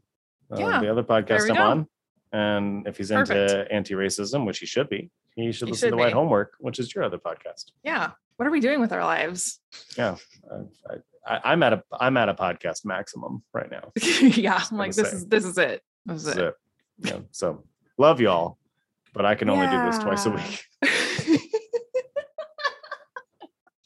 uh, 0.52 0.56
Yeah, 0.58 0.80
the 0.80 0.90
other 0.90 1.02
podcast 1.02 1.48
I'm 1.50 1.56
go. 1.56 1.62
on. 1.62 1.88
And 2.32 2.86
if 2.86 2.96
he's 2.98 3.10
into 3.10 3.66
anti 3.70 3.94
racism, 3.94 4.46
which 4.46 4.58
he 4.58 4.66
should 4.66 4.88
be, 4.88 5.10
he 5.36 5.52
should 5.52 5.68
He 5.68 5.72
listen 5.72 5.86
should 5.88 5.90
to 5.92 5.96
White. 5.96 6.12
Homework, 6.12 6.54
which 6.58 6.78
is 6.78 6.94
your 6.94 7.04
other 7.04 7.18
podcast. 7.18 7.70
yeah. 7.82 8.10
What 8.36 8.46
are 8.46 8.50
we 8.50 8.60
doing 8.60 8.80
with 8.80 8.92
our 8.92 9.02
lives? 9.02 9.60
Yeah. 9.96 10.16
I, 11.26 11.40
I'm 11.42 11.62
at 11.62 11.72
a 11.72 11.82
I'm 11.98 12.18
at 12.18 12.28
a 12.28 12.34
podcast 12.34 12.84
maximum 12.84 13.42
right 13.54 13.70
now. 13.70 13.92
yeah, 14.20 14.62
I'm 14.70 14.76
like 14.76 14.94
this 14.94 15.10
say. 15.10 15.16
is 15.16 15.26
this 15.26 15.44
is 15.46 15.56
it. 15.56 15.82
This 16.04 16.18
is 16.18 16.24
This 16.26 16.34
is 16.34 16.38
it. 16.42 16.44
it. 16.44 16.54
Yeah. 16.98 17.18
So 17.30 17.64
love 17.96 18.20
y'all, 18.20 18.58
but 19.14 19.24
I 19.24 19.36
can 19.36 19.48
only 19.48 19.66
do 19.68 19.82
this 19.86 19.98
twice 19.98 20.26
a 20.26 20.30
week. 20.30 20.64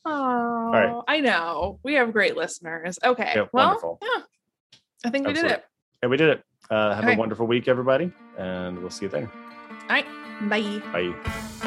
Oh, 0.04 1.04
I 1.08 1.20
know. 1.20 1.78
We 1.82 1.94
have 1.94 2.12
great 2.12 2.36
listeners. 2.36 2.98
Okay. 3.04 3.32
Yeah, 3.36 3.46
well, 3.52 3.68
wonderful. 3.68 3.98
yeah. 4.02 4.22
I 5.04 5.10
think 5.10 5.26
we 5.26 5.30
Absolutely. 5.32 5.48
did 5.50 5.58
it. 5.58 5.64
Yeah, 6.02 6.08
we 6.08 6.16
did 6.16 6.28
it. 6.30 6.44
Uh, 6.70 6.94
have 6.94 7.04
Okay. 7.04 7.14
a 7.14 7.18
wonderful 7.18 7.46
week, 7.46 7.68
everybody, 7.68 8.12
and 8.38 8.78
we'll 8.78 8.90
see 8.90 9.06
you 9.06 9.10
then. 9.10 9.28
All 9.88 9.88
right. 9.88 10.06
Bye. 10.48 10.80
Bye. 10.92 11.66